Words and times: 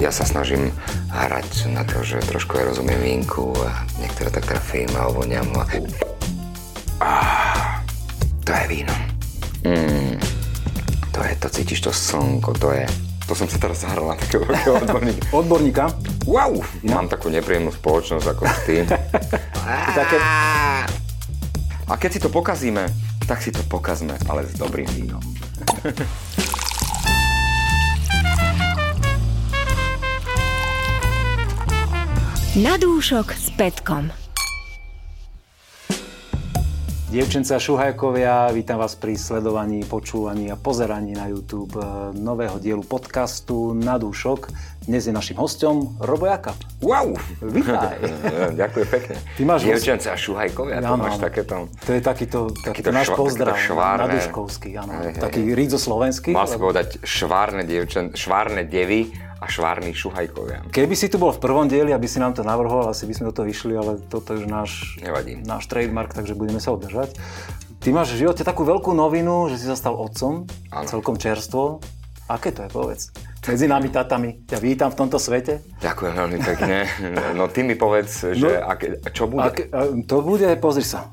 Ja 0.00 0.08
sa 0.08 0.24
snažím 0.24 0.72
hrať 1.12 1.68
na 1.76 1.84
to, 1.84 2.00
že 2.00 2.24
trošku 2.24 2.56
aj 2.56 2.72
rozumiem 2.72 2.96
vínku 3.04 3.52
a 3.60 3.84
niektoré 4.00 4.32
tak 4.32 4.48
trafím 4.48 4.88
a 4.96 5.12
ovoniam 5.12 5.44
a... 5.60 5.68
Ah, 7.04 7.84
to 8.40 8.50
je 8.56 8.64
víno. 8.64 8.94
Mm, 9.60 10.16
to 11.12 11.20
je, 11.20 11.32
to 11.36 11.48
cítiš 11.52 11.80
to 11.84 11.92
slnko, 11.92 12.56
to 12.56 12.72
je... 12.72 12.88
To 13.28 13.36
som 13.36 13.44
sa 13.44 13.60
teraz 13.60 13.84
zahral 13.84 14.08
na 14.08 14.16
takého 14.16 14.48
odborníka. 14.80 15.24
Odborníka? 15.36 15.84
Wow! 16.24 16.64
Mám 16.80 17.12
takú 17.12 17.28
nepríjemnú 17.28 17.68
spoločnosť 17.68 18.24
ako 18.24 18.42
ty. 18.64 18.88
Také... 19.92 20.16
A 21.84 21.92
keď 22.00 22.10
si 22.16 22.20
to 22.24 22.32
pokazíme, 22.32 22.88
tak 23.28 23.44
si 23.44 23.52
to 23.52 23.60
pokazme, 23.68 24.16
ale 24.32 24.48
s 24.48 24.56
dobrým 24.56 24.88
vínom. 24.96 25.20
Na 32.60 32.76
dúšok 32.76 33.32
s 33.32 33.48
Petkom. 33.56 34.10
Dievčenca 37.10 37.58
Šuhajkovia, 37.58 38.54
vítam 38.54 38.78
vás 38.78 38.94
pri 38.94 39.18
sledovaní, 39.18 39.82
počúvaní 39.82 40.46
a 40.46 40.54
pozeraní 40.54 41.16
na 41.18 41.26
YouTube 41.26 41.74
eh, 41.74 41.84
nového 42.14 42.62
dielu 42.62 42.86
podcastu 42.86 43.74
Na 43.74 43.98
dúšok. 43.98 44.46
Dnes 44.86 45.08
je 45.08 45.14
našim 45.14 45.34
hostom 45.34 45.98
Robo 45.98 46.30
Jaka. 46.30 46.54
Wow! 46.78 47.18
Vítaj. 47.56 47.98
Ďakujem 48.54 48.88
pekne. 48.92 49.14
Ty 49.18 49.42
máš 49.42 49.60
Dievčenca 49.66 50.10
Šuhajkovia, 50.14 50.78
to 50.78 50.86
Áno, 50.86 51.02
máš 51.02 51.18
takéto... 51.18 51.66
To 51.66 51.90
je 51.90 52.02
takýto, 52.02 52.38
takýto 52.54 52.66
Takýto 52.66 52.90
náš 52.94 53.08
šva- 53.10 53.18
pozdrav 53.18 53.54
švárne. 53.58 54.02
na 54.06 54.14
Duškovský, 54.14 54.70
áno. 54.78 54.92
Hej, 55.02 55.18
hej, 55.18 55.22
Taký 55.22 55.40
rídzo 55.56 55.78
slovenský. 55.82 56.30
Mal 56.30 56.46
si 56.46 56.58
povedať 56.60 57.02
švárne 57.02 57.66
dievčen, 57.66 58.14
švárne 58.14 58.62
devy 58.68 59.29
a 59.40 59.46
švárni 59.46 59.90
šuhajkovia. 59.90 60.68
Keby 60.68 60.92
si 60.92 61.08
tu 61.08 61.16
bol 61.16 61.32
v 61.32 61.40
prvom 61.40 61.64
dieli, 61.64 61.90
aby 61.90 62.04
si 62.04 62.16
nám 62.16 62.32
to 62.32 62.42
navrhoval, 62.42 62.86
asi 62.86 63.04
by 63.04 63.14
sme 63.14 63.24
do 63.26 63.34
toho 63.34 63.48
išli, 63.48 63.72
ale 63.72 63.96
toto 63.98 64.32
je 64.32 64.44
už 64.44 64.46
náš, 64.46 64.70
Nevadí. 64.98 65.40
náš 65.40 65.64
trademark, 65.64 66.12
takže 66.12 66.32
budeme 66.32 66.58
sa 66.58 66.70
udržať. 66.70 67.16
Ty 67.78 67.88
máš 67.90 68.12
v 68.12 68.22
živote 68.22 68.42
takú 68.42 68.62
veľkú 68.62 68.92
novinu, 68.92 69.48
že 69.48 69.56
si 69.56 69.64
sa 69.64 69.72
stal 69.72 69.96
otcom, 69.96 70.44
Áno. 70.68 70.84
celkom 70.86 71.16
čerstvo. 71.16 71.80
Aké 72.26 72.52
to 72.52 72.62
je, 72.62 72.70
povedz? 72.70 73.02
Medzi 73.42 73.64
nami 73.64 73.88
tatami. 73.88 74.44
Ťa 74.44 74.60
vítam 74.60 74.86
v 74.86 75.00
tomto 75.00 75.16
svete. 75.16 75.64
Ďakujem 75.80 76.12
veľmi 76.14 76.38
pekne. 76.38 76.76
No 77.32 77.48
ty 77.48 77.64
mi 77.64 77.72
povedz, 77.72 78.30
že 78.30 78.60
No. 78.60 78.68
aké, 78.68 78.86
čo 79.08 79.24
bude? 79.24 79.40
Aké, 79.42 79.62
a 79.66 79.88
to 80.04 80.20
bude, 80.20 80.44
pozri 80.58 80.84
sa, 80.84 81.08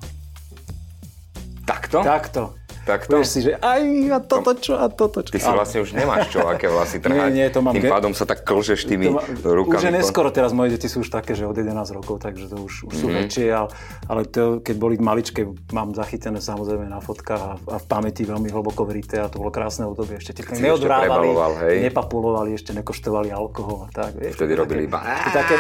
Takto? 1.63 1.99
takto. 2.01 2.41
Takto? 2.87 3.11
Povieš 3.13 3.27
si, 3.27 3.39
že 3.41 3.51
aj 3.53 3.81
a 4.07 4.19
toto 4.19 4.51
čo, 4.53 4.73
a 4.73 4.87
toto 4.87 5.19
čo. 5.19 5.29
Ty 5.29 5.39
si 5.39 5.51
vlastne 5.51 5.79
už 5.79 5.91
nemáš 5.91 6.31
čo, 6.31 6.39
aké 6.41 6.65
vlasy 6.65 6.97
trhať. 7.03 7.19
Nie, 7.27 7.27
nie, 7.29 7.47
to 7.47 7.59
mám 7.59 7.73
Tým 7.73 7.83
ge- 7.83 7.91
pádom 7.91 8.11
sa 8.11 8.23
tak 8.23 8.41
klžeš 8.41 8.79
tými 8.85 9.05
To 9.05 9.13
ma- 9.13 9.27
rukami. 9.53 9.75
Už 9.75 9.83
je 9.83 9.93
neskoro, 9.93 10.27
teraz 10.29 10.51
moje 10.51 10.71
deti 10.71 10.87
sú 10.87 11.01
už 11.01 11.09
také, 11.09 11.33
že 11.33 11.43
od 11.43 11.51
11 11.53 11.67
rokov, 11.91 12.17
takže 12.17 12.47
to 12.47 12.57
už, 12.57 12.73
už 12.85 12.93
sú 12.95 13.05
Mhm. 13.05 13.15
väčšie, 13.19 13.45
ale, 13.49 13.67
ale 14.05 14.21
to, 14.23 14.41
keď 14.59 14.75
boli 14.77 14.95
maličké, 14.97 15.43
mám 15.69 15.91
zachytené 15.91 16.39
samozrejme 16.39 16.85
na 16.85 16.97
fotkách 16.97 17.41
a, 17.41 17.51
a 17.59 17.77
v 17.77 17.85
pamäti 17.85 18.23
veľmi 18.23 18.47
hlboko 18.47 18.81
vrité 18.81 19.17
a 19.17 19.27
to 19.27 19.37
bolo 19.37 19.49
krásne 19.49 19.83
obdobie. 19.83 20.15
Ešte 20.15 20.31
si 20.31 20.37
ti 20.37 20.41
ešte 20.47 20.63
neodvrávali, 20.63 21.27
prebaloval, 21.27 21.51
hej? 21.65 21.75
nepapulovali, 21.83 22.49
ešte 22.53 22.71
nekoštovali 22.73 23.29
alkohol 23.29 23.83
a 23.83 23.89
tak. 23.91 24.13
Vieš, 24.13 24.33
Vtedy 24.33 24.53
to 24.53 24.59
robili 24.59 24.81
iba... 24.85 25.03
to 25.03 25.29
Také, 25.33 25.55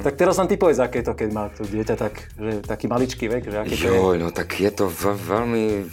tak 0.00 0.14
teraz 0.14 0.34
nám 0.34 0.46
ty 0.46 0.54
povedz, 0.54 0.78
aké 0.78 1.00
to, 1.00 1.12
keď 1.12 1.28
má 1.28 1.44
to 1.48 1.62
dieťa 1.62 1.94
tak, 1.94 2.14
že 2.32 2.62
taký 2.62 2.86
maličký 2.86 3.26
vek, 3.26 3.42
že 3.44 3.56
aké 3.58 3.74
to 3.74 4.14
je. 4.14 4.18
No 4.18 4.30
tak 4.30 4.48
je 4.54 4.70
to 4.70 4.86
veľmi, 4.88 5.84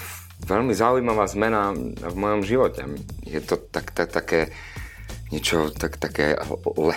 veľmi 0.44 0.76
zaujímavá 0.76 1.26
zmena 1.32 1.72
v 1.96 2.16
mojom 2.16 2.42
živote. 2.44 2.84
Je 3.24 3.40
to 3.40 3.56
tak, 3.56 3.96
tak, 3.96 4.12
také 4.12 4.52
niečo 5.32 5.72
tak, 5.72 5.98
také 5.98 6.36
le, 6.78 6.96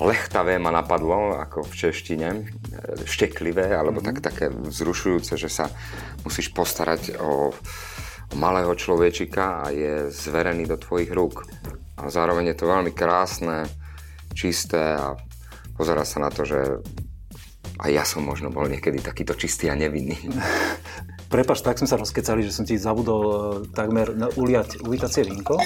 lechtavé 0.00 0.58
ma 0.58 0.74
napadlo, 0.74 1.38
ako 1.38 1.64
v 1.64 1.74
češtine, 1.76 2.28
šteklivé, 3.06 3.70
alebo 3.72 4.02
tak, 4.02 4.20
také 4.20 4.50
vzrušujúce, 4.50 5.36
že 5.36 5.48
sa 5.48 5.68
musíš 6.24 6.52
postarať 6.52 7.16
o, 7.20 7.52
o 8.32 8.34
malého 8.36 8.72
človečika 8.76 9.64
a 9.64 9.72
je 9.72 10.08
zverený 10.12 10.66
do 10.68 10.76
tvojich 10.76 11.12
rúk. 11.12 11.44
A 12.00 12.08
zároveň 12.08 12.52
je 12.52 12.56
to 12.56 12.70
veľmi 12.70 12.92
krásne, 12.96 13.68
čisté 14.32 14.96
a 14.96 15.16
pozera 15.76 16.04
sa 16.04 16.20
na 16.20 16.30
to, 16.32 16.48
že 16.48 16.80
aj 17.80 17.90
ja 17.92 18.04
som 18.04 18.24
možno 18.24 18.52
bol 18.52 18.68
niekedy 18.68 19.00
takýto 19.00 19.36
čistý 19.36 19.72
a 19.72 19.76
nevinný. 19.76 20.16
Prepač, 21.30 21.62
tak 21.62 21.78
sme 21.78 21.86
sa 21.86 21.94
rozkecali, 21.94 22.42
že 22.42 22.50
som 22.50 22.66
ti 22.66 22.74
zabudol 22.74 23.22
e, 23.22 23.34
takmer 23.70 24.10
uliať 24.34 24.82
uvitacie 24.82 25.22
vínko. 25.22 25.62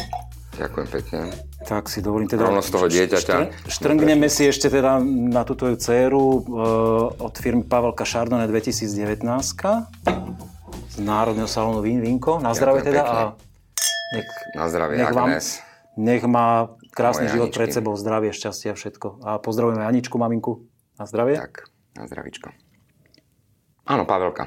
Ďakujem 0.54 0.86
pekne. 0.86 1.20
Tak 1.64 1.88
si 1.88 2.04
dovolím 2.04 2.28
teda... 2.28 2.46
Rovno 2.46 2.60
z 2.60 2.70
toho 2.70 2.86
dieťaťa. 2.86 3.34
Štr- 3.48 3.48
Štrngneme 3.66 4.28
si 4.28 4.44
ešte 4.44 4.68
teda 4.68 5.00
na 5.02 5.40
tú 5.42 5.56
tvoju 5.56 5.80
dceru 5.80 6.20
e, 6.20 6.38
od 7.16 7.34
firmy 7.40 7.64
Pavelka 7.64 8.04
Chardonnay 8.04 8.44
2019 8.46 9.24
z 9.24 10.96
Národného 11.00 11.48
salónu 11.48 11.80
vín, 11.80 12.04
vínko. 12.04 12.44
Na 12.44 12.52
zdravie 12.52 12.84
teda 12.84 13.02
pekne. 13.02 13.16
a 13.16 13.22
nech, 14.14 14.28
Na 14.54 14.64
zdravie, 14.68 14.94
nech, 15.00 15.10
vám, 15.10 15.28
nech 15.96 16.22
má 16.28 16.48
krásny 16.92 17.26
Moje 17.26 17.34
život 17.34 17.48
Aničky. 17.50 17.58
pred 17.58 17.70
sebou, 17.72 17.92
zdravie, 17.96 18.30
šťastie 18.30 18.68
a 18.70 18.76
všetko. 18.76 19.08
A 19.24 19.40
pozdravujeme 19.40 19.80
Aničku, 19.80 20.14
maminku. 20.20 20.68
Na 21.00 21.08
zdravie. 21.08 21.40
Tak, 21.40 21.66
na 21.98 22.04
zdravičko. 22.06 22.52
Áno, 23.88 24.04
Pavelka. 24.06 24.46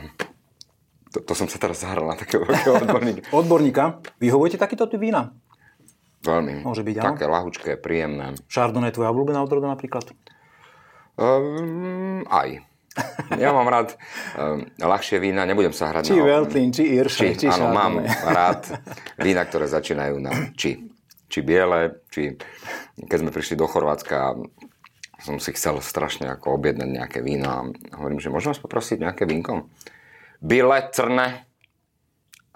To, 1.16 1.24
to 1.24 1.34
som 1.38 1.48
sa 1.48 1.56
teraz 1.62 1.80
zahral 1.84 2.08
na 2.10 2.18
takého 2.20 2.44
veľkého 2.44 2.76
odborníka. 2.84 3.28
Odborníka, 3.32 3.84
vyhovujete 4.20 4.60
takýto 4.60 4.90
typ 4.92 5.00
vína? 5.00 5.32
Veľmi. 6.26 6.66
Môže 6.66 6.84
byť, 6.84 6.96
áno. 7.00 7.06
Také 7.16 7.26
lahučké, 7.30 7.72
príjemné. 7.80 8.36
Chardonnay 8.52 8.92
je 8.92 9.00
tvoja 9.00 9.14
obľúbená 9.16 9.40
odroda 9.40 9.72
napríklad? 9.72 10.12
Um, 11.16 12.28
aj. 12.28 12.62
Ja 13.38 13.54
mám 13.54 13.70
rád 13.70 13.94
um, 14.38 14.66
ľahšie 14.82 15.22
vína, 15.22 15.46
nebudem 15.46 15.70
sa 15.70 15.94
hrať 15.94 16.10
Či 16.10 16.18
na... 16.18 16.26
Veltlin, 16.26 16.70
či 16.74 16.84
Irše, 16.98 17.38
či, 17.38 17.46
či 17.46 17.48
áno, 17.48 17.70
mám 17.70 18.02
rád 18.38 18.82
vína, 19.22 19.46
ktoré 19.46 19.70
začínajú 19.70 20.18
na 20.18 20.34
či. 20.58 20.90
Či 21.28 21.40
biele, 21.46 22.08
či 22.10 22.34
keď 22.98 23.18
sme 23.22 23.32
prišli 23.36 23.60
do 23.60 23.70
Chorvátska, 23.70 24.40
som 25.22 25.38
si 25.38 25.54
chcel 25.54 25.78
strašne 25.84 26.30
ako 26.32 26.58
objednať 26.58 26.90
nejaké 26.90 27.20
víno 27.22 27.48
a 27.50 27.60
hovorím, 27.98 28.18
že 28.18 28.34
môžem 28.34 28.54
vás 28.56 28.62
poprosiť 28.64 29.06
nejaké 29.06 29.30
vínko? 29.30 29.70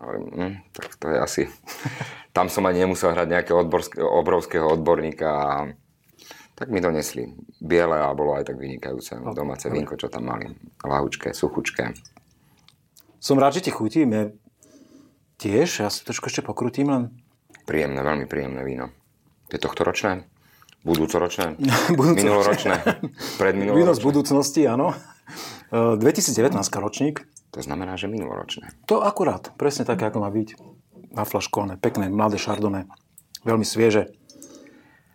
Hovorím, 0.02 0.26
hm, 0.34 0.56
tak 0.74 0.96
to 0.98 1.06
je 1.10 1.18
asi... 1.20 1.42
Tam 2.36 2.48
som 2.48 2.64
ani 2.64 2.88
nemusel 2.88 3.12
hrať 3.12 3.28
nejakého 3.28 3.60
odborské, 3.60 4.00
obrovského 4.00 4.64
odborníka 4.64 5.28
a 5.28 5.68
tak 6.56 6.72
mi 6.72 6.80
donesli 6.80 7.28
biele 7.60 8.00
a 8.00 8.16
bolo 8.16 8.40
aj 8.40 8.48
tak 8.48 8.56
vynikajúce 8.56 9.20
domáce 9.36 9.68
vínko, 9.68 10.00
čo 10.00 10.08
tam 10.08 10.32
mali. 10.32 10.48
Lahučké, 10.80 11.36
suchučké. 11.36 11.92
Som 13.20 13.36
rád, 13.36 13.60
že 13.60 13.68
ti 13.68 13.72
chutí. 13.76 14.08
Mne 14.08 14.38
tiež, 15.44 15.84
ja 15.84 15.92
si 15.92 16.08
trošku 16.08 16.32
ešte 16.32 16.46
pokrutím 16.46 16.88
len. 16.88 17.04
Príjemné, 17.68 18.00
veľmi 18.00 18.26
príjemné 18.32 18.64
víno. 18.64 18.96
Je 19.52 19.60
tohtoročné? 19.60 20.24
Budúcoročné? 20.88 21.60
Budúcoročné. 22.00 22.16
Minuloročné? 22.16 22.76
Víno 22.80 23.12
z 23.12 23.38
Predminuloročné? 23.38 24.02
budúcnosti, 24.08 24.62
áno. 24.66 24.96
E, 25.70 26.00
2019 26.00 26.56
ročník. 26.80 27.28
To 27.52 27.60
znamená, 27.60 28.00
že 28.00 28.08
minuloročné. 28.08 28.72
To 28.88 29.04
akurát, 29.04 29.52
presne 29.60 29.84
také, 29.84 30.08
ako 30.08 30.24
má 30.24 30.32
byť. 30.32 30.56
Naflaškované, 31.12 31.76
pekné, 31.76 32.08
mladé 32.08 32.40
šardone. 32.40 32.88
Veľmi 33.44 33.68
svieže. 33.68 34.16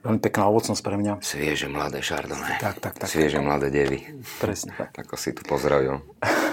Veľmi 0.04 0.20
pekná 0.20 0.44
ovocnosť 0.52 0.82
pre 0.84 1.00
mňa. 1.00 1.24
Svieže 1.24 1.72
mladé 1.72 2.04
šardové. 2.04 2.60
Tak, 2.60 2.84
tak, 2.84 2.94
tak. 3.00 3.08
Svieže 3.08 3.40
mladé 3.40 3.72
devy. 3.72 4.04
Presne 4.38 4.76
tak. 4.76 4.92
Ako 4.92 5.16
si 5.16 5.32
tu 5.32 5.42
pozdravil. 5.48 6.04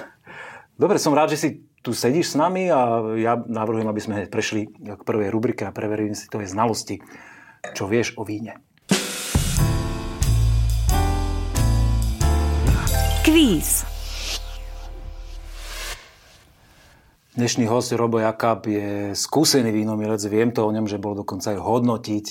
Dobre, 0.81 0.97
som 0.97 1.11
rád, 1.11 1.35
že 1.35 1.37
si 1.37 1.49
tu 1.83 1.91
sedíš 1.91 2.33
s 2.33 2.39
nami 2.39 2.71
a 2.71 3.03
ja 3.19 3.35
navrhujem, 3.35 3.91
aby 3.91 4.01
sme 4.01 4.25
prešli 4.31 4.71
k 4.71 5.01
prvej 5.03 5.29
rubrike 5.29 5.67
a 5.67 5.75
preverili 5.75 6.15
si 6.15 6.31
tvoje 6.31 6.47
znalosti. 6.47 7.03
Čo 7.75 7.91
vieš 7.91 8.15
o 8.15 8.23
víne? 8.23 8.63
Kvíz. 13.27 13.92
Dnešný 17.33 17.65
host 17.65 17.89
Robo 17.97 18.21
Jakab 18.21 18.61
je 18.69 19.17
skúsený 19.17 19.73
vínomilec. 19.73 20.21
Viem 20.29 20.53
to 20.53 20.69
o 20.69 20.69
ňom, 20.69 20.85
že 20.85 21.01
bol 21.01 21.17
dokonca 21.17 21.49
aj 21.49 21.65
hodnotiť 21.65 22.25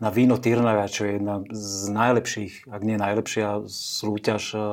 na 0.00 0.08
víno 0.08 0.40
Tyrnavia, 0.40 0.88
čo 0.88 1.04
je 1.04 1.20
jedna 1.20 1.44
z 1.52 1.92
najlepších, 1.92 2.64
ak 2.64 2.80
nie 2.80 2.96
najlepšia 2.96 3.68
súťaž 3.68 4.42
eh, 4.56 4.64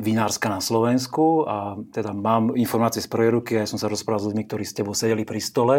vinárska 0.00 0.48
na 0.48 0.64
Slovensku. 0.64 1.44
A 1.44 1.76
teda 1.92 2.16
mám 2.16 2.56
informácie 2.56 3.04
z 3.04 3.12
prvej 3.12 3.36
ruky, 3.36 3.60
aj 3.60 3.76
som 3.76 3.76
sa 3.76 3.92
rozprával 3.92 4.24
s 4.24 4.28
ľuďmi, 4.32 4.44
ktorí 4.48 4.64
s 4.64 4.72
tebou 4.72 4.96
sedeli 4.96 5.28
pri 5.28 5.40
stole. 5.44 5.76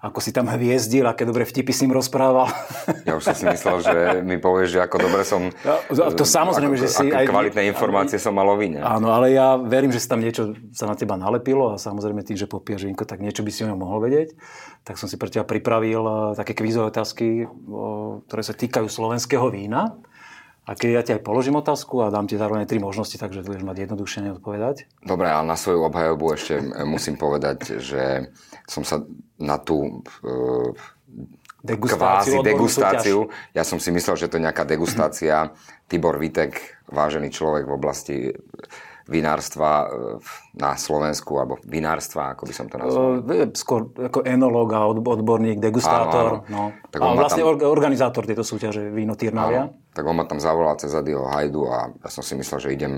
Ako 0.00 0.18
si 0.24 0.32
tam 0.32 0.48
hviezdil, 0.48 1.04
aké 1.04 1.28
dobre 1.28 1.44
vtipy 1.44 1.76
si 1.76 1.84
im 1.84 1.92
rozprával. 1.92 2.48
Ja 3.08 3.16
už 3.16 3.32
som 3.32 3.36
si 3.36 3.44
myslel, 3.48 3.76
že 3.82 3.96
mi 4.22 4.36
povieš, 4.38 4.76
že 4.76 4.80
ako 4.86 4.96
dobre 5.02 5.22
som... 5.26 5.50
No, 5.66 5.74
to 6.14 6.22
samozrejme, 6.22 6.78
ako, 6.78 6.84
že 6.84 6.88
si... 6.88 7.06
Aké 7.10 7.26
aj, 7.26 7.26
kvalitné 7.32 7.62
informácie 7.66 8.16
aj, 8.20 8.24
som 8.28 8.32
mal 8.36 8.46
o 8.46 8.54
víne. 8.54 8.78
Áno, 8.80 9.10
ale 9.10 9.34
ja 9.34 9.58
verím, 9.58 9.90
že 9.90 9.98
si 9.98 10.06
tam 10.06 10.22
niečo 10.22 10.54
sa 10.70 10.86
na 10.86 10.94
teba 10.94 11.18
nalepilo 11.18 11.74
a 11.74 11.80
samozrejme 11.80 12.22
tým, 12.22 12.38
že 12.38 12.46
popiješ 12.46 12.86
vínko, 12.86 13.02
tak 13.08 13.18
niečo 13.18 13.42
by 13.42 13.50
si 13.50 13.66
o 13.66 13.70
ňom 13.72 13.80
mohol 13.80 14.04
vedieť. 14.04 14.36
Tak 14.86 15.00
som 15.00 15.10
si 15.10 15.18
pre 15.18 15.32
teba 15.32 15.42
pripravil 15.42 16.02
eh, 16.06 16.14
také 16.38 16.54
kvízové 16.54 16.92
otázky, 16.92 17.50
ktoré 18.30 18.42
sa 18.46 18.54
týkajú 18.54 18.86
slovenského 18.86 19.48
vína. 19.50 19.98
A 20.70 20.78
keď 20.78 20.90
ja 20.94 21.02
ti 21.02 21.10
aj 21.18 21.26
položím 21.26 21.58
otázku 21.58 21.98
a 22.06 22.14
dám 22.14 22.30
ti 22.30 22.38
zároveň 22.38 22.62
tri 22.62 22.78
možnosti, 22.78 23.18
takže 23.18 23.42
budeš 23.42 23.66
mať 23.66 23.90
jednoduchšie 23.90 24.30
neodpovedať. 24.30 24.86
Dobre, 25.02 25.26
ale 25.26 25.42
na 25.42 25.58
svoju 25.58 25.82
obhajobu 25.90 26.38
ešte 26.38 26.62
musím 26.86 27.18
povedať, 27.18 27.82
že 27.82 28.30
som 28.70 28.86
sa 28.86 29.02
na 29.42 29.58
tú 29.58 30.06
uh, 30.22 30.70
degustáciu, 31.66 32.38
kvázi 32.38 32.46
degustáciu, 32.46 33.18
ja 33.50 33.66
som 33.66 33.82
si 33.82 33.90
myslel, 33.90 34.14
že 34.14 34.30
to 34.30 34.38
je 34.38 34.46
nejaká 34.46 34.62
degustácia. 34.62 35.50
Tibor 35.90 36.22
Vitek, 36.22 36.86
vážený 36.86 37.34
človek 37.34 37.66
v 37.66 37.74
oblasti 37.74 38.16
vinárstva 39.10 39.90
e, 39.90 40.22
na 40.54 40.78
Slovensku, 40.78 41.34
alebo 41.34 41.58
vinárstva, 41.66 42.38
ako 42.38 42.46
by 42.46 42.54
som 42.54 42.70
to 42.70 42.78
nazval? 42.78 43.26
Uh, 43.26 43.50
skôr 43.58 43.90
ako 43.90 44.22
enológ 44.22 44.70
a 44.70 44.86
odborník, 44.86 45.58
degustátor. 45.58 46.46
Áno, 46.46 46.70
áno. 46.70 46.70
No. 46.70 46.88
Tak 46.94 46.98
a 47.02 47.18
vlastne 47.18 47.42
tam... 47.42 47.58
organizátor 47.66 48.22
tejto 48.22 48.46
súťaže 48.46 48.86
Víno 48.94 49.18
Tyrnavia. 49.18 49.74
Tak 49.90 50.06
on 50.06 50.16
ma 50.16 50.24
tam 50.24 50.38
zavolal 50.38 50.78
cez 50.78 50.94
Adio 50.94 51.26
Hajdu 51.26 51.66
a 51.66 51.90
ja 51.90 52.08
som 52.08 52.22
si 52.22 52.38
myslel, 52.38 52.58
že 52.62 52.74
idem 52.74 52.92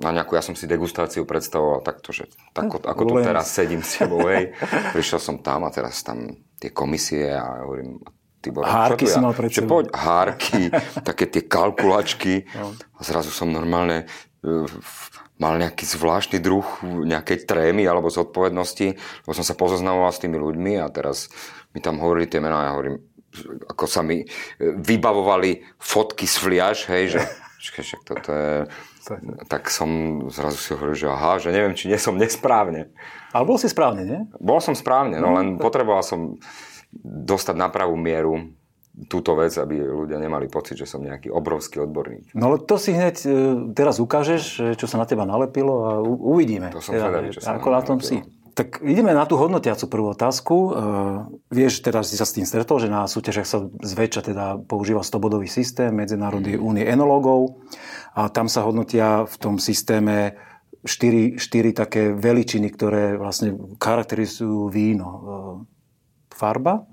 na 0.00 0.10
nejakú, 0.10 0.34
ja 0.34 0.42
som 0.42 0.56
si 0.56 0.64
degustáciu 0.66 1.28
predstavoval 1.28 1.84
takto, 1.84 2.10
že 2.10 2.26
tak, 2.56 2.72
ako 2.72 3.02
tu 3.06 3.14
teraz 3.20 3.52
sedím 3.52 3.84
s 3.84 4.00
tebou, 4.00 4.24
hej. 4.26 4.56
Prišiel 4.96 5.20
som 5.20 5.36
tam 5.44 5.68
a 5.68 5.70
teraz 5.70 6.00
tam 6.00 6.32
tie 6.58 6.72
komisie 6.72 7.30
a 7.30 7.62
hovorím, 7.66 8.02
Tibor, 8.42 8.66
hárky 8.66 9.06
si 9.06 9.14
ja? 9.14 9.22
mal 9.22 9.38
pred 9.38 9.54
sebou. 9.54 9.86
Poď, 9.86 9.94
hárky, 9.94 10.66
také 11.08 11.30
tie 11.30 11.46
kalkulačky. 11.46 12.50
No. 12.58 12.74
A 12.98 13.00
zrazu 13.06 13.30
som 13.30 13.54
normálne 13.54 14.10
uh, 14.42 14.66
mal 15.38 15.54
nejaký 15.62 15.86
zvláštny 15.86 16.42
druh 16.42 16.66
nejakej 16.82 17.46
trémy 17.46 17.86
alebo 17.86 18.10
zodpovednosti, 18.10 18.98
lebo 18.98 19.32
som 19.34 19.46
sa 19.46 19.54
pozoznamoval 19.54 20.10
s 20.10 20.18
tými 20.18 20.42
ľuďmi 20.42 20.82
a 20.82 20.90
teraz 20.90 21.30
mi 21.70 21.78
tam 21.78 22.02
hovorili 22.02 22.26
tie 22.26 22.42
mená 22.42 22.62
a 22.62 22.66
ja 22.66 22.72
hovorím, 22.74 22.98
ako 23.68 23.84
sa 23.88 24.04
mi 24.04 24.22
e, 24.22 24.26
vybavovali 24.60 25.78
fotky 25.80 26.28
z 26.28 26.36
fliaž, 26.36 26.78
hej, 26.92 27.18
že 27.18 27.20
však 27.82 28.00
toto 28.04 28.30
je... 28.32 28.52
Tak 29.50 29.66
som 29.66 30.22
zrazu 30.30 30.58
si 30.62 30.70
hovoril, 30.78 30.94
že 30.94 31.10
aha, 31.10 31.42
že 31.42 31.50
neviem, 31.50 31.74
či 31.74 31.90
nie 31.90 31.98
som 31.98 32.14
nesprávne. 32.14 32.94
Ale 33.34 33.42
bol 33.42 33.58
si 33.58 33.66
správne, 33.66 34.06
nie? 34.06 34.20
Bol 34.38 34.62
som 34.62 34.78
správne, 34.78 35.18
no, 35.18 35.34
no 35.34 35.36
len 35.42 35.58
potreboval 35.58 36.06
som 36.06 36.38
dostať 37.02 37.56
na 37.58 37.66
pravú 37.66 37.98
mieru 37.98 38.54
túto 39.08 39.32
vec, 39.32 39.56
aby 39.56 39.80
ľudia 39.80 40.20
nemali 40.20 40.52
pocit, 40.52 40.76
že 40.76 40.84
som 40.84 41.00
nejaký 41.00 41.32
obrovský 41.32 41.80
odborník. 41.80 42.36
No 42.36 42.52
ale 42.52 42.60
to 42.60 42.76
si 42.76 42.92
hneď 42.92 43.16
e, 43.24 43.28
teraz 43.72 43.96
ukážeš, 43.98 44.76
čo 44.76 44.86
sa 44.86 45.00
na 45.00 45.08
teba 45.08 45.24
nalepilo 45.24 45.74
a 45.88 45.92
uvidíme. 46.04 46.68
To 46.70 46.84
som 46.84 46.94
teda, 46.94 47.32
čo 47.32 47.40
sa 47.40 47.56
Ako 47.56 47.72
na 47.72 47.80
tom 47.80 47.98
si. 48.04 48.20
Tak 48.52 48.84
ideme 48.84 49.16
na 49.16 49.24
tú 49.24 49.40
hodnotiacu 49.40 49.88
prvú 49.88 50.12
otázku. 50.12 50.54
Uh, 50.54 50.72
vieš, 51.48 51.80
teraz 51.80 52.12
si 52.12 52.20
sa 52.20 52.28
s 52.28 52.36
tým 52.36 52.44
stretol, 52.44 52.84
že 52.84 52.92
na 52.92 53.08
súťažiach 53.08 53.48
sa 53.48 53.64
zväčša 53.64 54.22
teda 54.28 54.60
používa 54.68 55.00
100-bodový 55.00 55.48
systém 55.48 55.88
Medzinárodnej 55.88 56.60
mm. 56.60 56.62
únie 56.62 56.84
enologov 56.84 57.64
a 58.12 58.28
tam 58.28 58.52
sa 58.52 58.68
hodnotia 58.68 59.24
v 59.24 59.36
tom 59.40 59.56
systéme 59.56 60.36
štyri, 60.84 61.40
štyri 61.40 61.72
také 61.72 62.12
veličiny, 62.12 62.68
ktoré 62.68 63.16
vlastne 63.16 63.56
charakterizujú 63.80 64.68
víno. 64.68 65.08
Uh, 65.08 65.56
farba, 66.32 66.84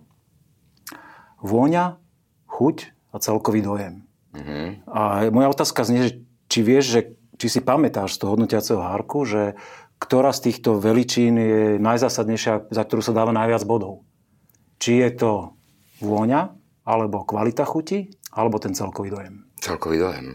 vôňa, 1.44 2.00
chuť 2.48 2.78
a 3.12 3.18
celkový 3.18 3.66
dojem. 3.66 4.06
Mm-hmm. 4.36 4.66
A 4.86 5.28
moja 5.34 5.48
otázka 5.50 5.82
znie, 5.84 6.24
či 6.48 6.60
vieš, 6.62 6.86
že 6.94 7.02
či 7.40 7.48
si 7.48 7.60
pamätáš 7.64 8.20
z 8.20 8.20
toho 8.22 8.36
hodnotiaceho 8.36 8.84
hárku, 8.84 9.24
že 9.24 9.56
ktorá 10.00 10.32
z 10.32 10.50
týchto 10.50 10.80
veličín 10.80 11.36
je 11.36 11.64
najzásadnejšia, 11.78 12.72
za 12.72 12.84
ktorú 12.88 13.04
sa 13.04 13.12
dáva 13.12 13.36
najviac 13.36 13.68
bodov. 13.68 14.08
Či 14.80 15.04
je 15.04 15.10
to 15.20 15.32
vôňa, 16.00 16.56
alebo 16.88 17.28
kvalita 17.28 17.68
chuti, 17.68 18.08
alebo 18.32 18.58
ten 18.64 18.72
celkový 18.72 19.12
dojem. 19.12 19.44
Celkový 19.60 20.00
dojem. 20.00 20.26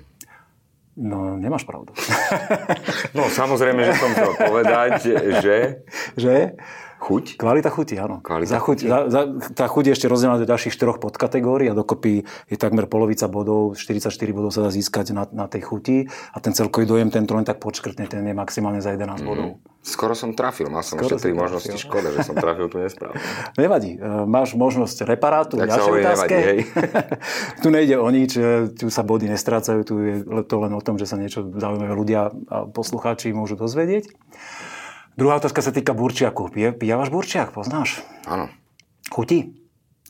No, 0.95 1.35
nemáš 1.41 1.67
pravdu. 1.67 1.97
no, 3.17 3.27
samozrejme, 3.27 3.83
že 3.83 3.95
som 3.99 4.11
chcel 4.15 4.33
povedať, 4.39 4.91
že... 5.43 5.57
Že? 6.15 6.37
Chuť? 7.05 7.37
Kvalita 7.37 7.69
chuti, 7.69 8.01
áno. 8.01 8.25
Kvalita 8.25 8.57
za 8.57 8.61
chuť, 8.65 8.79
chuti. 8.81 8.89
Za, 8.89 8.99
za, 9.13 9.21
tá 9.53 9.69
chuť 9.69 9.85
je 9.85 9.93
ešte 9.93 10.07
rozdelená 10.09 10.41
do 10.41 10.49
ďalších 10.49 10.73
štyroch 10.73 10.97
podkategórií 10.97 11.69
a 11.69 11.77
dokopy 11.77 12.25
je 12.25 12.57
takmer 12.57 12.89
polovica 12.89 13.29
bodov, 13.29 13.77
44 13.77 14.09
bodov 14.33 14.57
sa 14.57 14.65
dá 14.65 14.73
získať 14.73 15.13
na, 15.13 15.29
na 15.29 15.45
tej 15.45 15.69
chuti 15.69 16.09
a 16.33 16.41
ten 16.41 16.57
celkový 16.57 16.89
dojem, 16.89 17.13
ten 17.13 17.29
len 17.29 17.45
tak 17.45 17.61
počkrtne, 17.61 18.09
ten 18.09 18.25
je 18.25 18.33
maximálne 18.33 18.81
za 18.81 18.97
11 18.97 19.21
mm. 19.21 19.27
bodov. 19.29 19.61
Skoro 19.85 20.17
som 20.17 20.33
trafil, 20.33 20.73
mal 20.73 20.81
som 20.81 20.97
Skoro 20.97 21.21
ešte 21.21 21.29
tri 21.29 21.37
možnosti, 21.37 21.77
škoda, 21.77 22.09
že 22.09 22.25
som 22.25 22.33
trafil 22.33 22.73
tu 22.73 22.81
nesprávne. 22.81 23.21
Nevadí, 23.61 24.01
e, 24.01 24.25
máš 24.25 24.57
možnosť 24.57 25.05
reparátu 25.05 25.61
v 25.61 25.69
ďalšej 25.69 25.93
otázke. 26.01 26.33
Nevadí, 26.33 26.41
hej. 26.41 26.59
tu 27.63 27.69
nejde 27.69 28.01
o 28.01 28.09
nič, 28.09 28.33
e, 28.33 28.73
tu 28.73 28.89
sa 28.89 29.05
body 29.05 29.29
nestrácajú, 29.29 29.85
tu 29.85 29.95
je 30.01 30.15
to 30.49 30.57
len 30.57 30.73
o 30.73 30.81
tom, 30.81 30.97
že 30.97 31.05
sa 31.05 31.21
niečo 31.21 31.45
zaujímavé 31.53 31.93
ľudia 31.93 32.33
a 32.49 32.65
poslucháči 32.65 33.37
môžu 33.37 33.61
dozvedieť. 33.61 34.09
Druhá 35.15 35.39
otázka 35.39 35.63
sa 35.63 35.71
týka 35.71 35.95
burčiaku. 35.95 36.51
Pijavaš 36.51 37.09
burčiak, 37.15 37.55
poznáš? 37.55 38.03
Áno. 38.27 38.51
Chutí? 39.15 39.55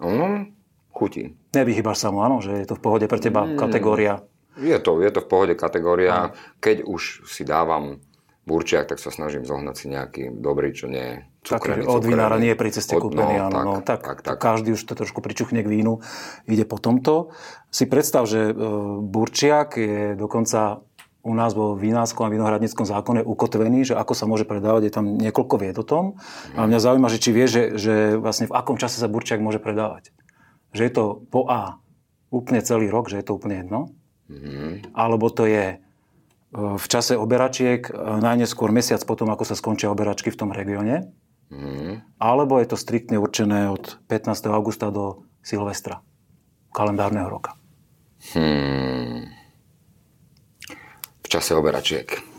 No, 0.01 0.49
chutí. 0.89 1.37
Nevyhýbaš 1.53 1.99
sa 2.01 2.09
mu, 2.09 2.25
áno, 2.25 2.41
že 2.41 2.65
je 2.65 2.67
to 2.67 2.75
v 2.81 2.83
pohode 2.83 3.07
pre 3.07 3.21
teba 3.21 3.45
mm. 3.45 3.61
kategória? 3.61 4.25
Je 4.57 4.79
to, 4.81 5.03
je 5.05 5.11
to 5.13 5.21
v 5.21 5.29
pohode 5.29 5.55
kategória. 5.61 6.33
Áno. 6.33 6.35
Keď 6.59 6.89
už 6.89 7.29
si 7.29 7.45
dávam 7.45 8.01
burčiak, 8.49 8.89
tak 8.89 9.01
sa 9.01 9.13
snažím 9.13 9.45
zohnať 9.45 9.75
si 9.77 9.87
nejaký 9.93 10.23
dobrý, 10.41 10.73
čo 10.73 10.89
nie 10.89 11.05
je 11.05 11.17
cukrený. 11.45 11.85
od 11.85 12.05
vinára 12.05 12.37
nie 12.41 12.53
je 12.53 12.59
pri 12.61 12.71
ceste 12.73 12.97
kúpený, 12.97 13.41
no, 13.41 13.45
áno. 13.49 13.53
Tak, 13.53 13.65
no, 13.65 13.73
tak, 13.81 14.01
tak, 14.01 14.19
tak. 14.25 14.37
Každý 14.41 14.77
už 14.77 14.85
to 14.85 14.97
trošku 14.97 15.21
pričuchne 15.21 15.61
k 15.65 15.69
vínu, 15.69 16.05
ide 16.49 16.65
po 16.69 16.77
tomto. 16.81 17.33
Si 17.73 17.89
predstav, 17.89 18.29
že 18.29 18.53
e, 18.53 18.55
burčiak 19.01 19.81
je 19.81 20.03
dokonca 20.17 20.85
u 21.25 21.33
nás 21.33 21.57
vo 21.57 21.73
vinárskom 21.73 22.29
a 22.29 22.31
vinohradníckom 22.31 22.85
zákone 22.85 23.25
ukotvený, 23.25 23.89
že 23.89 23.95
ako 23.97 24.13
sa 24.13 24.29
môže 24.29 24.45
predávať, 24.45 24.83
je 24.87 24.93
tam 24.93 25.17
niekoľko 25.17 25.57
vied 25.57 25.77
o 25.81 25.85
tom. 25.85 26.21
A 26.53 26.69
mňa 26.69 26.85
zaujíma, 26.85 27.09
že 27.09 27.19
či 27.19 27.33
vie, 27.33 27.49
že, 27.49 27.81
že 27.81 28.21
vlastne 28.21 28.45
v 28.45 28.53
akom 28.53 28.77
čase 28.77 29.01
sa 29.01 29.09
burčiak 29.09 29.41
môže 29.41 29.57
predávať. 29.57 30.13
Že 30.77 30.83
je 30.85 30.93
to 30.93 31.05
po 31.33 31.49
A 31.49 31.81
úplne 32.29 32.61
celý 32.61 32.93
rok, 32.93 33.09
že 33.09 33.25
je 33.25 33.25
to 33.25 33.41
úplne 33.41 33.65
jedno. 33.65 33.81
Mm-hmm. 34.29 34.93
Alebo 34.93 35.33
to 35.33 35.49
je 35.49 35.65
e, 35.73 35.77
v 36.53 36.87
čase 36.93 37.17
oberačiek 37.17 37.89
e, 37.89 37.93
najneskôr 38.21 38.69
mesiac 38.69 39.01
potom, 39.09 39.33
ako 39.33 39.49
sa 39.49 39.57
skončia 39.57 39.89
oberačky 39.89 40.29
v 40.29 40.39
tom 40.39 40.53
regióne. 40.53 41.09
Mm-hmm. 41.49 42.21
Alebo 42.21 42.61
je 42.61 42.69
to 42.69 42.77
striktne 42.77 43.17
určené 43.17 43.73
od 43.73 43.97
15. 44.13 44.29
augusta 44.53 44.93
do 44.93 45.25
Silvestra 45.41 46.05
kalendárneho 46.77 47.33
roka. 47.33 47.57
Hmm 48.37 49.34
čase 51.35 51.59
oberačiek. 51.59 52.35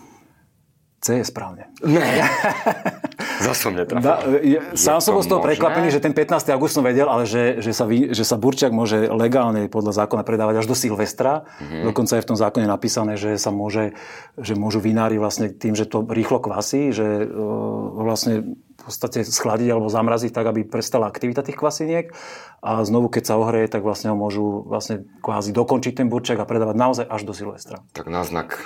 C 1.05 1.21
je 1.21 1.25
správne. 1.27 1.69
Ne. 1.85 2.01
Zas 3.45 3.61
som 3.61 3.77
netrafil. 3.77 4.01
Da, 4.01 4.25
ja, 4.41 4.73
sám 4.73 5.03
som 5.03 5.13
bol 5.13 5.21
z 5.21 5.29
toho 5.29 5.43
prekvapený, 5.43 5.93
že 5.93 6.01
ten 6.01 6.17
15. 6.17 6.49
august 6.55 6.73
som 6.73 6.81
vedel, 6.81 7.05
ale 7.05 7.29
že, 7.29 7.61
že, 7.61 7.77
sa, 7.77 7.85
že 7.89 8.23
sa 8.25 8.39
burčiak 8.41 8.73
môže 8.73 9.11
legálne 9.11 9.69
podľa 9.69 10.01
zákona 10.01 10.25
predávať 10.25 10.63
až 10.63 10.65
do 10.65 10.73
Silvestra. 10.73 11.45
Mm-hmm. 11.45 11.83
Dokonca 11.93 12.13
je 12.17 12.23
v 12.25 12.29
tom 12.33 12.39
zákone 12.39 12.65
napísané, 12.65 13.21
že 13.21 13.37
sa 13.37 13.53
môže, 13.53 13.93
že 14.39 14.57
môžu 14.57 14.81
vinári 14.81 15.21
vlastne 15.21 15.53
tým, 15.53 15.77
že 15.77 15.85
to 15.85 16.07
rýchlo 16.09 16.41
kvasí, 16.41 16.89
že 16.89 17.05
uh, 17.05 18.01
vlastne 18.01 18.55
v 18.55 18.81
podstate 18.81 19.21
schladiť 19.27 19.77
alebo 19.77 19.93
zamraziť 19.93 20.31
tak, 20.33 20.45
aby 20.49 20.65
prestala 20.65 21.05
aktivita 21.11 21.45
tých 21.45 21.59
kvasiniek 21.59 22.17
a 22.65 22.81
znovu, 22.81 23.13
keď 23.13 23.23
sa 23.29 23.37
ohreje, 23.37 23.69
tak 23.69 23.85
vlastne 23.85 24.09
ho 24.09 24.17
môžu 24.17 24.65
vlastne 24.65 25.05
kvázi 25.21 25.53
dokončiť 25.53 26.01
ten 26.01 26.07
burčiak 26.09 26.41
a 26.41 26.49
predávať 26.49 26.75
naozaj 26.77 27.05
až 27.05 27.21
do 27.29 27.33
Silvestra. 27.33 27.85
Tak 27.93 28.09
náznak 28.09 28.57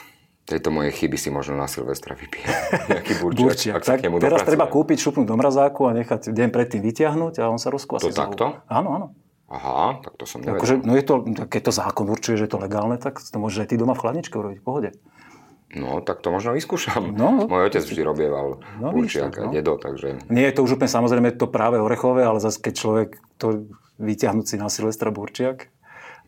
tejto 0.49 0.73
mojej 0.73 0.89
chyby 0.89 1.17
si 1.21 1.29
možno 1.29 1.53
na 1.53 1.69
Silvestra 1.69 2.17
vypije 2.17 2.49
nejaký 2.91 3.13
burčiak. 3.21 3.45
burčiak. 3.45 3.75
Ak 3.77 3.85
tak 3.85 3.99
teraz 4.01 4.41
treba 4.41 4.65
kúpiť, 4.65 4.97
šupnúť 4.97 5.29
do 5.29 5.35
mrazáku 5.37 5.85
a 5.85 5.93
nechať 5.93 6.33
deň 6.33 6.49
predtým 6.49 6.81
vytiahnuť 6.81 7.45
a 7.45 7.53
on 7.53 7.61
sa 7.61 7.69
rozkvasí. 7.69 8.09
To 8.09 8.17
takto? 8.17 8.65
Áno, 8.65 8.89
áno. 8.97 9.07
Aha, 9.49 9.97
tak 10.05 10.13
to 10.17 10.29
som 10.29 10.45
nevedel. 10.45 10.61
Akože, 10.61 10.75
no 10.85 10.93
je 10.93 11.05
to, 11.05 11.25
keď 11.49 11.61
to 11.69 11.71
zákon 11.73 12.05
určuje, 12.05 12.37
že 12.37 12.45
je 12.45 12.51
to 12.53 12.61
legálne, 12.61 13.01
tak 13.01 13.17
to 13.17 13.37
môžeš 13.41 13.65
aj 13.65 13.69
ty 13.73 13.75
doma 13.81 13.97
v 13.97 14.01
chladničke 14.05 14.37
urobiť, 14.37 14.61
v 14.61 14.65
pohode. 14.65 14.89
No, 15.73 16.01
tak 16.01 16.25
to 16.25 16.33
možno 16.33 16.57
vyskúšam. 16.57 17.13
No, 17.13 17.45
Môj 17.45 17.69
otec 17.69 17.85
vždy 17.85 18.01
robieval 18.01 18.61
no, 18.81 18.89
burčiak 18.89 19.37
no. 19.37 19.49
a 19.49 19.53
dedo, 19.53 19.77
takže... 19.77 20.17
Nie 20.29 20.49
je 20.49 20.57
to 20.57 20.65
už 20.65 20.77
úplne 20.77 20.89
samozrejme 20.89 21.29
to 21.37 21.45
práve 21.45 21.77
orechové, 21.77 22.25
ale 22.25 22.41
zase 22.41 22.57
keď 22.57 22.73
človek 22.73 23.09
to 23.37 23.69
vyťahnuť 24.01 24.45
si 24.49 24.55
na 24.57 24.69
Silvestra 24.69 25.13
burčiak, 25.13 25.69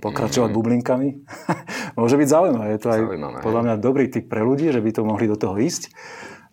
pokračovať 0.01 0.49
mm. 0.49 0.57
bublinkami. 0.57 1.09
Môže 1.99 2.17
byť 2.17 2.27
zaujímavé. 2.27 2.67
Je 2.75 2.79
to 2.81 2.89
aj 2.89 3.01
zaujímavé. 3.05 3.39
podľa 3.45 3.61
mňa 3.63 3.75
dobrý 3.77 4.05
typ 4.09 4.25
pre 4.25 4.41
ľudí, 4.41 4.73
že 4.73 4.81
by 4.81 4.91
to 4.91 5.01
mohli 5.05 5.29
do 5.29 5.37
toho 5.37 5.55
ísť. 5.55 5.93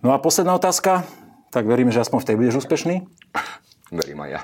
No 0.04 0.12
a 0.12 0.20
posledná 0.20 0.54
otázka. 0.54 1.08
Tak 1.48 1.64
veríme, 1.64 1.88
že 1.88 2.04
aspoň 2.04 2.18
v 2.20 2.26
tej 2.28 2.36
budeš 2.36 2.54
úspešný. 2.62 3.08
Verím 3.88 4.20
aj 4.28 4.30
ja. 4.30 4.40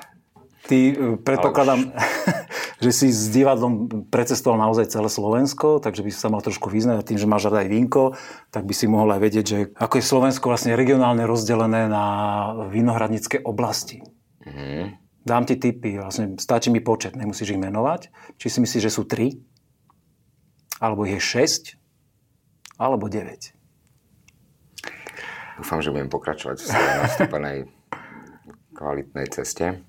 Ty 0.65 0.79
e, 0.89 0.93
predpokladám, 1.21 1.93
že 2.83 2.91
si 2.91 3.07
s 3.13 3.29
divadlom 3.29 4.09
precestoval 4.09 4.57
naozaj 4.57 4.89
celé 4.89 5.05
Slovensko, 5.13 5.77
takže 5.77 6.01
by 6.01 6.09
si 6.09 6.17
sa 6.17 6.33
mal 6.33 6.41
trošku 6.41 6.73
vyznať 6.73 6.97
a 6.97 7.05
tým, 7.05 7.21
že 7.21 7.29
máš 7.29 7.45
rád 7.45 7.61
aj 7.61 7.69
vínko, 7.69 8.03
tak 8.49 8.65
by 8.65 8.73
si 8.73 8.89
mohol 8.89 9.13
aj 9.13 9.21
vedieť, 9.21 9.45
že 9.45 9.57
ako 9.77 10.01
je 10.01 10.09
Slovensko 10.09 10.49
vlastne 10.49 10.73
regionálne 10.73 11.29
rozdelené 11.29 11.85
na 11.85 12.05
vinohradnícke 12.73 13.45
oblasti. 13.45 14.01
Mm. 14.41 15.04
Dám 15.25 15.49
ti 15.49 15.57
tipy, 15.57 15.97
vlastne 15.97 16.37
stačí 16.37 16.69
mi 16.69 16.85
počet, 16.85 17.17
nemusíš 17.17 17.57
ich 17.57 17.61
menovať. 17.61 18.13
Či 18.37 18.45
si 18.45 18.57
myslíš, 18.61 18.83
že 18.85 18.93
sú 18.93 19.09
tri, 19.09 19.41
alebo 20.77 21.09
ich 21.09 21.17
je 21.17 21.41
šesť, 21.41 21.63
alebo 22.77 23.09
9. 23.09 23.55
Dúfam, 25.57 25.79
že 25.81 25.89
budem 25.89 26.13
pokračovať 26.13 26.61
v 26.61 26.65
svojej 26.67 26.97
nastúpenej 27.01 27.57
kvalitnej 28.77 29.25
ceste. 29.33 29.81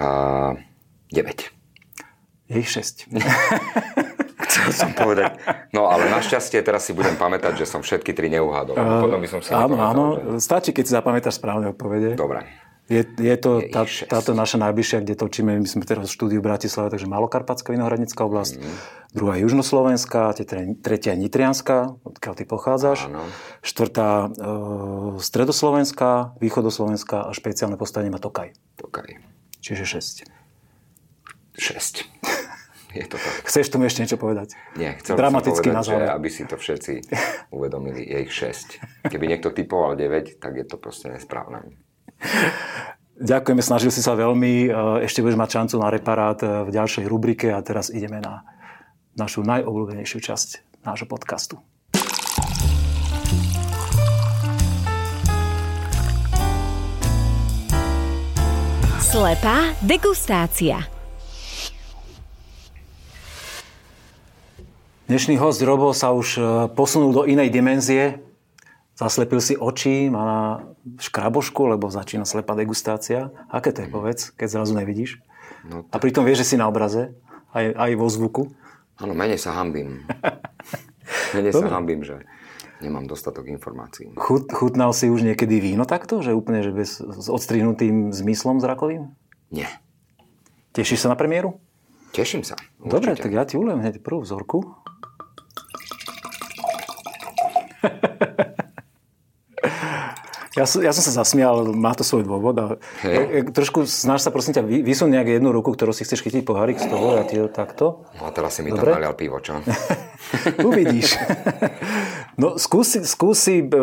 Uh, 0.00 0.58
9. 1.12 2.50
Je 2.50 2.56
ich 2.58 2.70
6. 2.72 3.06
Chcel 4.50 4.70
som 4.74 4.90
povedať. 4.98 5.38
No 5.70 5.86
ale 5.86 6.10
našťastie 6.10 6.58
teraz 6.66 6.88
si 6.88 6.92
budem 6.96 7.14
pamätať, 7.14 7.54
že 7.60 7.66
som 7.70 7.86
všetky 7.86 8.10
tri 8.16 8.32
neuhádol. 8.32 8.74
Uh, 8.74 9.04
Potom 9.04 9.20
by 9.20 9.28
som 9.30 9.40
si 9.44 9.54
Áno, 9.54 9.76
áno. 9.78 10.04
Že... 10.16 10.42
Stačí, 10.42 10.70
keď 10.74 10.84
si 10.88 10.92
zapamätáš 10.96 11.38
správne 11.38 11.70
odpovede. 11.70 12.16
Dobre. 12.18 12.63
Je, 12.84 13.00
je 13.00 13.36
to 13.40 13.64
tá, 13.72 13.88
táto 13.88 14.36
naša 14.36 14.60
najbližšia, 14.60 15.00
kde 15.00 15.16
točíme, 15.16 15.56
my 15.56 15.64
sme 15.64 15.88
teraz 15.88 16.12
v 16.12 16.16
štúdiu 16.20 16.44
v 16.44 16.52
Bratislave, 16.52 16.92
takže 16.92 17.08
Malokarpatská 17.08 17.72
vinohradnická 17.72 18.28
oblasť, 18.28 18.60
mm. 18.60 18.76
druhá 19.16 19.40
Južnoslovenská, 19.40 20.36
tretia 20.84 21.16
Nitrianská, 21.16 21.96
odkiaľ 22.04 22.34
ty 22.36 22.44
pochádzaš, 22.44 23.08
Áno. 23.08 23.24
štvrtá 23.64 24.28
e, 24.28 24.28
Stredoslovenská, 25.16 26.36
Východoslovenská 26.44 27.24
a 27.24 27.30
špeciálne 27.32 27.80
postavenie 27.80 28.12
má 28.12 28.20
Tokaj. 28.20 28.52
Tokaj. 28.76 29.16
Čiže 29.64 29.88
6. 29.88 30.28
6. 31.56 32.04
Je 33.00 33.04
to 33.10 33.18
tak. 33.18 33.34
Chceš 33.48 33.74
tomu 33.74 33.90
ešte 33.90 34.06
niečo 34.06 34.20
povedať? 34.20 34.54
Nie, 34.78 34.94
chcel 35.02 35.18
Dramaticky 35.18 35.66
som 35.66 35.82
povedať, 35.82 35.98
že 35.98 36.14
aby 36.14 36.28
si 36.30 36.42
to 36.46 36.54
všetci 36.54 36.92
uvedomili, 37.50 38.06
je 38.06 38.28
ich 38.28 38.30
6. 38.30 39.08
Keby 39.10 39.24
niekto 39.24 39.50
typoval 39.50 39.98
9, 39.98 40.38
tak 40.38 40.52
je 40.54 40.62
to 40.68 40.78
proste 40.78 41.10
nesprávne. 41.10 41.64
Ďakujeme, 43.14 43.62
snažil 43.62 43.94
si 43.94 44.02
sa 44.02 44.18
veľmi. 44.18 44.68
Ešte 45.06 45.22
budeš 45.22 45.38
mať 45.38 45.50
šancu 45.54 45.74
na 45.78 45.88
reparát 45.88 46.38
v 46.42 46.68
ďalšej 46.74 47.06
rubrike 47.06 47.54
a 47.54 47.62
teraz 47.62 47.88
ideme 47.88 48.18
na 48.18 48.42
našu 49.14 49.46
najobľúbenejšiu 49.46 50.18
časť 50.18 50.82
nášho 50.82 51.06
podcastu. 51.06 51.62
Slepá 58.98 59.78
degustácia. 59.78 60.82
Dnešný 65.06 65.38
host 65.38 65.62
Robo 65.62 65.94
sa 65.94 66.10
už 66.10 66.42
posunul 66.74 67.14
do 67.14 67.22
inej 67.22 67.54
dimenzie 67.54 68.18
Zaslepil 68.94 69.42
si 69.42 69.54
oči, 69.58 70.06
má 70.06 70.22
na 70.22 70.40
škrabošku, 71.02 71.66
lebo 71.66 71.90
začína 71.90 72.22
slepá 72.22 72.54
degustácia. 72.54 73.34
Aké 73.50 73.74
to 73.74 73.82
je, 73.82 73.88
povedz, 73.90 74.30
keď 74.38 74.48
zrazu 74.60 74.78
nevidíš? 74.78 75.18
No, 75.66 75.82
tak... 75.82 75.98
A 75.98 76.02
pritom 76.02 76.22
vieš, 76.22 76.46
že 76.46 76.54
si 76.54 76.56
na 76.56 76.70
obraze, 76.70 77.10
aj, 77.50 77.74
aj 77.74 77.90
vo 77.98 78.06
zvuku. 78.06 78.42
Áno, 79.02 79.10
menej 79.18 79.42
sa 79.42 79.50
hambím. 79.58 80.06
menej 81.36 81.50
sa 81.50 81.66
hambím, 81.74 82.06
že 82.06 82.22
nemám 82.78 83.10
dostatok 83.10 83.50
informácií. 83.50 84.14
Chut, 84.14 84.54
chutnal 84.54 84.94
si 84.94 85.10
už 85.10 85.26
niekedy 85.26 85.58
víno 85.58 85.82
takto? 85.82 86.22
Že 86.22 86.38
úplne 86.38 86.62
že 86.62 86.70
bez, 86.70 87.02
s 87.02 87.26
odstrihnutým 87.26 88.14
zmyslom 88.14 88.62
zrakovým? 88.62 89.10
Nie. 89.50 89.66
Tešíš 90.74 91.06
sa 91.06 91.10
na 91.10 91.18
premiéru? 91.18 91.58
Teším 92.14 92.46
sa. 92.46 92.54
Určite. 92.78 92.90
Dobre, 92.94 93.10
tak 93.18 93.30
ja 93.34 93.42
ti 93.42 93.58
ulejem 93.58 93.82
hneď 93.82 93.98
prvú 93.98 94.22
vzorku. 94.22 94.83
Ja, 100.54 100.64
ja 100.70 100.92
som 100.94 101.02
sa 101.02 101.10
zasmial, 101.10 101.74
má 101.74 101.98
to 101.98 102.06
svoj 102.06 102.22
dôvod. 102.22 102.54
A 102.62 102.66
hey. 103.02 103.42
trošku 103.42 103.90
snaž 103.90 104.22
sa 104.22 104.30
prosím 104.30 104.54
ťa, 104.54 104.62
vysun 104.62 105.10
nejak 105.10 105.42
jednu 105.42 105.50
ruku, 105.50 105.74
ktorú 105.74 105.90
si 105.90 106.06
chceš 106.06 106.22
chytiť 106.22 106.46
pohárik 106.46 106.78
z 106.78 106.86
toho 106.86 107.18
a 107.18 107.26
ti 107.26 107.42
takto. 107.50 108.06
No 108.22 108.26
a 108.26 108.30
teraz 108.30 108.54
si 108.54 108.62
mi 108.62 108.70
Dobre? 108.70 108.94
tam 108.94 109.02
nalial 109.02 109.18
pivo, 109.18 109.42
čo? 109.42 109.58
Uvidíš. 110.70 111.18
no 112.42 112.54
skúsi, 112.54 113.02
skúsi, 113.02 113.66
e, 113.66 113.82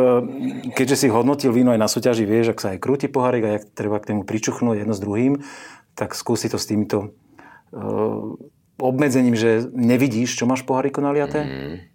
keďže 0.72 0.96
si 0.96 1.08
hodnotil 1.12 1.52
víno 1.52 1.76
aj 1.76 1.80
na 1.84 1.92
súťaži, 1.92 2.24
vieš, 2.24 2.56
ak 2.56 2.60
sa 2.64 2.68
aj 2.72 2.80
krúti 2.80 3.12
pohárik 3.12 3.44
a 3.44 3.50
jak 3.60 3.68
treba 3.76 4.00
k 4.00 4.16
tému 4.16 4.24
pričuchnúť 4.24 4.88
jedno 4.88 4.96
s 4.96 5.04
druhým, 5.04 5.44
tak 6.00 6.16
skúsi 6.16 6.48
to 6.48 6.56
s 6.56 6.72
týmto 6.72 7.12
uh, 7.76 8.40
obmedzením, 8.80 9.36
že 9.36 9.68
nevidíš, 9.76 10.40
čo 10.40 10.48
máš 10.48 10.64
poháriku 10.64 11.04
naliaté. 11.04 11.44
Mm. 11.44 11.91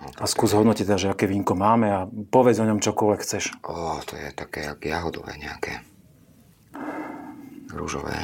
A 0.00 0.24
skús 0.24 0.56
hodnotiť 0.56 0.84
teda, 0.88 0.98
že 1.00 1.12
aké 1.12 1.28
vínko 1.28 1.52
máme 1.56 1.88
a 1.88 2.00
povedz 2.08 2.60
o 2.60 2.68
ňom 2.68 2.80
čokoľvek 2.80 3.20
chceš. 3.20 3.52
Ó, 3.64 4.00
to 4.04 4.16
je 4.16 4.32
také 4.32 4.64
jak 4.68 4.80
jahodové 4.80 5.36
nejaké. 5.36 5.84
Rúžové. 7.72 8.16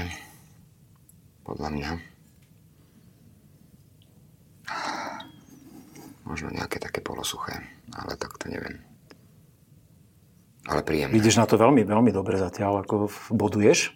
Podľa 1.44 1.68
mňa. 1.72 1.90
Možno 6.26 6.50
nejaké 6.50 6.82
také 6.82 6.98
polosuché, 6.98 7.62
ale 7.94 8.18
tak 8.18 8.34
to 8.36 8.50
neviem. 8.50 8.82
Ale 10.66 10.82
príjemné. 10.82 11.14
Vidíš 11.14 11.38
na 11.38 11.46
to 11.46 11.54
veľmi, 11.54 11.86
veľmi 11.86 12.10
dobre 12.10 12.34
zatiaľ, 12.34 12.82
ako 12.82 13.06
boduješ. 13.30 13.94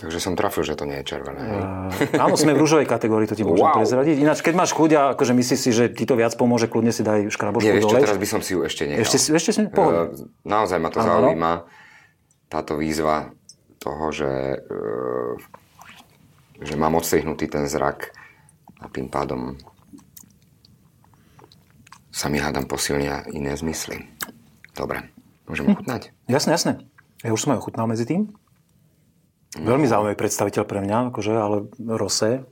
Takže 0.00 0.16
som 0.16 0.32
trafil, 0.32 0.64
že 0.64 0.80
to 0.80 0.88
nie 0.88 0.96
je 1.04 1.12
červené. 1.12 1.44
Uh, 1.44 1.92
áno, 2.24 2.32
sme 2.32 2.56
v 2.56 2.64
rúžovej 2.64 2.88
kategórii, 2.88 3.28
to 3.28 3.36
ti 3.36 3.44
môžem 3.44 3.68
wow. 3.68 3.76
prezradiť. 3.76 4.16
Ináč, 4.16 4.40
keď 4.40 4.56
máš 4.56 4.72
chuť 4.72 4.90
a 4.96 5.00
akože 5.12 5.36
myslíš 5.36 5.60
si, 5.60 5.70
že 5.76 5.84
ti 5.92 6.08
to 6.08 6.16
viac 6.16 6.32
pomôže, 6.40 6.72
kľudne 6.72 6.88
si 6.88 7.04
daj 7.04 7.28
škrabošku 7.28 7.68
Nie, 7.68 7.84
čo, 7.84 8.00
teraz 8.00 8.16
by 8.16 8.24
som 8.24 8.40
si 8.40 8.56
ju 8.56 8.64
ešte 8.64 8.88
nechal. 8.88 9.04
Ešte, 9.04 9.18
ešte 9.36 9.50
si, 9.52 9.60
uh, 9.68 10.08
Naozaj 10.48 10.78
ma 10.80 10.88
to 10.88 11.04
ano, 11.04 11.28
zaujíma, 11.28 11.52
táto 12.48 12.80
výzva 12.80 13.28
toho, 13.76 14.08
že, 14.08 14.32
uh, 14.64 15.36
že 16.64 16.74
mám 16.80 16.96
odstrihnutý 16.96 17.52
ten 17.52 17.68
zrak 17.68 18.16
a 18.80 18.88
tým 18.88 19.12
pádom 19.12 19.60
sa 22.08 22.32
mi 22.32 22.40
hádam 22.40 22.64
posilnia 22.64 23.28
iné 23.36 23.52
zmysly. 23.52 24.08
Dobre, 24.72 25.12
môžeme 25.44 25.76
hm. 25.76 25.76
chutnať? 25.76 26.02
Jasné, 26.24 26.56
jasné. 26.56 26.72
Ja 27.20 27.36
už 27.36 27.44
som 27.44 27.52
aj 27.52 27.60
ochutnal 27.60 27.84
medzi 27.84 28.08
tým. 28.08 28.32
Veľmi 29.58 29.90
zaujímavý 29.90 30.14
predstaviteľ 30.14 30.62
pre 30.62 30.78
mňa, 30.78 31.10
akože, 31.10 31.32
ale 31.34 31.56
Rosé. 31.82 32.46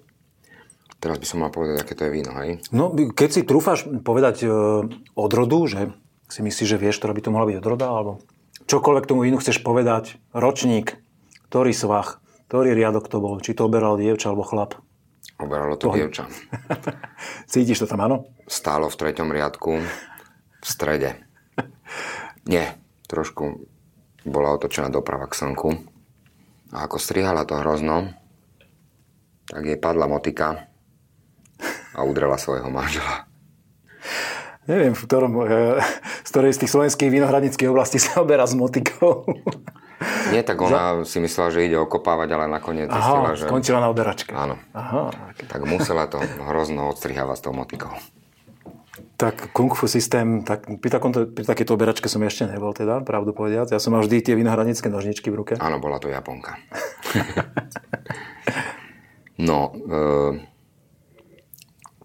Teraz 0.98 1.22
by 1.22 1.26
som 1.30 1.38
mal 1.46 1.54
povedať, 1.54 1.86
aké 1.86 1.94
to 1.94 2.10
je 2.10 2.14
víno, 2.14 2.34
hej? 2.42 2.58
No, 2.74 2.90
keď 2.90 3.28
si 3.30 3.46
trúfaš 3.46 3.86
povedať 4.02 4.42
e, 4.42 4.48
odrodu, 5.14 5.58
že 5.70 5.80
si 6.26 6.42
myslíš, 6.42 6.74
že 6.74 6.80
vieš, 6.80 6.98
ktorá 6.98 7.14
by 7.14 7.22
to 7.22 7.30
mohla 7.30 7.46
byť 7.54 7.56
odroda, 7.62 7.86
alebo 7.86 8.18
čokoľvek 8.66 9.06
tomu 9.06 9.22
vínu 9.22 9.38
chceš 9.38 9.62
povedať, 9.62 10.18
ročník, 10.34 10.98
ktorý 11.46 11.70
svach, 11.70 12.18
ktorý 12.50 12.74
riadok 12.74 13.06
to 13.06 13.22
bol, 13.22 13.38
či 13.38 13.54
to 13.54 13.70
oberal 13.70 13.94
dievča 13.94 14.34
alebo 14.34 14.42
chlap. 14.42 14.82
Oberalo 15.38 15.78
to 15.78 15.94
dievča. 15.94 16.26
Cítiš 17.52 17.78
to 17.78 17.86
tam, 17.86 18.02
áno? 18.02 18.26
Stálo 18.50 18.90
v 18.90 18.98
treťom 18.98 19.30
riadku, 19.30 19.78
v 20.58 20.66
strede. 20.66 21.14
Nie, 22.42 22.74
trošku 23.06 23.70
bola 24.26 24.58
otočená 24.58 24.90
doprava 24.90 25.30
k 25.30 25.38
slnku 25.46 25.97
a 26.72 26.84
ako 26.84 26.96
strihala 27.00 27.48
to 27.48 27.56
hrozno, 27.60 28.12
tak 29.48 29.64
jej 29.64 29.80
padla 29.80 30.04
motika 30.04 30.68
a 31.96 32.04
udrela 32.04 32.36
svojho 32.36 32.68
manžela. 32.68 33.28
Neviem, 34.68 34.92
v 34.92 35.02
ktorom, 35.08 35.32
e, 35.48 35.80
z 36.26 36.28
ktorej 36.28 36.52
z 36.52 36.60
tých 36.64 36.72
slovenských 36.76 37.08
vinohradnických 37.08 37.72
oblastí 37.72 37.96
sa 37.96 38.20
oberá 38.20 38.44
s 38.44 38.52
motikou. 38.52 39.24
Nie, 40.30 40.44
tak 40.44 40.60
ona 40.60 41.02
Za... 41.02 41.08
si 41.08 41.18
myslela, 41.24 41.48
že 41.50 41.64
ide 41.64 41.80
okopávať, 41.80 42.28
ale 42.36 42.46
nakoniec 42.46 42.86
Aha, 42.86 43.00
zistila, 43.00 43.30
že... 43.34 43.44
skončila 43.48 43.78
na 43.82 43.88
oberačke. 43.88 44.30
Áno. 44.36 44.60
Aha, 44.76 45.10
okay. 45.32 45.48
Tak 45.48 45.64
musela 45.64 46.06
to 46.06 46.20
hrozno 46.20 46.92
odstrihávať 46.92 47.36
s 47.40 47.42
tou 47.42 47.56
motikou. 47.56 47.90
Tak 49.18 49.50
kung 49.50 49.74
fu 49.74 49.90
systém, 49.90 50.46
tak 50.46 50.70
pri, 50.78 50.90
takomto, 50.94 51.26
pri 51.26 51.42
takéto 51.42 51.74
oberačke 51.74 52.06
som 52.06 52.22
ešte 52.22 52.46
nebol 52.46 52.70
teda, 52.70 53.02
pravdu 53.02 53.34
povediac. 53.34 53.66
Ja 53.66 53.82
som 53.82 53.98
mal 53.98 54.06
vždy 54.06 54.22
tie 54.22 54.34
vinohradnické 54.38 54.86
nožničky 54.86 55.26
v 55.34 55.42
ruke. 55.42 55.54
Áno, 55.58 55.82
bola 55.82 55.98
to 55.98 56.06
Japonka. 56.06 56.54
no, 59.50 59.74
e, 59.74 60.38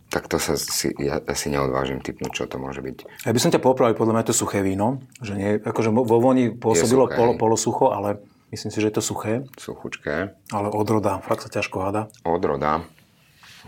tak 0.10 0.25
to 0.25 0.41
sa 0.41 0.58
si, 0.58 0.89
ja, 0.98 1.22
ja 1.22 1.36
si 1.38 1.53
neodvážim 1.53 2.01
typnúť, 2.01 2.34
čo 2.34 2.43
to 2.50 2.58
môže 2.58 2.82
byť. 2.82 3.25
Ja 3.25 3.29
by 3.29 3.39
som 3.41 3.53
ťa 3.53 3.62
popravil, 3.62 3.93
podľa 3.93 4.13
mňa 4.17 4.24
je 4.25 4.29
to 4.34 4.41
suché 4.46 4.65
víno. 4.65 5.05
Že 5.22 5.34
nie, 5.38 5.50
akože 5.62 5.93
vo 5.93 6.17
voni 6.17 6.50
pôsobilo 6.50 7.05
polo, 7.13 7.38
polosucho, 7.38 7.93
ale 7.93 8.25
myslím 8.50 8.74
si, 8.74 8.82
že 8.82 8.89
je 8.89 8.96
to 8.98 9.05
suché. 9.05 9.46
Suchučké. 9.62 10.34
Ale 10.50 10.67
odroda, 10.74 11.22
fakt 11.22 11.46
sa 11.46 11.50
ťažko 11.53 11.77
hada. 11.82 12.01
Odroda. 12.25 12.82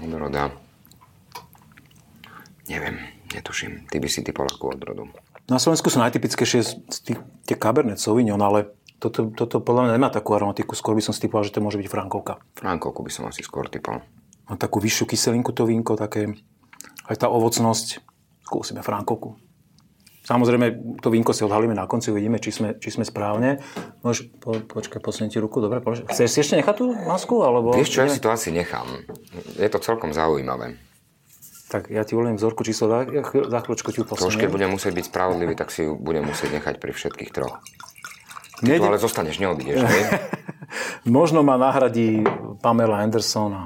Odroda. 0.02 0.50
Neviem. 2.66 3.15
Netuším. 3.36 3.92
Ty 3.92 3.98
by 4.00 4.08
si 4.08 4.24
typol 4.24 4.48
ako 4.48 4.80
odrodu. 4.80 5.04
Na 5.46 5.60
Slovensku 5.60 5.92
sú 5.92 6.00
najtypickejšie 6.02 6.60
tie 7.46 7.56
Cabernet 7.60 8.00
Sauvignon, 8.02 8.40
ale 8.40 8.74
toto, 8.98 9.30
toto 9.30 9.60
podľa 9.62 9.92
mňa 9.92 9.94
nemá 10.00 10.10
takú 10.10 10.34
aromatiku, 10.34 10.74
skôr 10.74 10.96
by 10.96 11.04
som 11.04 11.14
si 11.14 11.28
typoval, 11.28 11.44
že 11.44 11.54
to 11.54 11.62
môže 11.62 11.78
byť 11.78 11.92
frankovka. 11.92 12.42
Frankovku 12.56 13.04
by 13.04 13.12
som 13.12 13.28
asi 13.28 13.44
skôr 13.44 13.68
typol. 13.68 14.02
Má 14.48 14.56
takú 14.56 14.80
vyššiu 14.80 15.06
kyselinku 15.06 15.52
to 15.52 15.68
vínko, 15.68 16.00
také, 16.00 16.34
aj 17.12 17.16
tá 17.20 17.28
ovocnosť. 17.30 18.02
Skúsime 18.46 18.86
frankovku. 18.86 19.42
Samozrejme, 20.26 20.98
to 21.06 21.14
vínko 21.14 21.38
si 21.38 21.46
odhalíme 21.46 21.78
na 21.78 21.86
konci, 21.86 22.10
uvidíme, 22.10 22.42
či 22.42 22.50
sme, 22.50 22.74
či 22.82 22.90
sme 22.90 23.06
správne. 23.06 23.62
Môžeš, 24.02 24.34
po, 24.42 24.58
počkaj, 24.58 24.98
posuniem 24.98 25.30
ti 25.30 25.38
ruku, 25.38 25.62
dobre, 25.62 25.86
polož. 25.86 26.02
Chceš 26.10 26.30
si 26.30 26.42
ešte 26.42 26.58
nechať 26.58 26.76
tú 26.82 26.90
masku? 26.90 27.46
Alebo... 27.46 27.78
Vieš 27.78 27.94
čo, 27.94 28.02
ja 28.02 28.10
si 28.10 28.18
to 28.18 28.34
asi 28.34 28.50
nechám. 28.50 29.06
Je 29.54 29.70
to 29.70 29.78
celkom 29.78 30.18
zaujímavé. 30.18 30.82
Tak 31.66 31.90
ja 31.90 32.02
ti 32.02 32.14
ulejem 32.14 32.36
vzorku 32.36 32.62
číslo 32.62 32.86
2, 32.88 33.10
ja 33.12 33.24
chvíľ- 33.24 33.50
za 33.50 33.60
chvíľočku 33.60 33.90
ti 33.90 34.00
ju 34.00 34.06
posuniem. 34.06 34.48
budem 34.48 34.70
musieť 34.70 34.94
byť 34.94 35.06
spravodlivý, 35.08 35.54
tak 35.54 35.70
si 35.70 35.82
ju 35.82 35.96
budem 35.96 36.22
musieť 36.24 36.54
nechať 36.54 36.78
pri 36.78 36.92
všetkých 36.92 37.32
troch. 37.32 37.58
Ty 38.56 38.72
Nejde- 38.72 38.80
tu 38.80 38.88
ale 38.88 38.98
zostaneš, 38.98 39.36
neodídeš, 39.38 39.82
hej? 39.82 40.04
Možno 41.08 41.42
ma 41.42 41.56
nahradí 41.56 42.26
Pamela 42.60 42.98
Anderson 43.00 43.52
a 43.52 43.64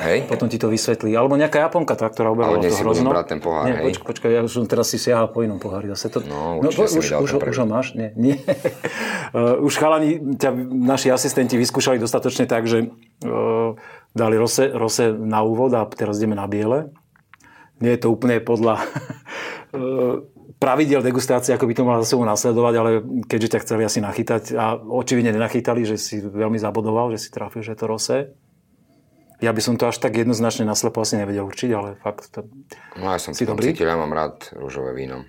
Hej? 0.00 0.24
potom 0.24 0.46
ti 0.46 0.56
to 0.56 0.66
vysvetlí. 0.66 1.12
Alebo 1.12 1.34
nejaká 1.34 1.60
Japonka, 1.60 1.92
tá, 1.92 2.06
ktorá 2.06 2.32
Ale 2.32 2.62
dnes 2.62 2.72
to 2.72 2.80
hrozno. 2.80 3.10
brať 3.10 3.26
ten 3.28 3.40
pohár, 3.42 3.66
Nie, 3.66 3.76
hej? 3.76 3.84
počkaj, 3.92 4.06
počkaj, 4.06 4.30
ja 4.30 4.40
už 4.40 4.52
som 4.52 4.64
teraz 4.64 4.86
si 4.86 4.96
siahal 4.96 5.28
po 5.28 5.42
inom 5.42 5.58
pohári. 5.58 5.90
Zase 5.90 6.08
to... 6.08 6.22
No, 6.22 6.58
mi 6.58 6.70
už, 6.70 6.78
už, 6.78 7.06
ho- 7.12 7.42
už 7.42 7.56
ho 7.58 7.66
máš? 7.66 7.92
Nie. 7.92 8.14
nie. 8.14 8.38
Uh, 9.34 9.58
už 9.66 9.74
chalani, 9.74 10.16
ťa, 10.34 10.50
naši 10.70 11.10
asistenti 11.10 11.54
vyskúšali 11.54 11.98
dostatočne 11.98 12.46
tak, 12.46 12.64
že 12.64 12.88
uh, 12.88 13.74
dali 14.12 14.34
rose, 14.34 14.70
rose 14.70 15.10
na 15.10 15.42
úvod 15.42 15.74
a 15.74 15.84
teraz 15.84 16.16
ideme 16.16 16.34
na 16.34 16.46
biele. 16.46 16.94
Nie 17.78 17.94
je 17.94 18.00
to 18.06 18.08
úplne 18.10 18.42
podľa 18.42 18.82
uh, 19.72 20.22
pravidel 20.62 21.00
degustácie, 21.00 21.54
ako 21.54 21.70
by 21.70 21.74
to 21.74 21.86
malo 21.86 22.02
za 22.02 22.14
sebou 22.14 22.26
nasledovať, 22.26 22.74
ale 22.74 22.90
keďže 23.30 23.48
ťa 23.54 23.62
chceli 23.62 23.82
asi 23.86 24.02
nachytať 24.02 24.42
a 24.58 24.74
očividne 24.74 25.30
nenachytali, 25.30 25.86
že 25.86 25.96
si 25.96 26.18
veľmi 26.18 26.58
zabodoval, 26.58 27.14
že 27.14 27.22
si 27.22 27.28
trafil, 27.30 27.62
že 27.62 27.78
je 27.78 27.80
to 27.80 27.86
rose. 27.86 28.18
Ja 29.38 29.54
by 29.54 29.62
som 29.62 29.78
to 29.78 29.86
až 29.86 30.02
tak 30.02 30.18
jednoznačne 30.18 30.66
naslepo 30.66 30.98
asi 30.98 31.14
nevedel 31.14 31.46
určiť, 31.46 31.70
ale 31.70 31.94
fakt 32.02 32.34
to... 32.34 32.50
No 32.98 33.14
ja 33.14 33.22
som 33.22 33.30
si 33.30 33.46
dobrý? 33.46 33.70
cítil, 33.70 33.86
ja 33.86 33.94
mám 33.94 34.10
rád 34.10 34.50
rúžové 34.58 34.98
víno. 34.98 35.22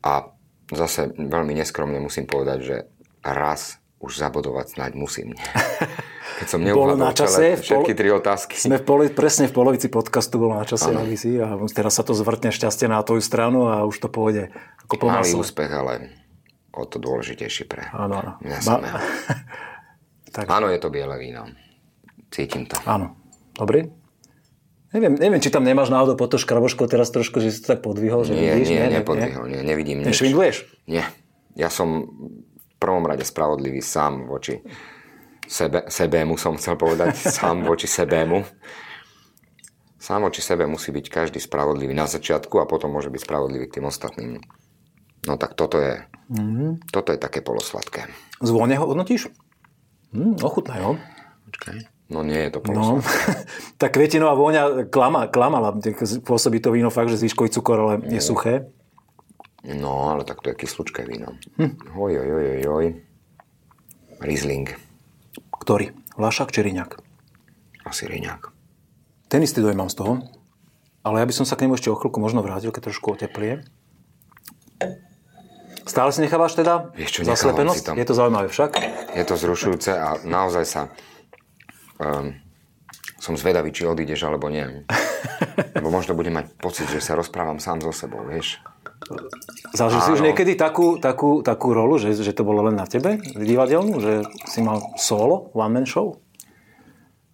A 0.00 0.32
zase 0.72 1.12
veľmi 1.12 1.52
neskromne 1.52 2.00
musím 2.00 2.24
povedať, 2.24 2.58
že 2.64 2.76
raz 3.20 3.76
už 4.00 4.16
zabodovať 4.16 4.80
snáď 4.80 4.92
musím. 4.96 5.36
Keď 6.36 6.46
som 6.52 6.60
Bolo 6.60 7.00
na 7.00 7.16
čase, 7.16 7.56
všetky 7.56 7.96
tri 7.96 8.12
otázky. 8.12 8.60
Sme 8.60 8.76
v 8.76 8.84
poli, 8.84 9.04
presne 9.08 9.48
v 9.48 9.56
polovici 9.56 9.88
podcastu 9.88 10.36
bolo 10.36 10.60
na 10.60 10.68
čase, 10.68 10.92
aby 10.92 11.16
si, 11.16 11.40
a 11.40 11.56
teraz 11.72 11.96
sa 11.96 12.04
to 12.04 12.12
zvrtne 12.12 12.52
šťastie 12.52 12.92
na 12.92 13.00
tvoju 13.00 13.24
stranu 13.24 13.72
a 13.72 13.88
už 13.88 13.96
to 14.04 14.08
pôjde 14.12 14.52
ako 14.84 15.00
po 15.00 15.06
Malý 15.08 15.32
úspech, 15.32 15.72
ale 15.72 16.12
o 16.76 16.84
to 16.84 17.00
dôležitejšie 17.00 17.64
pre 17.64 17.88
Áno, 17.88 18.20
áno. 18.20 18.32
mňa 18.44 18.58
samého. 18.60 18.98
tak, 20.36 20.44
Áno, 20.52 20.68
je 20.68 20.76
to 20.76 20.92
biele 20.92 21.16
víno. 21.16 21.48
Cítim 22.28 22.68
to. 22.68 22.76
áno. 22.84 23.16
Dobrý? 23.56 23.88
Neviem, 24.92 25.16
neviem, 25.16 25.40
či 25.40 25.48
tam 25.48 25.64
nemáš 25.64 25.88
náhodou 25.88 26.20
pod 26.20 26.28
to 26.28 26.36
škraboško 26.36 26.84
teraz 26.84 27.08
trošku, 27.08 27.40
že 27.40 27.48
si 27.48 27.64
to 27.64 27.76
tak 27.76 27.80
podvihol, 27.80 28.28
že 28.28 28.36
Nie, 28.36 28.60
vidíš? 28.60 28.76
nie, 28.76 28.84
nepodvihol, 28.92 29.48
nie, 29.48 29.60
nevidím 29.64 30.04
nič. 30.04 30.12
Nešvindluješ? 30.12 30.56
Nie. 30.84 31.08
Ja 31.56 31.72
som 31.72 32.12
v 32.52 32.74
prvom 32.76 33.08
rade 33.08 33.24
spravodlivý 33.24 33.80
sám 33.80 34.28
voči 34.28 34.60
sebe, 35.48 35.86
sebému, 35.88 36.36
som 36.36 36.58
chcel 36.58 36.76
povedať, 36.78 37.16
sám 37.38 37.64
voči 37.66 37.88
sebému. 37.88 38.44
Sám 39.96 40.22
voči 40.22 40.38
sebe 40.38 40.68
musí 40.70 40.94
byť 40.94 41.06
každý 41.10 41.42
spravodlivý 41.42 41.90
na 41.90 42.06
začiatku 42.06 42.62
a 42.62 42.68
potom 42.68 42.94
môže 42.94 43.10
byť 43.10 43.20
spravodlivý 43.26 43.66
k 43.66 43.80
tým 43.80 43.90
ostatným. 43.90 44.38
No 45.26 45.34
tak 45.34 45.58
toto 45.58 45.82
je, 45.82 45.98
mm-hmm. 46.30 46.94
toto 46.94 47.10
je 47.10 47.18
také 47.18 47.42
polosladké. 47.42 48.06
Z 48.38 48.50
vône 48.54 48.78
ho 48.78 48.86
hodnotíš? 48.86 49.26
Hm, 50.14 50.38
ochutná, 50.38 50.78
jo. 50.78 50.94
Počkaj. 51.50 51.90
No 52.06 52.22
nie 52.22 52.38
je 52.46 52.50
to 52.54 52.62
No, 52.70 53.02
polosladké. 53.02 53.50
tá 53.82 53.90
kvetinová 53.90 54.38
vôňa 54.38 54.86
klama, 54.86 55.26
klamala. 55.26 55.74
Pôsobí 56.22 56.62
to 56.62 56.70
víno 56.70 56.94
fakt, 56.94 57.10
že 57.10 57.18
zvyškový 57.26 57.50
cukor, 57.50 57.78
ale 57.82 57.94
je 58.06 58.22
suché. 58.22 58.70
No, 59.66 60.14
ale 60.14 60.22
tak 60.22 60.46
to 60.46 60.54
je 60.54 60.60
kyslučké 60.62 61.02
víno. 61.02 61.34
Hm. 61.58 61.98
Oj, 61.98 62.12
oj, 62.14 62.30
oj, 62.30 62.46
oj, 62.46 62.62
oj. 62.70 62.86
Riesling. 64.22 64.85
Ktorý? 65.66 65.90
Vlašak 66.14 66.54
či 66.54 66.62
Riňak? 66.62 67.02
Asi 67.82 68.06
riňák. 68.06 68.54
Ten 69.26 69.42
istý 69.42 69.58
dojem 69.58 69.82
mám 69.82 69.90
z 69.90 69.98
toho. 69.98 70.22
Ale 71.02 71.18
ja 71.18 71.26
by 71.26 71.34
som 71.34 71.42
sa 71.42 71.58
k 71.58 71.66
nemu 71.66 71.74
ešte 71.74 71.90
o 71.90 71.98
chvíľku 71.98 72.22
možno 72.22 72.38
vrátil, 72.38 72.70
keď 72.70 72.94
trošku 72.94 73.18
oteplie. 73.18 73.66
Stále 75.82 76.14
si 76.14 76.22
nechávaš 76.22 76.54
teda 76.54 76.94
Vieš 76.94 77.10
čo, 77.10 77.20
zaslepenosť? 77.26 77.82
tam. 77.82 77.98
Je 77.98 78.06
to 78.06 78.14
zaujímavé 78.14 78.46
však. 78.46 78.78
Je 79.10 79.24
to 79.26 79.34
zrušujúce 79.34 79.90
a 79.90 80.22
naozaj 80.22 80.64
sa... 80.70 80.80
Um, 81.98 82.38
som 83.18 83.34
zvedavý, 83.34 83.74
či 83.74 83.90
odídeš 83.90 84.22
alebo 84.22 84.46
nie. 84.46 84.86
Lebo 85.82 85.90
možno 85.90 86.14
budem 86.14 86.38
mať 86.38 86.54
pocit, 86.62 86.86
že 86.86 87.02
sa 87.02 87.18
rozprávam 87.18 87.58
sám 87.58 87.82
so 87.82 87.90
sebou, 87.90 88.22
vieš. 88.22 88.62
Zažil 89.70 90.00
si 90.02 90.10
už 90.18 90.22
niekedy 90.24 90.58
takú, 90.58 90.98
takú, 90.98 91.44
takú 91.44 91.70
rolu, 91.70 92.00
že, 92.00 92.16
že 92.16 92.34
to 92.34 92.42
bolo 92.42 92.66
len 92.66 92.74
na 92.74 92.88
tebe, 92.88 93.22
divadelnú? 93.22 94.02
Že 94.02 94.12
si 94.48 94.60
mal 94.64 94.82
solo, 94.98 95.54
one 95.54 95.70
man 95.70 95.86
show? 95.86 96.18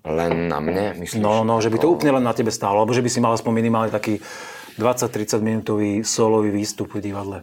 Len 0.03 0.51
na 0.51 0.59
mne, 0.59 0.99
myslíš? 0.99 1.23
No, 1.23 1.47
no, 1.47 1.63
že 1.63 1.71
by 1.71 1.79
to 1.79 1.89
úplne 1.89 2.19
len 2.19 2.25
na 2.27 2.35
tebe 2.35 2.51
stálo, 2.51 2.83
alebo 2.83 2.93
že 2.93 3.01
by 3.01 3.11
si 3.11 3.23
mal 3.23 3.33
aspoň 3.39 3.53
minimálne 3.55 3.91
taký 3.95 4.19
20-30 4.77 5.39
minútový 5.41 5.91
solový 6.03 6.51
výstup 6.51 6.91
v 6.93 7.01
divadle. 7.01 7.39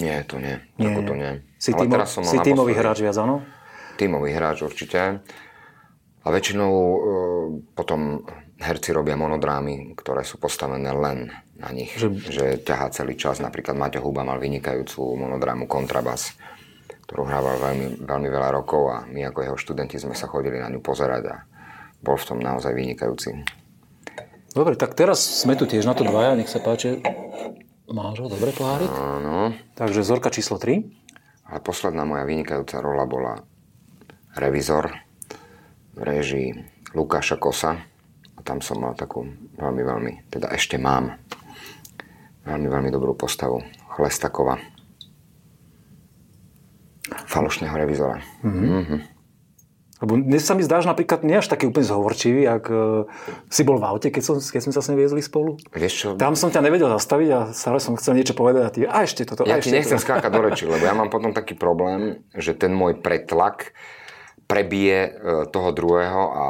Nie, 0.00 0.24
to 0.24 0.40
nie. 0.40 0.60
Nie. 0.80 0.92
Nie. 0.92 1.04
to 1.04 1.14
nie. 1.14 1.32
Si, 1.56 1.72
Ale 1.72 1.88
tímo, 1.88 2.04
som 2.04 2.22
si 2.24 2.36
tímový 2.40 2.72
hráč 2.76 3.00
viac, 3.00 3.16
áno? 3.16 3.44
Tímový 3.96 4.32
hráč 4.32 4.64
určite. 4.64 5.24
A 6.24 6.28
väčšinou 6.28 6.72
e, 6.72 6.98
potom 7.72 8.24
herci 8.60 8.92
robia 8.92 9.16
monodrámy, 9.16 9.96
ktoré 9.96 10.24
sú 10.24 10.36
postavené 10.40 10.90
len 10.92 11.32
na 11.56 11.72
nich. 11.72 11.92
Že- 11.96 12.20
Že, 12.20 12.44
ťahá 12.62 12.92
celý 12.92 13.16
čas. 13.16 13.40
Napríklad 13.40 13.74
Maťo 13.74 14.00
Huba 14.00 14.22
mal 14.22 14.36
vynikajúcu 14.36 15.16
monodrámu 15.16 15.64
Kontrabas, 15.64 16.36
ktorú 17.08 17.24
hrával 17.24 17.56
veľmi, 17.58 17.86
veľmi 18.04 18.28
veľa 18.28 18.50
rokov 18.52 18.82
a 18.90 18.96
my 19.06 19.30
ako 19.30 19.38
jeho 19.42 19.56
študenti 19.56 19.96
sme 19.96 20.12
sa 20.12 20.26
chodili 20.26 20.58
na 20.58 20.68
ňu 20.68 20.80
pozerať 20.80 21.22
a 21.32 21.36
bol 22.02 22.14
v 22.14 22.26
tom 22.28 22.38
naozaj 22.38 22.76
vynikajúci. 22.76 23.30
Dobre, 24.52 24.72
tak 24.76 24.96
teraz 24.96 25.20
sme 25.20 25.52
tu 25.52 25.68
tiež 25.68 25.84
na 25.84 25.92
to 25.92 26.00
dvaja, 26.00 26.32
nech 26.32 26.48
sa 26.48 26.60
páči. 26.60 27.00
Máš 27.86 28.18
ho, 28.18 28.26
dobre 28.26 28.50
pohárik? 28.50 28.88
Áno. 28.88 29.52
Takže 29.76 30.02
vzorka 30.02 30.32
číslo 30.32 30.56
3. 30.58 30.80
Ale 31.46 31.62
posledná 31.62 32.02
moja 32.02 32.26
vynikajúca 32.26 32.82
rola 32.82 33.06
bola 33.06 33.34
revizor 34.34 34.90
v 35.94 36.00
režii 36.02 36.48
Lukáša 36.90 37.38
Kosa. 37.38 37.78
A 38.34 38.40
tam 38.42 38.58
som 38.58 38.82
mal 38.82 38.98
takú 38.98 39.22
veľmi, 39.54 39.82
veľmi, 39.86 40.12
teda 40.28 40.50
ešte 40.50 40.76
mám 40.76 41.14
veľmi, 42.46 42.68
veľmi 42.70 42.90
dobrú 42.94 43.18
postavu 43.18 43.60
Chlestakova. 43.98 44.62
Falošného 47.26 47.74
revizora. 47.74 48.22
Lebo 49.96 50.20
dnes 50.20 50.44
sa 50.44 50.52
mi 50.52 50.60
zdáš 50.60 50.84
napríklad 50.84 51.24
nie 51.24 51.40
až 51.40 51.48
taký 51.48 51.72
úplne 51.72 51.88
zhovorčivý, 51.88 52.44
ak 52.44 52.64
uh, 52.68 53.08
si 53.48 53.64
bol 53.64 53.80
v 53.80 53.88
aute, 53.88 54.12
keď, 54.12 54.22
som, 54.28 54.36
keď 54.36 54.60
sme 54.68 54.72
sa 54.76 54.84
s 54.84 54.92
ním 54.92 55.00
viezli 55.00 55.24
spolu. 55.24 55.56
Vieš 55.72 55.92
čo, 55.96 56.08
Tam 56.20 56.36
som 56.36 56.52
ťa 56.52 56.60
nevedel 56.60 56.92
zastaviť 56.92 57.28
a 57.32 57.40
stále 57.56 57.80
som 57.80 57.96
chcel 57.96 58.20
niečo 58.20 58.36
povedať 58.36 58.62
a 58.62 58.68
ty, 58.68 58.78
a 58.84 59.08
ešte 59.08 59.24
toto, 59.24 59.48
a 59.48 59.56
ja 59.56 59.56
ti 59.56 59.72
ešte 59.72 59.76
nechcem 59.80 59.96
toto. 59.96 60.04
skákať 60.04 60.30
do 60.36 60.40
reči, 60.44 60.64
lebo 60.68 60.84
ja 60.84 60.92
mám 60.92 61.08
potom 61.08 61.32
taký 61.32 61.56
problém, 61.56 62.20
že 62.36 62.52
ten 62.52 62.76
môj 62.76 63.00
pretlak 63.00 63.72
prebije 64.44 65.00
e, 65.00 65.10
toho 65.48 65.72
druhého 65.72 66.22
a 66.28 66.46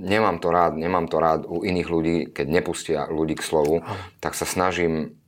nemám 0.00 0.40
to 0.40 0.48
rád, 0.48 0.80
nemám 0.80 1.04
to 1.04 1.20
rád 1.20 1.44
u 1.44 1.60
iných 1.60 1.88
ľudí, 1.92 2.16
keď 2.32 2.46
nepustia 2.48 3.00
ľudí 3.12 3.36
k 3.36 3.44
slovu, 3.44 3.84
tak 4.24 4.32
sa 4.32 4.48
snažím 4.48 5.19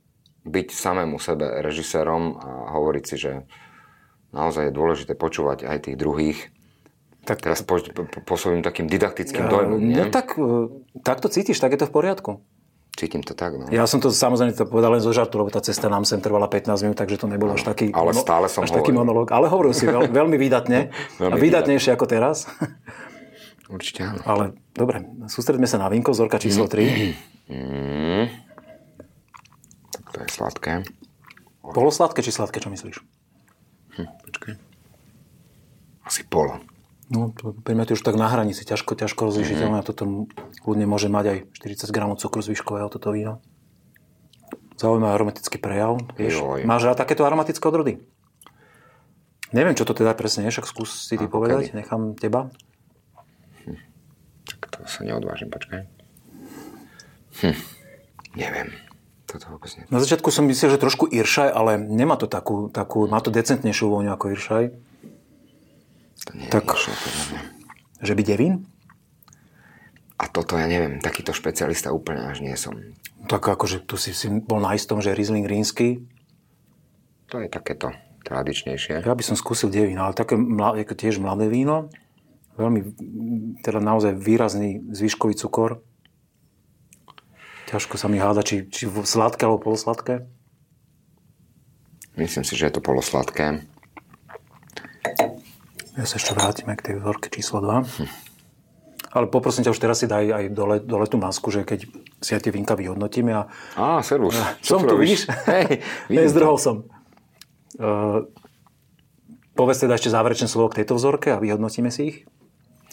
byť 0.43 0.67
samému 0.75 1.17
sebe 1.19 1.63
režisérom 1.63 2.35
a 2.39 2.75
hovoriť 2.75 3.03
si, 3.03 3.15
že 3.15 3.31
naozaj 4.35 4.69
je 4.69 4.73
dôležité 4.75 5.13
počúvať 5.15 5.63
aj 5.67 5.89
tých 5.89 5.97
druhých. 5.97 6.39
Tak, 7.23 7.39
Teraz 7.39 7.63
po, 7.63 7.79
po, 7.79 8.03
po 8.03 8.35
svojím 8.35 8.59
takým 8.59 8.91
didaktickým 8.91 9.47
dojmom, 9.47 9.79
no 9.79 10.11
tak, 10.11 10.35
uh, 10.35 10.67
tak 11.07 11.23
to 11.23 11.31
cítiš, 11.31 11.55
tak 11.55 11.71
je 11.71 11.79
to 11.79 11.87
v 11.87 11.95
poriadku. 11.95 12.43
Cítim 12.93 13.23
to 13.25 13.33
tak, 13.33 13.57
no. 13.57 13.71
Ja 13.73 13.89
som 13.89 13.97
to 14.03 14.13
samozrejme 14.13 14.53
to 14.53 14.69
povedal 14.69 14.93
len 14.93 15.01
zo 15.01 15.09
žartu, 15.09 15.41
lebo 15.41 15.49
tá 15.49 15.63
cesta 15.63 15.89
nám 15.89 16.05
sem 16.05 16.21
trvala 16.21 16.45
15 16.45 16.83
minút, 16.85 16.97
takže 16.99 17.15
to 17.15 17.25
nebolo 17.25 17.57
až 17.57 17.65
taký, 17.65 17.89
Ale 17.89 18.13
stále 18.13 18.45
som 18.51 18.67
až 18.67 18.75
taký 18.75 18.93
monológ. 18.93 19.33
Ale 19.33 19.49
hovoril 19.49 19.73
si 19.73 19.89
veľ, 19.89 20.11
veľmi 20.19 20.37
výdatne. 20.37 20.93
Veľmi 21.17 21.33
a 21.33 21.41
výdatnejšie 21.41 21.95
ako 21.95 22.05
teraz. 22.05 22.45
Určite 23.71 24.05
áno. 24.05 24.21
Ale 24.27 24.43
dobre, 24.75 25.01
sústredíme 25.25 25.65
sa 25.65 25.81
na 25.81 25.89
vínko, 25.89 26.13
vzorka 26.13 26.37
číslo 26.37 26.69
3. 26.69 27.49
Mm. 27.49 28.25
Je 30.23 30.31
sladké. 30.31 30.73
Polosladké 31.63 32.19
či 32.23 32.31
sladké, 32.31 32.59
čo 32.59 32.71
myslíš? 32.71 32.97
Hm, 33.99 34.09
počkaj. 34.27 34.53
Asi 36.03 36.21
pol. 36.27 36.59
No, 37.11 37.29
to, 37.35 37.53
mňa 37.53 37.93
už 37.93 38.01
tak 38.01 38.15
na 38.15 38.31
hranici, 38.31 38.63
ťažko, 38.63 38.95
ťažko 38.95 39.29
rozlišiteľné. 39.29 39.83
Mm-hmm. 39.83 39.89
Toto 39.93 40.03
ľudne 40.65 40.87
môže 40.87 41.11
mať 41.11 41.25
aj 41.29 41.37
40 41.87 41.93
gramov 41.95 42.17
cukru 42.19 42.41
zvyškového, 42.41 42.87
toto 42.89 43.11
víno. 43.11 43.43
Zaujímavý 44.79 45.13
aromatický 45.13 45.61
prejav. 45.61 46.01
Vieš, 46.17 46.41
Joj. 46.41 46.61
máš 46.65 46.89
rád 46.89 46.97
takéto 46.97 47.23
aromatické 47.27 47.61
odrody? 47.63 48.01
Neviem, 49.53 49.77
čo 49.77 49.85
to 49.85 49.93
teda 49.93 50.17
presne 50.17 50.49
je, 50.49 50.57
však 50.57 50.65
skús 50.65 51.05
si 51.05 51.13
ty 51.13 51.29
Ako 51.29 51.37
povedať, 51.37 51.69
keby. 51.69 51.77
nechám 51.85 52.01
teba. 52.17 52.49
Tak 54.49 54.59
to 54.73 54.77
sa 54.89 55.05
neodvážim, 55.05 55.53
počkaj. 55.53 55.85
Hm. 57.45 57.57
Neviem. 58.33 58.69
Toto 59.33 59.49
vôbec 59.49 59.73
nie. 59.73 59.89
Na 59.89 59.97
začiatku 59.97 60.29
som 60.29 60.45
myslel, 60.45 60.77
že 60.77 60.77
trošku 60.77 61.09
Iršaj, 61.09 61.49
ale 61.49 61.81
nemá 61.81 62.21
to 62.21 62.29
takú, 62.29 62.69
takú 62.69 63.09
má 63.09 63.17
to 63.17 63.33
decentnejšiu 63.33 63.89
vôňu 63.89 64.13
ako 64.13 64.29
Iršaj. 64.29 64.63
To 66.23 66.31
nie 66.37 66.53
Tak- 66.53 66.69
je 66.69 66.77
niečo, 66.77 66.93
podľa 66.93 67.23
mňa. 67.25 67.41
Že 68.03 68.13
by 68.13 68.21
Devín? 68.21 68.53
A 70.21 70.29
toto 70.29 70.53
ja 70.55 70.69
neviem, 70.69 71.01
takýto 71.01 71.33
špecialista 71.33 71.89
úplne 71.89 72.29
až 72.29 72.45
nie 72.45 72.53
som. 72.53 72.77
Tak 73.25 73.41
akože 73.41 73.81
tu 73.81 73.97
si, 73.97 74.13
si 74.13 74.29
bol 74.29 74.61
na 74.61 74.77
istom, 74.77 75.01
že 75.01 75.17
Riesling 75.17 75.49
rínsky. 75.49 76.05
To 77.33 77.41
je 77.41 77.49
takéto 77.49 77.89
tradičnejšie. 78.23 79.01
Ja 79.01 79.17
by 79.17 79.23
som 79.25 79.33
skúsil 79.33 79.73
Devín, 79.73 79.97
ale 79.97 80.13
také 80.13 80.37
mla, 80.37 80.77
ako 80.77 80.93
tiež 80.93 81.17
mladé 81.17 81.49
víno. 81.49 81.89
Veľmi, 82.53 82.93
teda 83.65 83.81
naozaj 83.81 84.13
výrazný 84.13 84.85
zvyškový 84.93 85.33
cukor. 85.33 85.81
Ťažko 87.73 87.97
sa 87.97 88.05
mi 88.05 88.21
háda, 88.21 88.45
či, 88.45 88.69
či 88.69 88.85
sladké 88.85 89.49
alebo 89.49 89.73
polosladké. 89.73 90.29
Myslím 92.13 92.45
si, 92.45 92.53
že 92.53 92.69
je 92.69 92.73
to 92.77 92.85
polosladké. 92.85 93.65
Ja 95.97 96.05
sa 96.05 96.21
ešte 96.21 96.37
vrátime 96.37 96.77
k 96.77 96.85
tej 96.85 96.93
vzorke 97.01 97.33
číslo 97.33 97.65
2. 97.65 98.05
Ale 99.17 99.25
poprosím 99.25 99.65
ťa, 99.65 99.73
už 99.73 99.81
teraz 99.81 100.01
si 100.01 100.09
daj 100.09 100.25
aj 100.29 100.45
dole, 100.53 100.77
dole 100.85 101.05
tú 101.09 101.17
masku, 101.17 101.49
že 101.49 101.65
keď 101.65 101.89
si 102.21 102.37
aj 102.37 102.45
tie 102.45 102.53
vinka 102.53 102.77
vyhodnotíme 102.77 103.33
a 103.33 103.49
Á, 103.73 104.05
servus. 104.05 104.37
Čo 104.61 104.77
som 104.77 104.85
tu, 104.85 104.93
robíš? 104.93 105.25
vidíš? 105.25 105.33
Hej, 105.49 105.69
Nezdrhol 106.13 106.57
som. 106.61 106.85
Uh, 107.77 108.29
povedz 109.57 109.81
teda 109.81 109.97
ešte 109.97 110.13
záverečné 110.13 110.45
slovo 110.45 110.69
k 110.69 110.85
tejto 110.85 110.93
vzorke 110.97 111.33
a 111.33 111.41
vyhodnotíme 111.41 111.89
si 111.89 112.01
ich. 112.05 112.17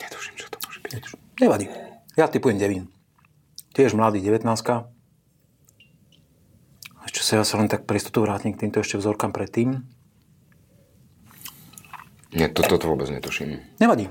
Netuším, 0.01 0.41
čo 0.41 0.49
to 0.49 0.57
môže 0.65 0.81
byť. 0.85 1.05
Nevadí. 1.41 1.69
Ja 2.17 2.33
typujem 2.33 2.57
Devín. 2.57 2.89
Tiež 3.71 3.95
mladý 3.95 4.19
19 4.19 4.43
Ešte 7.07 7.21
sa 7.23 7.33
ja 7.39 7.45
sa 7.47 7.55
len 7.59 7.71
tak 7.71 7.87
pre 7.87 8.03
istotu 8.03 8.19
vrátim 8.23 8.51
k 8.51 8.67
týmto 8.67 8.83
ešte 8.83 8.99
vzorkám 8.99 9.31
predtým. 9.31 9.87
Nie, 12.31 12.47
toto 12.51 12.79
to 12.79 12.87
vôbec 12.87 13.11
netuším. 13.11 13.59
Nevadí. 13.83 14.11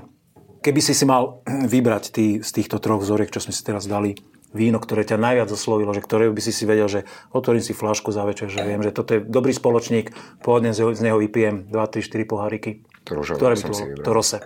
Keby 0.60 0.80
si 0.84 0.92
si 0.92 1.08
mal 1.08 1.40
vybrať 1.72 2.04
ty 2.12 2.24
z 2.40 2.50
týchto 2.52 2.80
troch 2.80 3.00
vzoriek, 3.00 3.32
čo 3.32 3.40
sme 3.40 3.52
si 3.52 3.64
teraz 3.64 3.88
dali, 3.88 4.16
víno, 4.52 4.82
ktoré 4.82 5.06
ťa 5.06 5.16
najviac 5.16 5.48
oslovilo, 5.52 5.94
že 5.94 6.02
ktoré 6.02 6.28
by 6.28 6.42
si 6.42 6.52
si 6.52 6.66
vedel, 6.66 6.90
že 6.90 7.06
otvorím 7.30 7.62
si 7.62 7.72
flašku 7.72 8.10
za 8.10 8.26
večer, 8.26 8.50
že 8.50 8.66
viem, 8.66 8.82
že 8.82 8.90
toto 8.90 9.14
je 9.16 9.20
dobrý 9.22 9.54
spoločník, 9.54 10.10
pôvodne 10.42 10.74
z 10.74 11.00
neho 11.00 11.16
vypijem 11.22 11.70
2, 11.70 11.72
3, 11.72 12.02
4 12.02 12.26
poháriky. 12.26 12.82
To 13.08 13.22
Ktoré 13.22 13.54
by 13.56 13.62
som 13.62 13.70
to 13.70 13.76
si 13.78 13.84
vybral. 13.86 14.04
To 14.04 14.12
rose. 14.12 14.38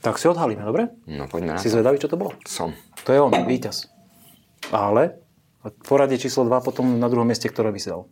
Tak 0.00 0.22
si 0.22 0.26
odhalíme, 0.30 0.62
dobre? 0.62 0.94
No 1.10 1.26
poďme 1.26 1.56
na 1.56 1.60
Si 1.60 1.68
zvedavý, 1.68 1.98
čo 1.98 2.06
to 2.06 2.16
bolo? 2.16 2.34
Som. 2.46 2.72
To 3.06 3.14
je 3.14 3.20
on, 3.22 3.30
víťaz. 3.46 3.86
Ale 4.68 5.22
v 5.62 5.70
poradie 5.86 6.18
číslo 6.18 6.42
2 6.42 6.58
potom 6.60 6.98
na 6.98 7.06
druhom 7.06 7.26
mieste, 7.26 7.46
ktoré 7.46 7.70
by 7.70 7.78
si 7.78 7.88
dal. 7.88 8.10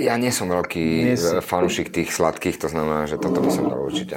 Ja 0.00 0.16
nie 0.16 0.32
som 0.32 0.48
veľký 0.48 0.84
Nie 1.04 1.18
si. 1.20 1.36
e, 1.36 1.44
fanúšik 1.44 1.92
tých 1.92 2.08
sladkých, 2.10 2.56
to 2.56 2.72
znamená, 2.72 3.04
že 3.04 3.20
toto 3.20 3.44
by 3.44 3.50
som 3.52 3.68
dal 3.68 3.82
určite. 3.84 4.16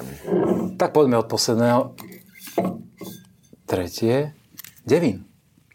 Tak 0.79 0.95
poďme 0.95 1.19
od 1.19 1.27
posledného. 1.27 1.97
Tretie. 3.65 4.31
Devín. 4.85 5.27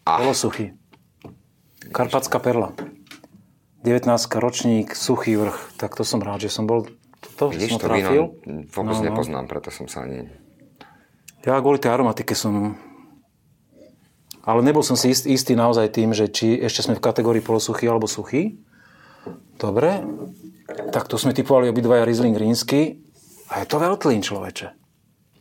Ah. 0.03 0.23
Polosuchý. 0.23 0.73
Karpatská 1.91 2.39
perla. 2.39 2.73
19 3.83 4.09
ročník, 4.39 4.91
suchý 4.93 5.37
vrch. 5.37 5.77
Tak 5.77 5.95
to 5.95 6.03
som 6.03 6.19
rád, 6.19 6.43
že 6.43 6.51
som 6.51 6.67
bol 6.67 6.85
to, 7.37 7.47
Vidíš, 7.47 7.77
som 7.77 7.79
to 7.79 7.87
víno 7.91 8.09
trafil. 8.09 8.23
vôbec 8.71 8.97
No, 8.99 9.03
no. 9.03 9.07
nepoznám, 9.11 9.45
preto 9.47 9.69
som 9.71 9.87
sa 9.87 10.03
ani... 10.03 10.27
Ja 11.47 11.59
kvôli 11.63 11.79
tej 11.79 11.95
aromatike 11.95 12.35
som... 12.35 12.75
Ale 14.43 14.59
nebol 14.65 14.81
som 14.81 14.97
si 14.97 15.13
istý, 15.13 15.35
istý 15.35 15.53
naozaj 15.53 15.93
tým, 15.93 16.11
že 16.11 16.27
či 16.31 16.57
ešte 16.57 16.89
sme 16.89 16.97
v 16.97 17.05
kategórii 17.05 17.43
polosuchý 17.43 17.85
alebo 17.85 18.09
suchý. 18.09 18.57
Dobre. 19.59 20.01
Tak 20.89 21.05
to 21.05 21.19
sme 21.19 21.35
typovali 21.35 21.69
obidvaja 21.69 22.07
Riesling 22.07 22.33
rínsky. 22.33 23.03
A 23.51 23.61
je 23.61 23.65
to 23.69 23.77
Veltlín, 23.77 24.25
človeče. 24.25 24.73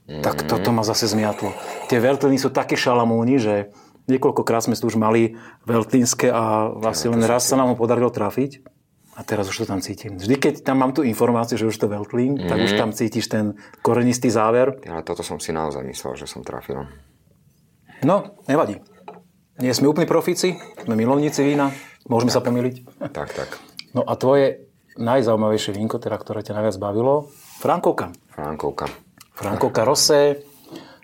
Tak 0.08 0.48
toto 0.48 0.72
ma 0.72 0.80
zase 0.80 1.04
zmiatlo. 1.04 1.52
Tie 1.92 2.00
Veltlíny 2.00 2.40
sú 2.40 2.48
také 2.48 2.80
šalamúni, 2.80 3.36
že 3.36 3.72
niekoľkokrát 4.08 4.64
sme 4.64 4.76
tu 4.76 4.88
už 4.88 4.96
mali 4.96 5.36
Veltlínske 5.68 6.32
a 6.32 6.72
asi 6.88 7.12
len 7.12 7.20
raz 7.28 7.44
sa 7.44 7.60
nám 7.60 7.72
ho 7.72 7.76
podarilo 7.76 8.08
trafiť. 8.08 8.64
A 9.18 9.26
teraz 9.26 9.50
už 9.50 9.66
to 9.66 9.66
tam 9.66 9.82
cítim. 9.82 10.14
Vždy, 10.14 10.38
keď 10.38 10.54
tam 10.62 10.78
mám 10.78 10.94
tú 10.94 11.02
informáciu, 11.02 11.58
že 11.58 11.66
už 11.66 11.74
to 11.74 11.90
Veltlín, 11.90 12.38
tak 12.38 12.62
už 12.62 12.78
tam 12.78 12.94
cítiš 12.94 13.26
ten 13.26 13.58
korenistý 13.82 14.30
záver. 14.30 14.78
Ale 14.86 15.02
toto 15.02 15.26
som 15.26 15.42
si 15.42 15.50
naozaj 15.50 15.82
myslel, 15.82 16.14
že 16.14 16.30
som 16.30 16.46
trafil. 16.46 16.86
No, 18.06 18.38
nevadí. 18.46 18.78
Nie 19.58 19.74
sme 19.74 19.90
úplní 19.90 20.06
profíci, 20.06 20.54
sme 20.86 20.94
milovníci 20.94 21.42
vína, 21.42 21.74
môžeme 22.06 22.30
sa 22.30 22.38
pomýliť. 22.38 23.02
Tak, 23.10 23.34
tak. 23.34 23.58
No 23.90 24.06
a 24.06 24.14
tvoje 24.14 24.70
najzaujímavejšie 24.94 25.74
vínko, 25.74 25.98
teda, 25.98 26.14
ktoré 26.14 26.46
ťa 26.46 26.54
najviac 26.54 26.78
bavilo, 26.78 27.26
Frankovka. 27.58 28.14
Frankovka. 28.30 28.86
Frankovka 29.34 29.82
Rosé 29.82 30.46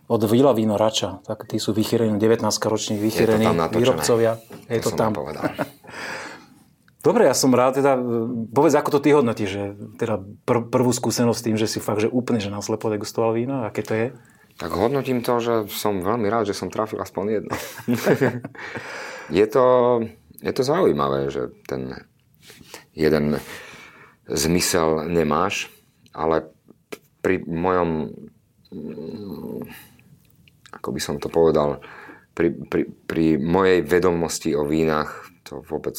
od 0.06 0.22
Vila 0.30 0.54
Víno 0.54 0.78
Rača. 0.78 1.18
Tak 1.26 1.50
tí 1.50 1.58
sú 1.58 1.74
vychýrení, 1.74 2.14
19 2.14 2.46
ročných 2.46 3.00
vychýrení 3.02 3.50
tam 3.50 3.58
natočené. 3.58 3.78
výrobcovia. 3.82 4.32
Je 4.70 4.78
To 4.78 4.86
to 4.86 4.90
som 4.94 4.98
tam. 5.02 5.10
Dobre, 7.04 7.28
ja 7.28 7.36
som 7.36 7.52
rád, 7.52 7.84
teda, 7.84 8.00
povedz, 8.48 8.80
ako 8.80 8.96
to 8.96 9.00
ty 9.04 9.12
hodnotíš, 9.12 9.50
že 9.52 9.64
teda 10.00 10.24
pr- 10.48 10.64
prvú 10.64 10.88
skúsenosť 10.88 11.36
s 11.36 11.44
tým, 11.44 11.56
že 11.60 11.68
si 11.68 11.76
fakt, 11.76 12.00
že 12.00 12.08
úplne, 12.08 12.40
že 12.40 12.48
naslepo 12.48 12.88
degustoval 12.88 13.36
víno, 13.36 13.60
aké 13.68 13.84
to 13.84 13.92
je? 13.92 14.06
Tak 14.56 14.72
hodnotím 14.72 15.20
to, 15.20 15.36
že 15.36 15.68
som 15.68 16.00
veľmi 16.00 16.32
rád, 16.32 16.48
že 16.48 16.56
som 16.56 16.72
trafil 16.72 16.96
aspoň 16.96 17.24
jedno. 17.28 17.54
je, 19.38 19.46
to, 19.52 19.64
je 20.40 20.52
to 20.56 20.62
zaujímavé, 20.64 21.28
že 21.28 21.52
ten 21.68 22.08
jeden 22.96 23.36
zmysel 24.24 25.04
nemáš, 25.04 25.68
ale 26.16 26.48
pri 27.20 27.44
mojom, 27.44 28.16
ako 30.72 30.88
by 30.88 31.00
som 31.04 31.20
to 31.20 31.28
povedal, 31.28 31.84
pri, 32.32 32.48
pri, 32.50 32.88
pri 33.04 33.36
mojej 33.36 33.84
vedomosti 33.84 34.56
o 34.56 34.64
vínach 34.64 35.28
to 35.44 35.60
vôbec 35.68 35.94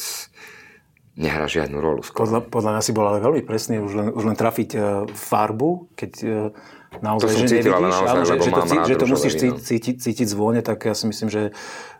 nehrá 1.16 1.48
žiadnu 1.48 1.80
rolu. 1.80 2.04
Skoro. 2.04 2.28
Podľa, 2.28 2.40
podľa 2.46 2.70
mňa 2.76 2.82
si 2.84 2.92
bol 2.92 3.04
ale 3.08 3.18
veľmi 3.24 3.42
presný, 3.42 3.80
už 3.80 3.92
len, 3.96 4.08
už 4.12 4.22
len 4.28 4.36
trafiť 4.36 4.70
e, 4.72 4.78
farbu, 5.10 5.96
keď 5.96 6.12
e, 6.20 6.28
naozaj, 7.00 7.28
To 7.28 7.40
že 7.40 7.48
cítil, 7.48 7.72
ale 7.72 7.88
nevidíš, 7.88 7.96
naozaj, 7.96 8.12
áno, 8.12 8.22
že, 8.22 8.34
že, 8.36 8.50
to, 8.52 8.62
cí- 8.62 8.84
že 8.84 8.94
to 8.96 9.06
musíš 9.08 9.34
víno. 9.34 9.56
cítiť, 9.56 9.96
cítiť, 9.96 10.26
zvône, 10.28 10.60
tak 10.60 10.84
ja 10.84 10.92
si 10.92 11.08
myslím, 11.08 11.28
že 11.32 11.42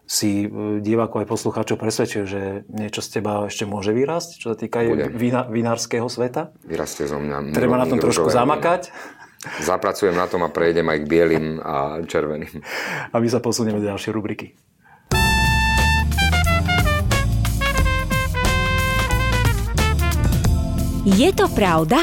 si 0.05 0.47
e, 0.47 0.79
divákov 0.85 1.25
aj 1.25 1.29
poslucháčov 1.33 1.77
presvedčil, 1.81 2.23
že 2.29 2.43
niečo 2.69 3.01
z 3.01 3.09
teba 3.19 3.49
ešte 3.49 3.65
môže 3.65 3.97
vyrásť, 3.97 4.31
čo 4.37 4.47
sa 4.53 4.57
týka 4.57 4.85
vína, 5.11 5.49
vinárskeho 5.49 6.07
sveta. 6.07 6.53
Vyrastie 6.63 7.09
zo 7.09 7.17
mňa 7.17 7.57
Treba 7.57 7.81
na 7.81 7.89
tom 7.89 7.99
trošku 7.99 8.29
zamakať 8.29 8.93
Zapracujem 9.63 10.17
na 10.17 10.27
tom 10.27 10.43
a 10.43 10.51
prejdem 10.51 10.89
aj 10.91 10.99
k 11.05 11.07
bielým 11.07 11.47
a 11.63 12.03
červeným. 12.03 12.51
a 13.15 13.17
my 13.21 13.29
sa 13.31 13.39
posunieme 13.39 13.79
do 13.79 13.87
ďalšej 13.87 14.11
rubriky. 14.11 14.59
Je 21.07 21.31
to 21.31 21.47
pravda? 21.47 22.03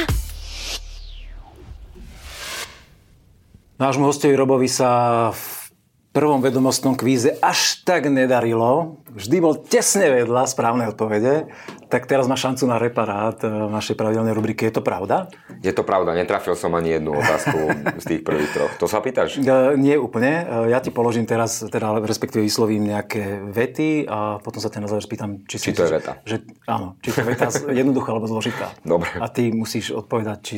Nášmu 3.75 4.07
hostovi 4.07 4.31
Robovi 4.31 4.71
sa 4.71 5.27
v 5.35 5.75
prvom 6.15 6.39
vedomostnom 6.39 6.95
kvíze 6.95 7.35
až 7.43 7.83
tak 7.83 8.07
nedarilo. 8.07 9.03
Vždy 9.11 9.37
bol 9.43 9.59
tesne 9.59 10.07
vedľa 10.07 10.47
správnej 10.47 10.95
odpovede. 10.95 11.51
Tak 11.93 12.09
teraz 12.09 12.25
má 12.25 12.33
šancu 12.33 12.65
na 12.65 12.81
reparát 12.81 13.37
e, 13.37 13.45
v 13.45 13.69
našej 13.69 13.93
pravidelnej 13.93 14.33
rubrike. 14.33 14.65
Je 14.65 14.73
to 14.73 14.81
pravda? 14.81 15.29
Je 15.61 15.69
to 15.69 15.85
pravda, 15.85 16.17
netrafil 16.17 16.57
som 16.57 16.73
ani 16.73 16.97
jednu 16.97 17.13
otázku 17.13 17.53
z 18.01 18.05
tých 18.09 18.21
prvých 18.25 18.49
troch. 18.49 18.73
To 18.81 18.89
sa 18.89 18.97
pýtaš? 18.97 19.37
E, 19.37 19.45
nie 19.77 19.93
úplne. 19.93 20.41
E, 20.65 20.73
Ja 20.73 20.81
ti 20.81 20.89
položím 20.89 21.29
teraz, 21.29 21.61
teda 21.61 22.01
respektíve 22.01 22.41
vyslovím 22.41 22.89
nejaké 22.89 23.45
vety 23.45 24.09
a 24.09 24.41
potom 24.41 24.57
sa 24.57 24.73
ťa 24.73 24.81
na 24.81 24.89
záver 24.89 25.05
spýtam, 25.05 25.45
či, 25.45 25.61
Či 25.61 25.69
to 25.69 25.85
je 25.85 25.93
veta. 25.93 26.17
Že, 26.25 26.35
áno, 26.65 26.97
či 26.97 27.13
to 27.13 27.21
je 27.21 27.27
veta 27.29 27.45
jednoduchá 27.69 28.09
alebo 28.09 28.25
zložitá. 28.25 28.73
Dobre. 28.81 29.13
A 29.13 29.29
ty 29.29 29.53
musíš 29.53 29.93
odpovedať, 29.93 30.37
či, 30.41 30.55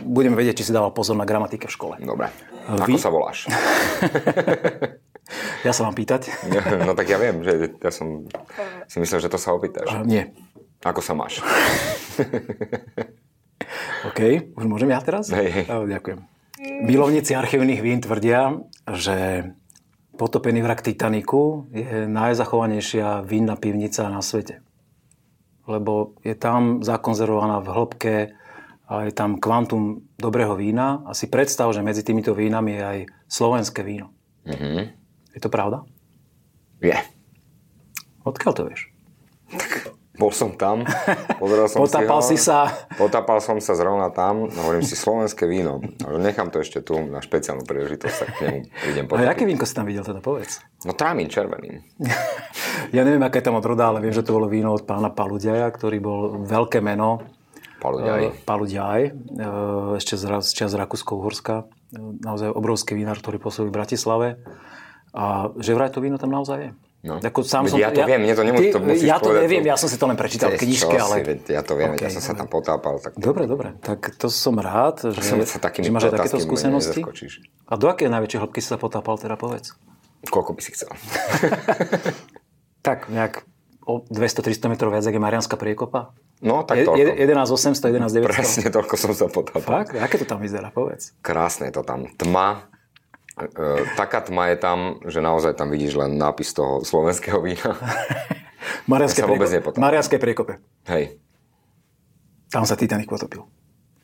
budeme 0.00 0.32
vedieť, 0.32 0.64
či 0.64 0.68
si 0.68 0.72
dával 0.72 0.96
pozor 0.96 1.12
na 1.12 1.28
gramatike 1.28 1.68
v 1.68 1.72
škole. 1.76 1.94
Dobre. 2.00 2.32
Vy- 2.88 2.96
Ako 2.96 2.98
sa 2.98 3.12
voláš? 3.12 3.38
Ja 5.62 5.70
sa 5.70 5.86
mám 5.86 5.94
pýtať? 5.94 6.26
No 6.88 6.96
tak 6.96 7.06
ja 7.06 7.20
viem, 7.20 7.44
že 7.44 7.70
ja 7.78 7.92
som 7.92 8.26
si 8.88 8.96
myslel, 8.98 9.22
že 9.22 9.30
to 9.30 9.38
sa 9.38 9.54
opýtaš. 9.54 9.86
Nie. 10.02 10.34
Ako 10.80 11.04
sa 11.04 11.12
máš? 11.12 11.44
OK, 14.08 14.20
už 14.56 14.64
môžem 14.64 14.96
ja 14.96 15.00
teraz? 15.04 15.28
Hej, 15.28 15.48
hej. 15.52 15.64
E, 15.68 15.76
Ďakujem. 15.92 16.20
Milovníci 16.88 17.36
archívnych 17.36 17.84
vín 17.84 18.00
tvrdia, 18.00 18.56
že 18.88 19.44
potopený 20.16 20.64
vrak 20.64 20.80
Titaniku 20.80 21.68
je 21.72 22.08
najzachovanejšia 22.08 23.20
vínna 23.28 23.60
pivnica 23.60 24.08
na 24.08 24.24
svete. 24.24 24.64
Lebo 25.68 26.16
je 26.24 26.32
tam 26.32 26.80
zakonzervovaná 26.80 27.60
v 27.60 27.68
hĺbke 27.68 28.16
a 28.88 29.04
je 29.04 29.12
tam 29.12 29.36
kvantum 29.36 30.00
dobrého 30.16 30.56
vína 30.56 31.04
a 31.04 31.12
si 31.12 31.28
predstav, 31.28 31.68
že 31.76 31.84
medzi 31.84 32.00
týmito 32.00 32.32
vínami 32.32 32.80
je 32.80 32.82
aj 32.82 32.98
slovenské 33.28 33.84
víno. 33.84 34.16
Mhm. 34.48 34.96
Je 35.36 35.40
to 35.44 35.52
pravda? 35.52 35.84
Je. 36.80 36.96
Odkiaľ 38.24 38.52
to 38.56 38.62
vieš? 38.64 38.88
Bol 40.20 40.36
som 40.36 40.52
tam, 40.52 40.84
pozeral 41.40 41.64
som 41.72 41.80
Potapal 41.80 42.20
si, 42.28 42.36
ho, 42.36 42.36
si 42.36 42.44
sa. 42.44 42.68
Potapal 43.00 43.40
som 43.40 43.56
sa 43.56 43.72
zrovna 43.72 44.12
tam, 44.12 44.52
hovorím 44.52 44.84
si 44.84 44.92
slovenské 44.92 45.48
víno. 45.48 45.80
Nechám 46.04 46.52
to 46.52 46.60
ešte 46.60 46.84
tu 46.84 47.00
na 47.00 47.24
špeciálnu 47.24 47.64
príležitosť, 47.64 48.16
tak 48.20 48.28
k 48.36 48.38
nemu 48.44 48.58
prídem 48.68 49.04
A 49.08 49.08
aké 49.08 49.16
potapiť. 49.16 49.48
vínko 49.48 49.64
si 49.64 49.72
tam 49.72 49.88
videl, 49.88 50.04
teda 50.04 50.20
povedz. 50.20 50.60
No 50.84 50.92
trámin 50.92 51.32
červeným. 51.32 51.80
Ja 52.90 53.06
neviem, 53.06 53.22
aké 53.22 53.38
tam 53.38 53.54
odroda, 53.54 53.86
ale 53.86 54.02
viem, 54.02 54.10
že 54.10 54.26
to 54.26 54.34
bolo 54.34 54.50
víno 54.50 54.74
od 54.74 54.82
pána 54.82 55.14
Paludiaja, 55.14 55.70
ktorý 55.70 56.02
bol 56.02 56.20
veľké 56.42 56.82
meno. 56.82 57.22
Paluďaj. 57.78 58.20
Eh, 58.20 58.32
Paludiaj, 58.42 59.00
eh, 59.06 59.12
ešte 59.94 60.18
z, 60.18 60.24
z 60.42 60.50
čas 60.52 60.74
Rakúsko-Uhorska. 60.74 61.64
Eh, 61.64 62.20
Naozaj 62.20 62.50
obrovský 62.50 62.98
vinár, 62.98 63.22
ktorý 63.22 63.38
pôsobil 63.38 63.70
v 63.70 63.76
Bratislave. 63.78 64.28
A 65.14 65.54
že 65.58 65.74
vraj 65.74 65.90
to 65.94 66.02
víno 66.02 66.18
tam 66.18 66.34
naozaj 66.34 66.58
je. 66.60 66.70
No. 67.00 67.16
Ako 67.16 67.40
sám 67.40 67.64
Veď 67.64 67.70
som, 67.70 67.78
ja 67.80 67.88
to 67.88 68.00
viem, 68.04 68.20
mne 68.20 68.34
to 68.34 68.44
nemusí- 68.44 68.70
to 68.70 68.78
musíš 68.78 69.08
Ja 69.08 69.16
to 69.16 69.32
neviem, 69.32 69.64
to- 69.64 69.72
ja 69.72 69.76
som 69.76 69.88
si 69.88 69.96
to 69.96 70.04
len 70.04 70.18
prečítal 70.20 70.52
v 70.52 70.60
knižke, 70.60 70.92
ale... 70.92 71.14
veď 71.24 71.40
ja 71.48 71.62
to 71.64 71.72
viem, 71.72 71.90
OK, 71.90 72.02
ja 72.02 72.10
som 72.10 72.20
sa 72.20 72.32
tam 72.34 72.44
potápal. 72.44 73.00
Tak 73.00 73.16
Dobre, 73.16 73.48
dobre. 73.48 73.72
Tak 73.80 74.20
to 74.20 74.28
som 74.28 74.60
rád, 74.60 75.08
že, 75.08 75.16
som 75.18 75.40
sa 75.40 75.56
že 75.64 75.88
máš 75.88 76.04
aj 76.06 76.20
takéto 76.20 76.36
skúsenosti. 76.38 77.00
A 77.64 77.72
do 77.74 77.88
aké 77.88 78.04
najväčšej 78.04 78.38
hĺbky 78.38 78.60
si 78.60 78.68
sa 78.68 78.76
potápal, 78.76 79.16
teda 79.16 79.34
povedz? 79.34 79.72
koľko 80.22 80.52
by 80.52 80.60
si 80.60 80.76
chcel. 80.76 80.92
Tak 82.80 83.08
nejak 83.08 83.44
o 83.84 84.00
200-300 84.08 84.56
metrov 84.68 84.88
viac, 84.88 85.04
ako 85.04 85.12
je 85.12 85.20
Marianská 85.20 85.56
priekopa? 85.56 86.16
No, 86.40 86.64
tak 86.64 86.80
toľko. 86.80 86.96
je- 86.96 87.16
11 87.18 87.52
800, 87.52 87.92
11 87.92 88.12
900? 88.14 88.32
Presne 88.32 88.66
toľko 88.70 88.94
som 88.96 89.12
sa 89.12 89.28
potápal. 89.28 89.60
Fakt? 89.84 89.92
Aké 89.92 90.16
to 90.16 90.24
tam 90.24 90.40
vyzerá, 90.40 90.72
povedz. 90.72 91.12
Krásne 91.20 91.68
je 91.68 91.76
to 91.76 91.84
tam. 91.84 92.08
Tma. 92.16 92.69
E, 93.40 93.88
taká 93.96 94.20
tma 94.20 94.52
je 94.52 94.56
tam, 94.60 94.78
že 95.08 95.24
naozaj 95.24 95.56
tam 95.56 95.72
vidíš 95.72 95.96
len 95.96 96.20
nápis 96.20 96.52
toho 96.52 96.84
slovenského 96.84 97.40
vína. 97.40 97.76
Marianské 98.90 99.24
Ja 99.24 99.28
nepotápam. 99.28 99.80
Marianské 99.80 100.16
priekope. 100.20 100.60
Hej. 100.90 101.16
Tam 102.50 102.66
sa 102.66 102.76
Titanic 102.76 103.08
potopil. 103.08 103.46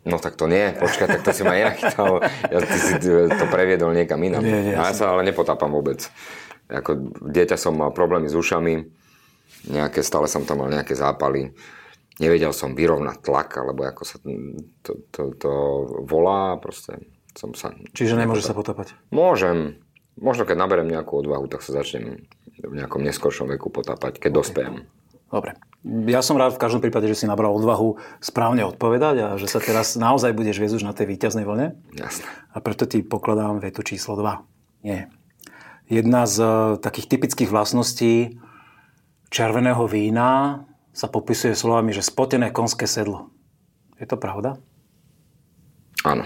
No 0.07 0.22
tak 0.22 0.38
to 0.38 0.46
nie, 0.46 0.70
počkaj, 0.79 1.18
tak 1.18 1.22
to 1.27 1.35
si 1.35 1.42
ma 1.42 1.59
chytal. 1.75 2.22
Ja, 2.46 2.62
ty 2.62 2.79
si 2.79 2.94
to 3.27 3.44
previedol 3.51 3.90
niekam 3.90 4.22
inam. 4.22 4.38
Nie, 4.38 4.62
nie, 4.62 4.75
A 4.79 4.88
ja 4.88 4.94
sa 4.94 5.11
ale 5.11 5.27
nepotápam 5.27 5.66
vôbec. 5.66 6.07
Ako 6.70 7.11
dieťa 7.27 7.59
som 7.59 7.75
mal 7.75 7.90
problémy 7.90 8.31
s 8.31 8.38
ušami, 8.38 8.87
nejaké, 9.66 10.07
stále 10.07 10.31
som 10.31 10.46
tam 10.46 10.62
mal 10.62 10.70
nejaké 10.70 10.94
zápaly. 10.94 11.51
Nevedel 12.22 12.55
som 12.55 12.79
vyrovnať 12.79 13.18
tlak, 13.18 13.51
alebo 13.59 13.83
ako 13.83 14.03
sa 14.07 14.16
to, 14.22 14.92
to, 15.11 15.22
to 15.42 15.53
volá, 16.07 16.55
proste 16.62 17.03
som 17.37 17.53
sa... 17.53 17.77
Čiže 17.92 18.16
nemôže 18.16 18.42
sa 18.42 18.57
potápať. 18.57 18.96
Môžem. 19.12 19.81
Možno 20.16 20.49
keď 20.49 20.57
naberem 20.57 20.88
nejakú 20.88 21.20
odvahu, 21.20 21.44
tak 21.46 21.61
sa 21.61 21.77
začnem 21.77 22.25
v 22.57 22.75
nejakom 22.75 23.05
neskoršom 23.05 23.53
veku 23.53 23.68
potápať, 23.68 24.16
keď 24.16 24.31
dospejem. 24.33 24.75
Dobre. 25.29 25.59
Ja 26.09 26.22
som 26.22 26.38
rád 26.38 26.57
v 26.57 26.62
každom 26.62 26.83
prípade, 26.83 27.07
že 27.11 27.18
si 27.18 27.27
nabral 27.31 27.53
odvahu 27.53 27.99
správne 28.18 28.64
odpovedať 28.66 29.16
a 29.22 29.27
že 29.38 29.46
sa 29.51 29.61
teraz 29.61 29.94
naozaj 29.99 30.35
budeš 30.35 30.59
viesť 30.59 30.83
už 30.83 30.87
na 30.87 30.94
tej 30.96 31.12
víťaznej 31.14 31.46
vlne. 31.46 31.79
Jasné. 31.94 32.27
A 32.55 32.59
preto 32.62 32.88
ti 32.88 33.03
pokladám 33.03 33.59
vetu 33.61 33.83
číslo 33.83 34.16
2. 34.18 34.87
Nie. 34.87 35.11
Jedna 35.87 36.27
z 36.27 36.37
eh, 36.42 36.51
takých 36.79 37.07
typických 37.11 37.51
vlastností 37.51 38.38
červeného 39.31 39.85
vína 39.87 40.64
sa 40.96 41.11
popisuje 41.11 41.53
slovami, 41.53 41.92
že 41.92 42.07
spotené 42.07 42.55
konské 42.55 42.88
sedlo. 42.88 43.29
Je 44.01 44.07
to 44.09 44.16
pravda? 44.16 44.57
Áno. 46.07 46.25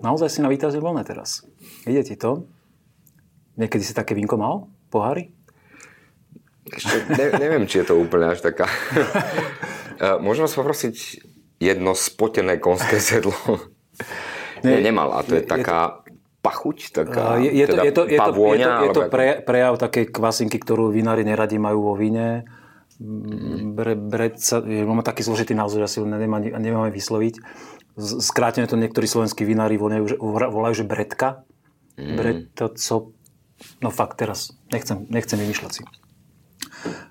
Naozaj 0.00 0.28
si 0.32 0.40
na 0.40 0.48
víťaznej 0.48 0.80
vlne 0.80 1.04
teraz. 1.04 1.44
Ide 1.84 2.06
ti 2.06 2.14
to? 2.16 2.48
Niekedy 3.60 3.84
si 3.84 3.92
také 3.92 4.16
vínko 4.16 4.40
mal? 4.40 4.72
Pohári? 4.88 5.28
Ešte 6.72 6.96
ne, 7.12 7.26
neviem, 7.36 7.68
či 7.68 7.84
je 7.84 7.92
to 7.92 7.94
úplne 7.98 8.32
až 8.32 8.40
taká... 8.40 8.70
Eh, 10.02 10.18
Môžem 10.18 10.42
vás 10.42 10.56
poprosiť 10.56 11.22
jedno 11.62 11.94
spotené 11.94 12.58
konské 12.58 12.98
sedlo? 12.98 13.36
Nie, 14.66 14.82
nemal. 14.82 15.14
A 15.14 15.22
to 15.22 15.38
je 15.38 15.46
taká 15.46 16.02
pachuť, 16.42 16.90
taká 16.90 17.38
je, 17.38 17.54
je, 17.54 17.66
to, 17.70 17.72
teda 17.76 17.82
je, 17.86 17.92
to, 17.94 17.94
je, 17.94 17.94
to, 17.94 18.02
je, 18.02 18.18
to, 18.18 18.22
pavôňa, 18.24 18.58
je 18.58 18.66
to 18.66 18.74
alebo 18.82 19.00
ako- 19.06 19.12
pre, 19.14 19.26
prejav 19.46 19.74
takej 19.78 20.04
kvasinky, 20.10 20.58
ktorú 20.58 20.90
vinári 20.90 21.22
neradi 21.22 21.54
majú 21.62 21.92
vo 21.92 21.94
víne. 21.94 22.42
Bre, 22.98 23.94
breca, 23.94 24.58
je, 24.66 24.82
mám 24.82 25.06
taký 25.06 25.22
zložitý 25.22 25.54
názor, 25.54 25.86
ja 25.86 25.90
si 25.90 26.02
ho 26.02 26.06
neviem 26.06 26.34
ani 26.34 26.90
vysloviť. 26.90 27.34
Skrátene 27.98 28.64
to 28.64 28.80
niektorí 28.80 29.04
slovenskí 29.04 29.44
vinári 29.44 29.76
volajú, 29.76 30.16
volajú 30.24 30.74
že 30.80 30.88
bretka. 30.88 31.44
Mm. 32.00 32.16
Breta, 32.16 32.66
co... 32.72 33.12
No 33.78 33.90
fakt, 33.92 34.18
teraz 34.18 34.56
nechcem, 34.72 35.06
nechcem 35.06 35.38
vymýšľať 35.38 35.70
si. 35.70 35.82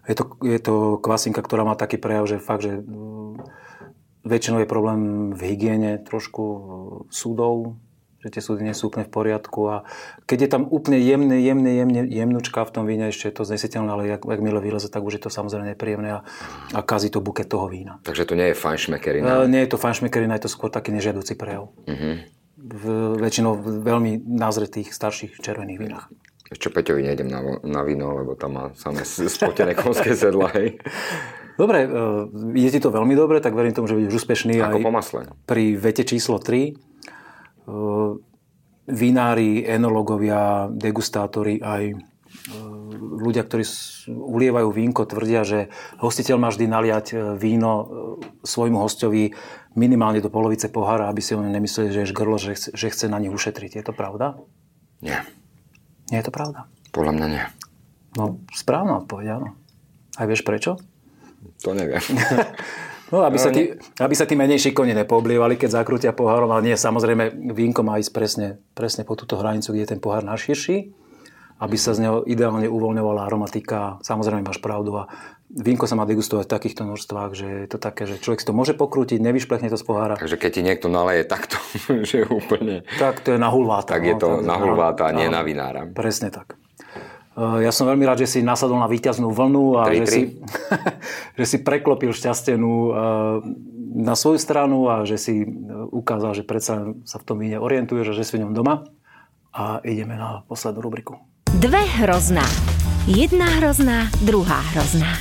Je 0.09 0.15
to, 0.17 0.35
je 0.43 0.59
to 0.59 0.99
kvasinka, 0.99 1.39
ktorá 1.39 1.63
má 1.63 1.79
taký 1.79 1.95
prejav, 1.95 2.27
že 2.27 2.43
fakt, 2.43 2.65
že 2.67 2.81
mm, 2.81 3.39
väčšinou 4.25 4.59
je 4.59 4.67
problém 4.67 5.31
v 5.31 5.41
hygiene 5.53 6.01
trošku 6.01 6.43
e, 6.43 6.59
súdov, 7.13 7.79
že 8.21 8.29
tie 8.29 8.41
súdy 8.41 8.61
nie 8.61 8.77
sú 8.77 8.93
úplne 8.93 9.09
v 9.09 9.13
poriadku 9.13 9.61
a 9.65 9.75
keď 10.29 10.37
je 10.45 10.49
tam 10.49 10.63
úplne 10.69 11.01
jemné, 11.01 11.41
jemné, 11.41 11.71
jemne, 11.81 12.01
jemnúčka 12.05 12.61
v 12.61 12.71
tom 12.71 12.83
víne, 12.85 13.09
ešte 13.09 13.33
je 13.33 13.35
to 13.41 13.43
znesiteľné, 13.49 13.89
ale 13.89 14.03
jak, 14.05 14.21
jak 14.21 14.41
mile 14.45 14.61
vyleze, 14.61 14.93
tak 14.93 15.01
už 15.01 15.17
je 15.17 15.21
to 15.25 15.29
samozrejme 15.33 15.73
nepríjemné 15.73 16.09
a, 16.17 16.19
a 16.77 16.79
kazí 16.85 17.09
to 17.09 17.17
buket 17.17 17.49
toho 17.49 17.65
vína. 17.65 17.97
Takže 18.05 18.29
to 18.29 18.37
nie 18.37 18.53
je 18.53 18.55
fajnšmekerina. 18.55 19.25
E, 19.25 19.49
nie 19.49 19.61
je 19.65 19.69
to 19.73 19.81
fajnšmekerina, 19.81 20.37
je 20.37 20.45
to 20.45 20.51
skôr 20.53 20.69
taký 20.69 20.93
nežiaducí 20.93 21.33
prejav. 21.33 21.73
V, 22.61 22.83
väčšinou 23.17 23.57
v 23.57 23.81
veľmi 23.81 24.11
názretých 24.21 24.93
starších 24.93 25.41
červených 25.41 25.79
vínach. 25.81 26.05
Ešte 26.51 26.69
Peťovi 26.69 27.01
nejdem 27.07 27.31
na, 27.31 27.41
na 27.63 27.81
víno, 27.81 28.21
lebo 28.21 28.37
tam 28.37 28.59
má 28.59 28.65
samé 28.77 29.01
spotené 29.07 29.73
konské 29.73 30.13
sedla. 30.13 30.51
Hej. 30.53 30.77
Dobre, 31.55 31.85
e, 31.85 31.89
je 32.59 32.69
ti 32.69 32.79
to 32.83 32.93
veľmi 32.93 33.15
dobre, 33.17 33.39
tak 33.41 33.55
verím 33.55 33.73
tomu, 33.73 33.87
že 33.89 33.97
budeš 33.97 34.23
úspešný 34.23 34.59
Ako 34.61 34.77
aj 34.77 34.83
po 34.83 34.93
masle. 34.93 35.21
pri 35.47 35.79
vete 35.79 36.03
číslo 36.03 36.37
3. 36.37 36.90
E, 37.71 38.29
Vinári, 38.91 39.63
enologovia, 39.63 40.67
degustátori, 40.67 41.63
aj 41.63 41.83
e, 41.87 41.95
ľudia, 42.99 43.47
ktorí 43.47 43.63
ulievajú 44.11 44.67
vínko, 44.67 45.07
tvrdia, 45.07 45.47
že 45.47 45.71
hostiteľ 46.03 46.35
má 46.41 46.49
vždy 46.51 46.65
naliať 46.67 47.05
e, 47.13 47.15
víno 47.39 47.71
svojmu 48.43 48.81
hostovi 48.83 49.31
minimálne 49.79 50.19
do 50.19 50.27
polovice 50.27 50.67
pohára, 50.67 51.07
aby 51.07 51.23
si 51.23 51.31
oni 51.37 51.47
nemysleli, 51.47 51.95
že 51.95 51.99
je 52.03 52.11
žgrlo, 52.11 52.35
že 52.35 52.57
chce, 52.59 52.69
že 52.75 52.91
chce 52.91 53.05
na 53.07 53.21
nich 53.23 53.31
ušetriť. 53.31 53.79
Je 53.79 53.83
to 53.85 53.93
pravda? 53.95 54.35
Nie, 54.99 55.23
Nie 56.11 56.19
je 56.19 56.27
to 56.27 56.33
pravda. 56.35 56.67
podľa 56.91 57.13
mňa 57.15 57.27
nie. 57.31 57.43
No, 58.19 58.43
správna 58.51 58.99
odpoveď, 58.99 59.39
áno. 59.39 59.55
A 60.19 60.27
vieš 60.27 60.43
prečo? 60.43 60.75
To 61.63 61.71
neviem. 61.71 62.03
No, 63.11 63.27
aby, 63.27 63.37
No, 63.37 63.43
sa 63.43 63.51
tí, 63.51 63.75
aby 63.99 64.15
sa 64.15 64.23
tí 64.23 64.39
menejší 64.39 64.71
koni 64.71 64.95
nepoblievali, 64.95 65.59
keď 65.59 65.83
zakrútia 65.83 66.15
pohárom, 66.15 66.47
ale 66.55 66.71
nie, 66.71 66.75
samozrejme, 66.79 67.51
vínko 67.51 67.83
má 67.83 67.99
ísť 67.99 68.11
presne, 68.15 68.47
presne 68.71 69.03
po 69.03 69.19
túto 69.19 69.35
hranicu, 69.35 69.75
kde 69.75 69.83
je 69.83 69.91
ten 69.91 70.01
pohár 70.01 70.23
najširší, 70.23 70.95
aby 71.59 71.75
sa 71.75 71.91
z 71.91 72.07
neho 72.07 72.23
ideálne 72.23 72.71
uvoľňovala 72.71 73.27
aromatika. 73.27 73.99
Samozrejme, 74.01 74.47
máš 74.47 74.63
pravdu 74.63 74.95
a 74.95 75.11
vínko 75.51 75.85
sa 75.91 75.99
má 75.99 76.07
degustovať 76.07 76.47
v 76.47 76.53
takýchto 76.55 76.81
množstvách, 76.87 77.31
že 77.35 77.47
je 77.67 77.69
to 77.69 77.77
také, 77.77 78.07
že 78.07 78.23
človek 78.23 78.39
si 78.39 78.47
to 78.47 78.55
môže 78.55 78.73
pokrútiť, 78.79 79.19
nevyšplechne 79.19 79.67
to 79.67 79.75
z 79.75 79.83
pohára. 79.83 80.15
Takže 80.15 80.39
keď 80.39 80.51
ti 80.55 80.61
niekto 80.63 80.87
naleje 80.87 81.27
takto, 81.27 81.59
že 82.09 82.23
úplne... 82.31 82.87
Tak 82.95 83.27
to 83.27 83.35
je 83.35 83.39
na 83.43 83.51
hulváta. 83.51 83.99
Tak 83.99 84.07
je 84.07 84.15
to 84.15 84.39
na 84.39 84.55
hulváta 84.55 85.11
a 85.11 85.11
nie 85.11 85.27
na 85.27 85.43
vinára. 85.43 85.83
Presne 85.91 86.31
tak. 86.31 86.55
E, 87.33 87.63
Ja 87.63 87.71
som 87.71 87.87
veľmi 87.87 88.03
rád, 88.03 88.23
že 88.23 88.29
si 88.29 88.39
nasadol 88.41 88.77
na 88.77 88.87
víťaznú 88.87 89.31
vlnu 89.31 89.79
a 89.79 89.87
Tri, 89.87 89.97
že 89.97 90.05
tri. 90.05 90.13
si, 90.13 90.21
že 91.39 91.45
si 91.45 91.57
preklopil 91.59 92.11
šťastenú 92.11 92.73
e, 92.73 92.91
na 93.97 94.15
svoju 94.15 94.39
stranu 94.39 94.87
a 94.87 95.03
že 95.03 95.15
si 95.15 95.35
e, 95.41 95.47
ukázal, 95.91 96.31
že 96.33 96.43
predsa 96.43 96.91
sa 97.03 97.17
v 97.19 97.25
tom 97.25 97.37
víne 97.39 97.57
orientuješ 97.57 98.11
a 98.11 98.17
že 98.17 98.23
si 98.23 98.35
v 98.35 98.47
ňom 98.47 98.53
doma. 98.53 98.87
A 99.51 99.83
ideme 99.83 100.15
na 100.15 100.47
poslednú 100.47 100.79
rubriku. 100.79 101.19
Dve 101.51 101.83
hrozná. 101.99 102.47
Jedna 103.03 103.49
hrozná, 103.59 104.07
druhá 104.23 104.63
hrozná. 104.71 105.19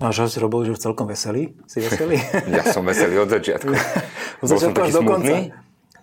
Náš 0.00 0.16
host 0.24 0.36
Robo 0.40 0.64
už 0.64 0.80
celkom 0.80 1.04
veselý. 1.04 1.52
Si 1.68 1.76
veselý? 1.76 2.16
Ja 2.56 2.64
som 2.64 2.86
veselý 2.86 3.20
od 3.20 3.28
začiatku. 3.28 3.68
Od 4.40 4.48
začiatku 4.48 4.80
až 4.80 4.92
do 4.96 5.02
konca. 5.04 5.36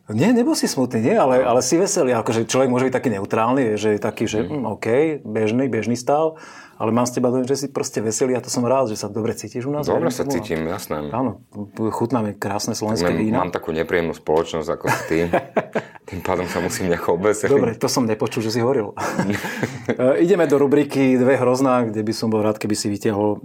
Nie, 0.07 0.31
nebol 0.31 0.55
si 0.55 0.71
smutný, 0.71 1.03
nie, 1.03 1.15
ale, 1.19 1.43
ale 1.43 1.59
si 1.59 1.75
veselý. 1.75 2.15
Akože 2.15 2.47
človek 2.47 2.71
môže 2.71 2.87
byť 2.87 2.95
taký 2.95 3.09
neutrálny, 3.19 3.75
že 3.75 3.95
je 3.95 3.99
taký, 3.99 4.23
že 4.23 4.47
mm, 4.47 4.63
OK, 4.63 4.87
bežný, 5.27 5.67
bežný 5.67 5.99
stav, 5.99 6.39
ale 6.77 6.89
mám 6.93 7.09
z 7.09 7.17
teba 7.17 7.33
dojem, 7.33 7.49
že 7.49 7.65
si 7.65 7.67
proste 7.73 7.99
veselý 8.05 8.37
a 8.37 8.41
to 8.41 8.53
som 8.53 8.61
rád, 8.61 8.93
že 8.93 8.97
sa 9.01 9.09
dobre 9.09 9.33
cítiš 9.33 9.65
u 9.65 9.73
nás. 9.73 9.89
Dobre 9.89 10.13
sa 10.13 10.23
tomu. 10.23 10.37
cítim, 10.37 10.61
jasné. 10.69 11.09
Áno, 11.09 11.41
chutnáme 11.77 12.37
krásne 12.37 12.77
slovenské 12.77 13.09
Mám, 13.09 13.17
vína. 13.17 13.37
mám 13.41 13.51
takú 13.51 13.73
nepríjemnú 13.73 14.13
spoločnosť 14.13 14.69
ako 14.69 14.85
si 14.85 15.01
ty. 15.09 15.17
tým 16.07 16.23
pádom 16.23 16.47
sa 16.47 16.63
musím 16.63 16.87
nejako 16.87 17.19
obeseliť. 17.19 17.51
Dobre, 17.51 17.71
to 17.75 17.91
som 17.91 18.07
nepočul, 18.07 18.39
že 18.39 18.55
si 18.55 18.59
hovoril. 18.63 18.93
E, 19.87 20.19
ideme 20.19 20.43
do 20.51 20.59
rubriky 20.59 21.15
Dve 21.15 21.39
hrozná, 21.39 21.87
kde 21.87 22.03
by 22.03 22.11
som 22.11 22.27
bol 22.27 22.43
rád, 22.43 22.59
keby 22.59 22.75
si 22.75 22.91
vytiahol... 22.91 23.39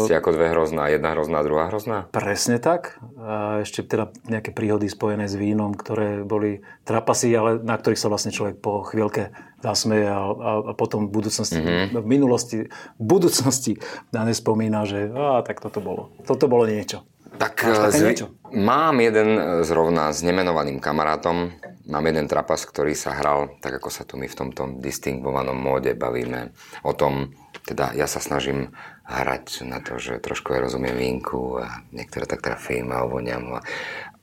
Ste 0.00 0.16
ako 0.16 0.32
dve 0.32 0.48
hrozná, 0.56 0.88
jedna 0.88 1.12
hrozná, 1.12 1.44
druhá 1.44 1.68
hrozná? 1.68 2.08
Presne 2.08 2.56
tak. 2.56 2.96
A 3.20 3.60
ešte 3.60 3.84
teda 3.84 4.08
nejaké 4.24 4.56
príhody 4.56 4.88
spojené 4.88 5.28
s 5.28 5.36
vínom, 5.36 5.76
ktoré 5.76 6.24
boli 6.24 6.64
trapasy, 6.88 7.36
ale 7.36 7.60
na 7.60 7.76
ktorých 7.76 8.00
sa 8.00 8.08
vlastne 8.08 8.32
človek 8.32 8.64
po 8.64 8.80
chvíľke 8.80 9.36
zasmeje 9.64 10.04
a, 10.04 10.20
a, 10.20 10.50
a 10.68 10.72
potom 10.76 11.08
v 11.08 11.24
budúcnosti, 11.24 11.56
mm-hmm. 11.56 11.96
v 11.96 12.06
minulosti, 12.06 12.58
v 13.00 13.04
budúcnosti 13.04 13.80
na 14.12 14.28
nespomína, 14.28 14.84
že 14.84 15.08
á, 15.08 15.40
tak 15.40 15.64
toto 15.64 15.80
bolo. 15.80 16.12
Toto 16.28 16.44
bolo 16.44 16.68
niečo. 16.68 17.00
Tak 17.34 17.66
zvi- 17.90 18.30
mám 18.54 19.02
jeden 19.02 19.34
zrovna 19.66 20.14
s 20.14 20.22
nemenovaným 20.22 20.78
kamarátom, 20.78 21.50
mám 21.90 22.04
jeden 22.06 22.30
trapas, 22.30 22.62
ktorý 22.62 22.94
sa 22.94 23.16
hral, 23.18 23.58
tak 23.58 23.82
ako 23.82 23.88
sa 23.90 24.06
tu 24.06 24.14
my 24.14 24.30
v 24.30 24.38
tomto 24.38 24.78
distingovanom 24.78 25.56
móde 25.58 25.98
bavíme 25.98 26.54
o 26.86 26.94
tom, 26.94 27.34
teda 27.66 27.90
ja 27.98 28.06
sa 28.06 28.22
snažím 28.22 28.70
hrať 29.04 29.66
na 29.66 29.82
to, 29.82 29.98
že 29.98 30.22
trošku 30.22 30.54
ja 30.54 30.62
rozumiem 30.62 30.96
vínku 30.96 31.60
a 31.60 31.82
niektoré 31.90 32.24
tak 32.24 32.40
trafím 32.40 32.94
a 32.94 33.04
ovoniam 33.04 33.58
a, 33.58 33.60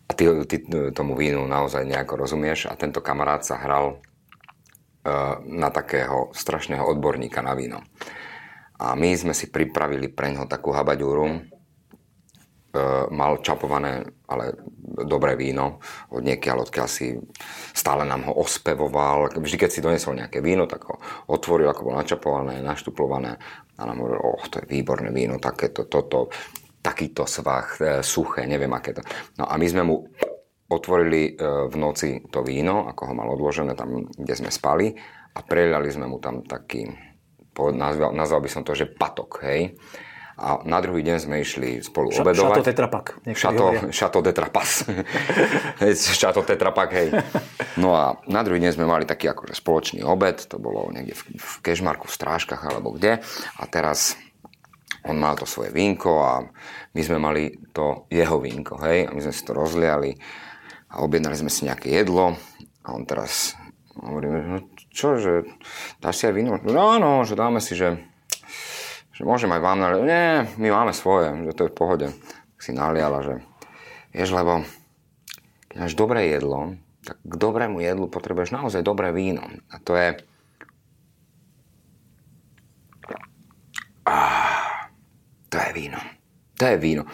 a 0.07 0.11
ty, 0.15 0.25
ty 0.47 0.63
tomu 0.95 1.13
vínu 1.13 1.45
naozaj 1.45 1.85
nejako 1.85 2.25
rozumieš 2.25 2.71
a 2.71 2.79
tento 2.79 3.03
kamarát 3.03 3.45
sa 3.45 3.59
hral 3.59 4.01
na 5.49 5.69
takého 5.73 6.29
strašného 6.29 6.85
odborníka 6.85 7.41
na 7.41 7.57
víno. 7.57 7.81
A 8.77 8.93
my 8.93 9.13
sme 9.17 9.33
si 9.33 9.49
pripravili 9.49 10.13
pre 10.13 10.29
neho 10.29 10.45
takú 10.45 10.69
habaďúru, 10.69 11.41
E, 12.71 12.79
mal 13.11 13.43
čapované, 13.43 13.99
ale 14.31 14.55
dobré 15.03 15.35
víno 15.35 15.83
od 16.07 16.23
niekiaľ, 16.23 16.63
odkiaľ 16.63 16.87
si 16.87 17.19
stále 17.75 18.07
nám 18.07 18.31
ho 18.31 18.33
ospevoval. 18.39 19.27
Vždy, 19.35 19.57
keď 19.59 19.69
si 19.75 19.83
donesol 19.83 20.15
nejaké 20.15 20.39
víno, 20.39 20.63
tak 20.71 20.87
ho 20.87 20.95
otvoril, 21.27 21.67
ako 21.67 21.91
bolo 21.91 21.99
načapované, 21.99 22.63
naštuplované 22.63 23.35
a 23.75 23.81
nám 23.83 23.99
hovoril, 23.99 24.23
oh, 24.23 24.43
to 24.47 24.63
je 24.63 24.71
výborné 24.71 25.11
víno, 25.11 25.35
takéto, 25.35 25.83
toto, 25.91 26.31
takýto 26.79 27.27
svah, 27.27 27.67
e, 27.75 27.99
suché, 28.07 28.47
neviem 28.47 28.71
aké 28.71 28.95
to. 28.95 29.03
No 29.35 29.51
a 29.51 29.59
my 29.59 29.67
sme 29.67 29.83
mu 29.83 30.07
otvorili 30.71 31.35
e, 31.35 31.67
v 31.67 31.75
noci 31.75 32.23
to 32.31 32.41
víno, 32.41 32.87
ako 32.87 33.11
ho 33.11 33.13
mal 33.13 33.27
odložené 33.35 33.75
tam, 33.75 34.07
kde 34.07 34.33
sme 34.33 34.49
spali 34.49 34.95
a 35.35 35.39
preliali 35.43 35.91
sme 35.91 36.07
mu 36.07 36.17
tam 36.23 36.47
taký, 36.47 36.87
nazval, 37.55 38.15
nazval 38.15 38.39
by 38.39 38.49
som 38.49 38.63
to, 38.63 38.71
že 38.71 38.87
patok, 38.87 39.43
hej 39.43 39.75
a 40.41 40.57
na 40.65 40.81
druhý 40.81 41.05
deň 41.05 41.17
sme 41.21 41.45
išli 41.45 41.85
spolu 41.85 42.09
Ša, 42.09 42.25
obedovať. 42.25 42.57
Šato 42.57 42.65
Tetrapak. 42.65 43.05
Šato, 43.29 43.65
šato 43.93 44.19
Tetrapas. 44.25 44.69
šato 46.21 46.41
Tetrapak, 46.41 46.89
hej. 46.97 47.13
No 47.77 47.93
a 47.93 48.17
na 48.25 48.41
druhý 48.41 48.57
deň 48.57 48.73
sme 48.73 48.89
mali 48.89 49.05
taký 49.05 49.29
akože 49.29 49.53
spoločný 49.53 50.01
obed, 50.01 50.41
to 50.49 50.57
bolo 50.57 50.89
niekde 50.89 51.13
v, 51.13 51.37
v 51.37 51.53
Kešmarku, 51.61 52.09
v 52.09 52.17
Strážkach 52.17 52.57
alebo 52.65 52.97
kde. 52.97 53.21
A 53.61 53.63
teraz 53.69 54.17
on 55.05 55.21
mal 55.21 55.37
to 55.37 55.45
svoje 55.45 55.69
vínko 55.69 56.11
a 56.25 56.33
my 56.97 57.01
sme 57.05 57.21
mali 57.21 57.53
to 57.69 58.09
jeho 58.09 58.41
vínko, 58.41 58.81
hej. 58.81 59.05
A 59.05 59.13
my 59.13 59.21
sme 59.21 59.33
si 59.37 59.45
to 59.45 59.53
rozliali 59.53 60.17
a 60.91 60.99
objednali 60.99 61.39
sme 61.39 61.49
si 61.49 61.65
nejaké 61.65 61.87
jedlo 61.89 62.35
a 62.83 62.87
on 62.91 63.07
teraz 63.07 63.55
hovoríme, 63.95 64.39
no 64.45 64.57
čo, 64.91 65.15
že 65.15 65.47
dáš 66.03 66.19
si 66.19 66.27
aj 66.27 66.35
víno? 66.35 66.59
No 66.61 66.91
áno, 66.91 67.23
že 67.23 67.39
dáme 67.39 67.63
si, 67.63 67.79
že 67.79 68.11
že 69.21 69.29
môžem 69.29 69.53
aj 69.53 69.61
vám 69.61 69.77
naliať. 69.77 70.01
Nie, 70.01 70.49
my 70.57 70.67
máme 70.73 70.97
svoje, 70.97 71.29
že 71.45 71.53
to 71.53 71.69
je 71.69 71.71
v 71.71 71.77
pohode. 71.77 72.07
Tak 72.09 72.57
si 72.57 72.73
naliala, 72.73 73.21
že 73.21 73.35
vieš, 74.09 74.33
lebo 74.33 74.65
keď 75.69 75.77
máš 75.77 75.93
dobré 75.93 76.33
jedlo, 76.33 76.73
tak 77.05 77.21
k 77.21 77.33
dobrému 77.37 77.85
jedlu 77.85 78.09
potrebuješ 78.09 78.49
naozaj 78.49 78.81
dobré 78.81 79.13
víno. 79.13 79.45
A 79.69 79.77
to 79.77 79.93
je... 79.93 80.25
Ah, 84.09 84.89
to 85.53 85.61
je 85.61 85.69
víno. 85.77 86.01
To 86.57 86.65
je 86.65 86.77
víno. 86.81 87.05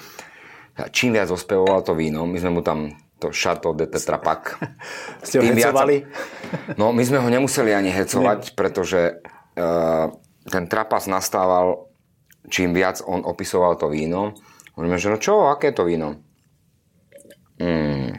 Čím 0.95 1.19
viac 1.19 1.27
ospevoval 1.27 1.83
to 1.83 1.91
víno, 1.91 2.23
my 2.23 2.39
sme 2.39 2.55
mu 2.55 2.61
tam 2.63 2.87
to 3.17 3.33
Chateau 3.33 3.73
de 3.73 3.89
Tetra 3.89 4.21
Pak. 4.21 4.61
Ste 5.25 5.41
ho 5.41 5.43
hecovali? 5.43 6.05
No, 6.77 6.93
my 6.93 7.03
sme 7.03 7.17
ho 7.17 7.27
nemuseli 7.29 7.73
ani 7.73 7.89
hecovať, 7.89 8.53
pretože 8.53 9.19
uh, 9.57 10.13
ten 10.47 10.63
trapas 10.69 11.09
nastával 11.09 11.87
čím 12.47 12.73
viac 12.73 13.03
on 13.03 13.23
opisoval 13.27 13.75
to 13.75 13.91
víno, 13.91 14.33
hovoríme, 14.75 14.97
že 14.99 15.11
no 15.11 15.17
čo, 15.19 15.51
aké 15.51 15.75
to 15.75 15.83
víno? 15.83 16.15
Mm, 17.59 18.15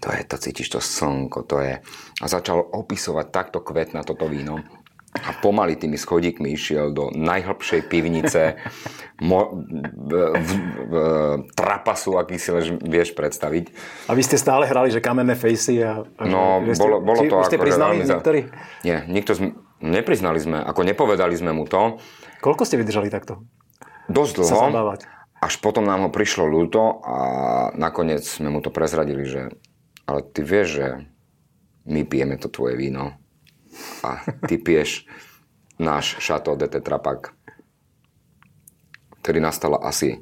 to 0.00 0.08
je, 0.12 0.20
to 0.28 0.36
cítiš 0.36 0.68
to 0.68 0.80
slnko, 0.80 1.46
to 1.48 1.60
je. 1.64 1.74
A 2.20 2.24
začal 2.28 2.60
opisovať 2.60 3.26
takto 3.32 3.64
kvet 3.64 3.96
na 3.96 4.04
toto 4.04 4.28
víno. 4.28 4.60
A 5.10 5.34
pomaly 5.42 5.74
tými 5.74 5.98
schodíkmi 5.98 6.54
išiel 6.54 6.94
do 6.94 7.10
najhlbšej 7.10 7.90
pivnice 7.90 8.62
mo, 9.18 9.58
v, 9.58 10.12
v, 10.38 10.50
v, 10.86 10.94
trapasu, 11.58 12.14
aký 12.14 12.38
si 12.38 12.54
lež, 12.54 12.78
vieš 12.78 13.10
predstaviť. 13.18 13.74
A 14.06 14.14
vy 14.14 14.22
ste 14.22 14.38
stále 14.38 14.70
hrali, 14.70 14.94
že 14.94 15.02
kamenné 15.02 15.34
fejsy 15.34 15.82
a... 15.82 16.06
No, 16.22 16.62
ste, 16.62 16.78
bolo, 16.78 17.02
bolo 17.02 17.26
to 17.26 17.42
ste 17.42 17.58
ako... 17.58 17.64
priznali 17.66 18.06
niektorí? 18.06 18.40
Nie, 18.86 19.02
nikto 19.10 19.34
sme, 19.34 19.58
nepriznali 19.82 20.38
sme, 20.38 20.62
ako 20.62 20.86
nepovedali 20.86 21.34
sme 21.34 21.50
mu 21.50 21.66
to. 21.66 21.98
Koľko 22.38 22.62
ste 22.62 22.78
vydržali 22.78 23.10
takto? 23.10 23.42
Dosť 24.06 24.46
dlho. 24.46 24.94
Až 25.40 25.54
potom 25.58 25.88
nám 25.88 26.06
ho 26.06 26.10
prišlo 26.12 26.46
ľúto 26.46 27.00
a 27.02 27.16
nakoniec 27.74 28.22
sme 28.22 28.52
mu 28.52 28.62
to 28.62 28.68
prezradili, 28.70 29.24
že 29.24 29.50
ale 30.04 30.26
ty 30.26 30.42
vieš, 30.42 30.68
že 30.82 30.86
my 31.86 32.02
pijeme 32.04 32.36
to 32.36 32.50
tvoje 32.50 32.74
víno 32.74 33.16
a 34.04 34.24
ty 34.48 34.58
piješ 34.58 35.06
náš 35.80 36.16
Chateau 36.20 36.56
de 36.56 36.68
Tetrapak. 36.68 37.32
Vtedy 39.20 39.40
nastala 39.40 39.80
asi 39.80 40.20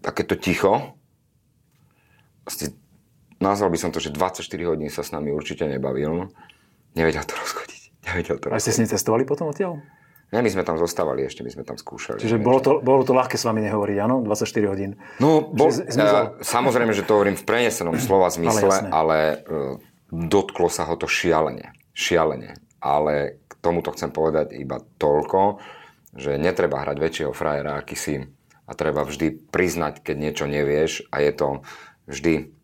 takéto 0.00 0.34
ticho. 0.36 0.96
Nazval 3.42 3.70
by 3.70 3.78
som 3.78 3.90
to, 3.90 3.98
že 3.98 4.14
24 4.14 4.44
hodín 4.70 4.90
sa 4.90 5.02
s 5.02 5.10
nami 5.10 5.34
určite 5.34 5.66
nebavil. 5.66 6.30
Nevedel 6.94 7.24
to 7.26 7.34
rozchodiť. 7.34 7.82
Nevedel 8.10 8.36
to. 8.38 8.50
A 8.52 8.60
ste 8.62 8.74
s 8.74 8.78
ním 8.82 8.90
cestovali 8.90 9.26
potom 9.26 9.50
odtiaľ? 9.50 9.82
Ne, 10.32 10.40
my 10.40 10.48
sme 10.48 10.64
tam 10.64 10.80
zostávali 10.80 11.28
ešte, 11.28 11.44
my 11.44 11.52
sme 11.52 11.60
tam 11.60 11.76
skúšali. 11.76 12.16
Čiže 12.16 12.40
bolo 12.40 12.64
to, 12.64 12.80
bolo 12.80 13.04
to 13.04 13.12
ľahké 13.12 13.36
s 13.36 13.44
vami 13.44 13.60
nehovoriť, 13.68 13.96
áno? 14.00 14.24
24 14.24 14.72
hodín. 14.72 14.96
No, 15.20 15.44
bol, 15.44 15.68
uh, 15.68 16.40
samozrejme, 16.40 16.96
že 16.96 17.04
to 17.04 17.20
hovorím 17.20 17.36
v 17.36 17.44
prenesenom 17.44 18.00
slova 18.00 18.32
zmysle, 18.32 18.88
ale, 18.88 18.88
ale 18.88 19.18
uh, 19.44 19.76
dotklo 20.08 20.72
sa 20.72 20.88
ho 20.88 20.96
to 20.96 21.04
šialene. 21.04 21.76
Šialene. 21.92 22.56
Ale 22.80 23.44
k 23.44 23.52
tomuto 23.60 23.92
chcem 23.92 24.08
povedať 24.08 24.56
iba 24.56 24.80
toľko, 24.96 25.60
že 26.16 26.40
netreba 26.40 26.80
hrať 26.80 26.96
väčšieho 26.96 27.32
frajera, 27.36 27.76
aký 27.76 27.92
si 27.92 28.16
a 28.64 28.72
treba 28.72 29.04
vždy 29.04 29.52
priznať, 29.52 30.00
keď 30.00 30.16
niečo 30.16 30.44
nevieš 30.48 31.04
a 31.12 31.20
je 31.20 31.32
to 31.36 31.48
vždy 32.08 32.56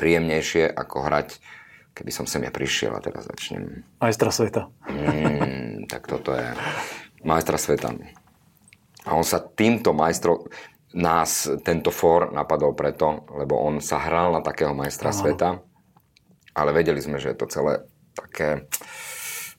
príjemnejšie, 0.00 0.72
ako 0.72 1.04
hrať 1.04 1.36
keby 1.94 2.10
som 2.10 2.26
sem 2.26 2.42
ja 2.42 2.50
prišiel 2.50 2.90
a 2.90 3.00
teraz 3.00 3.30
začnem... 3.30 3.86
Majstra 4.02 4.34
sveta. 4.34 4.66
Mm, 4.90 5.86
tak 5.86 6.10
toto 6.10 6.34
je 6.34 6.42
majstra 7.24 7.58
sveta. 7.58 7.92
A 9.04 9.10
on 9.12 9.24
sa 9.24 9.40
týmto 9.40 9.92
majstrom, 9.92 10.48
nás 10.94 11.50
tento 11.66 11.90
for 11.90 12.30
napadol 12.30 12.72
preto, 12.72 13.26
lebo 13.34 13.58
on 13.58 13.82
sa 13.82 13.98
hral 13.98 14.30
na 14.30 14.40
takého 14.40 14.70
majstra 14.70 15.10
Aha. 15.10 15.18
sveta, 15.18 15.48
ale 16.54 16.70
vedeli 16.70 17.02
sme, 17.02 17.18
že 17.18 17.34
je 17.34 17.38
to 17.42 17.50
celé 17.50 17.82
také, 18.14 18.70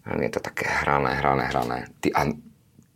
je 0.08 0.32
to 0.32 0.40
také 0.40 0.64
hrané, 0.64 1.20
hrané, 1.20 1.44
hrané. 1.52 1.78
Ty, 2.00 2.08
a 2.16 2.22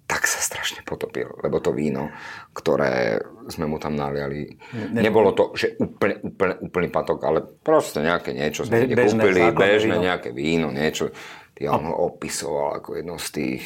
tak 0.09 0.25
sa 0.25 0.41
strašne 0.41 0.81
potopil, 0.81 1.29
lebo 1.45 1.61
to 1.61 1.69
víno, 1.69 2.09
ktoré 2.55 3.21
sme 3.51 3.69
mu 3.69 3.77
tam 3.77 3.93
naliali, 3.93 4.57
ne, 4.73 5.05
nebolo 5.05 5.35
to, 5.37 5.53
že 5.53 5.77
úplne, 5.77 6.17
úplne, 6.25 6.55
úplný 6.65 6.87
patok, 6.89 7.19
ale 7.27 7.45
proste 7.45 8.01
nejaké 8.01 8.33
niečo 8.33 8.65
sme 8.65 8.89
Be, 8.89 9.05
kúpili, 9.05 9.53
bežné 9.53 9.99
víno. 9.99 10.07
nejaké 10.09 10.29
víno, 10.33 10.67
niečo. 10.73 11.13
Ty 11.53 11.75
on 11.75 11.91
ho 11.91 11.95
opisoval 12.09 12.79
ako 12.79 12.89
jedno 12.97 13.19
z 13.19 13.27
tých... 13.35 13.65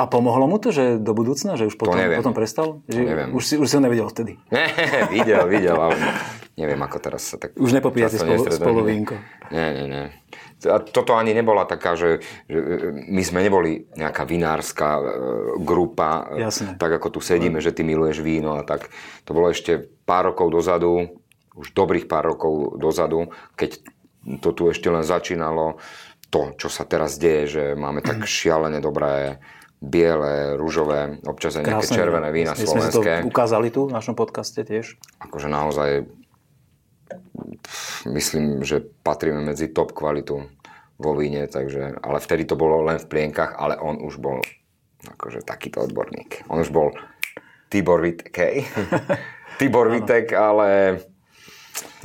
A 0.00 0.08
pomohlo 0.08 0.48
mu 0.48 0.56
to, 0.56 0.72
že 0.72 0.96
do 0.96 1.12
budúcna, 1.12 1.60
že 1.60 1.68
už 1.68 1.76
potom, 1.76 1.96
potom 1.96 2.32
prestal? 2.32 2.80
Že 2.88 3.00
neviem. 3.04 3.28
Už 3.36 3.42
si, 3.44 3.54
už 3.60 3.66
si 3.68 3.74
ho 3.76 3.82
nevidel 3.84 4.08
vtedy? 4.08 4.40
Nie, 4.54 4.66
videl, 5.12 5.44
videl, 5.48 5.76
ale 5.76 5.96
neviem, 6.56 6.80
ako 6.80 6.96
teraz 7.00 7.28
sa 7.28 7.36
tak... 7.36 7.52
Už 7.60 7.76
nepopíjate 7.76 8.16
spolu, 8.16 8.48
spolu 8.48 8.80
vínko? 8.88 9.20
Nie, 9.52 9.68
nie, 9.76 9.86
nie 9.88 10.04
a 10.68 10.78
toto 10.78 11.18
ani 11.18 11.34
nebola 11.34 11.66
taká, 11.66 11.98
že, 11.98 12.22
že 12.46 12.58
my 12.94 13.22
sme 13.24 13.40
neboli 13.42 13.90
nejaká 13.98 14.22
vinárska 14.22 14.88
e, 14.98 15.02
grupa, 15.62 16.30
e, 16.36 16.46
Jasne. 16.46 16.78
tak 16.78 16.92
ako 17.02 17.18
tu 17.18 17.20
sedíme, 17.22 17.58
že 17.58 17.74
ty 17.74 17.82
miluješ 17.82 18.22
víno 18.22 18.58
a 18.58 18.62
tak. 18.62 18.92
To 19.26 19.34
bolo 19.34 19.50
ešte 19.50 19.82
pár 20.06 20.34
rokov 20.34 20.52
dozadu, 20.54 21.18
už 21.58 21.74
dobrých 21.74 22.06
pár 22.06 22.34
rokov 22.34 22.78
dozadu, 22.78 23.32
keď 23.58 23.82
to 24.38 24.54
tu 24.54 24.70
ešte 24.70 24.86
len 24.86 25.02
začínalo, 25.02 25.82
to, 26.32 26.54
čo 26.56 26.72
sa 26.72 26.86
teraz 26.88 27.18
deje, 27.18 27.44
že 27.50 27.64
máme 27.74 28.00
tak 28.00 28.24
šialené 28.24 28.80
dobré 28.80 29.42
biele, 29.82 30.54
rúžové, 30.54 31.18
občas 31.26 31.58
aj 31.58 31.66
nejaké 31.66 31.90
červené 31.90 32.30
vína 32.30 32.54
slovenské. 32.54 33.26
Sme 33.26 33.26
to 33.26 33.28
ukázali 33.34 33.68
tu 33.74 33.90
v 33.90 33.92
našom 33.98 34.14
podcaste 34.14 34.62
tiež. 34.62 34.94
Akože 35.18 35.50
naozaj 35.50 36.06
myslím, 38.06 38.62
že 38.62 38.86
patríme 39.02 39.42
medzi 39.42 39.74
top 39.74 39.90
kvalitu 39.90 40.46
vo 41.02 41.12
víne, 41.18 41.50
takže, 41.50 41.98
ale 41.98 42.18
vtedy 42.22 42.46
to 42.46 42.54
bolo 42.54 42.86
len 42.86 43.02
v 43.02 43.10
plienkach, 43.10 43.58
ale 43.58 43.74
on 43.74 43.98
už 43.98 44.22
bol 44.22 44.38
akože 45.02 45.42
takýto 45.42 45.82
odborník. 45.82 46.46
On 46.46 46.62
už 46.62 46.70
bol 46.70 46.94
Tibor 47.66 47.98
Vitek, 47.98 48.34
hej. 48.38 48.56
Tibor 49.58 49.90
Vitek, 49.90 50.30
ale... 50.30 51.00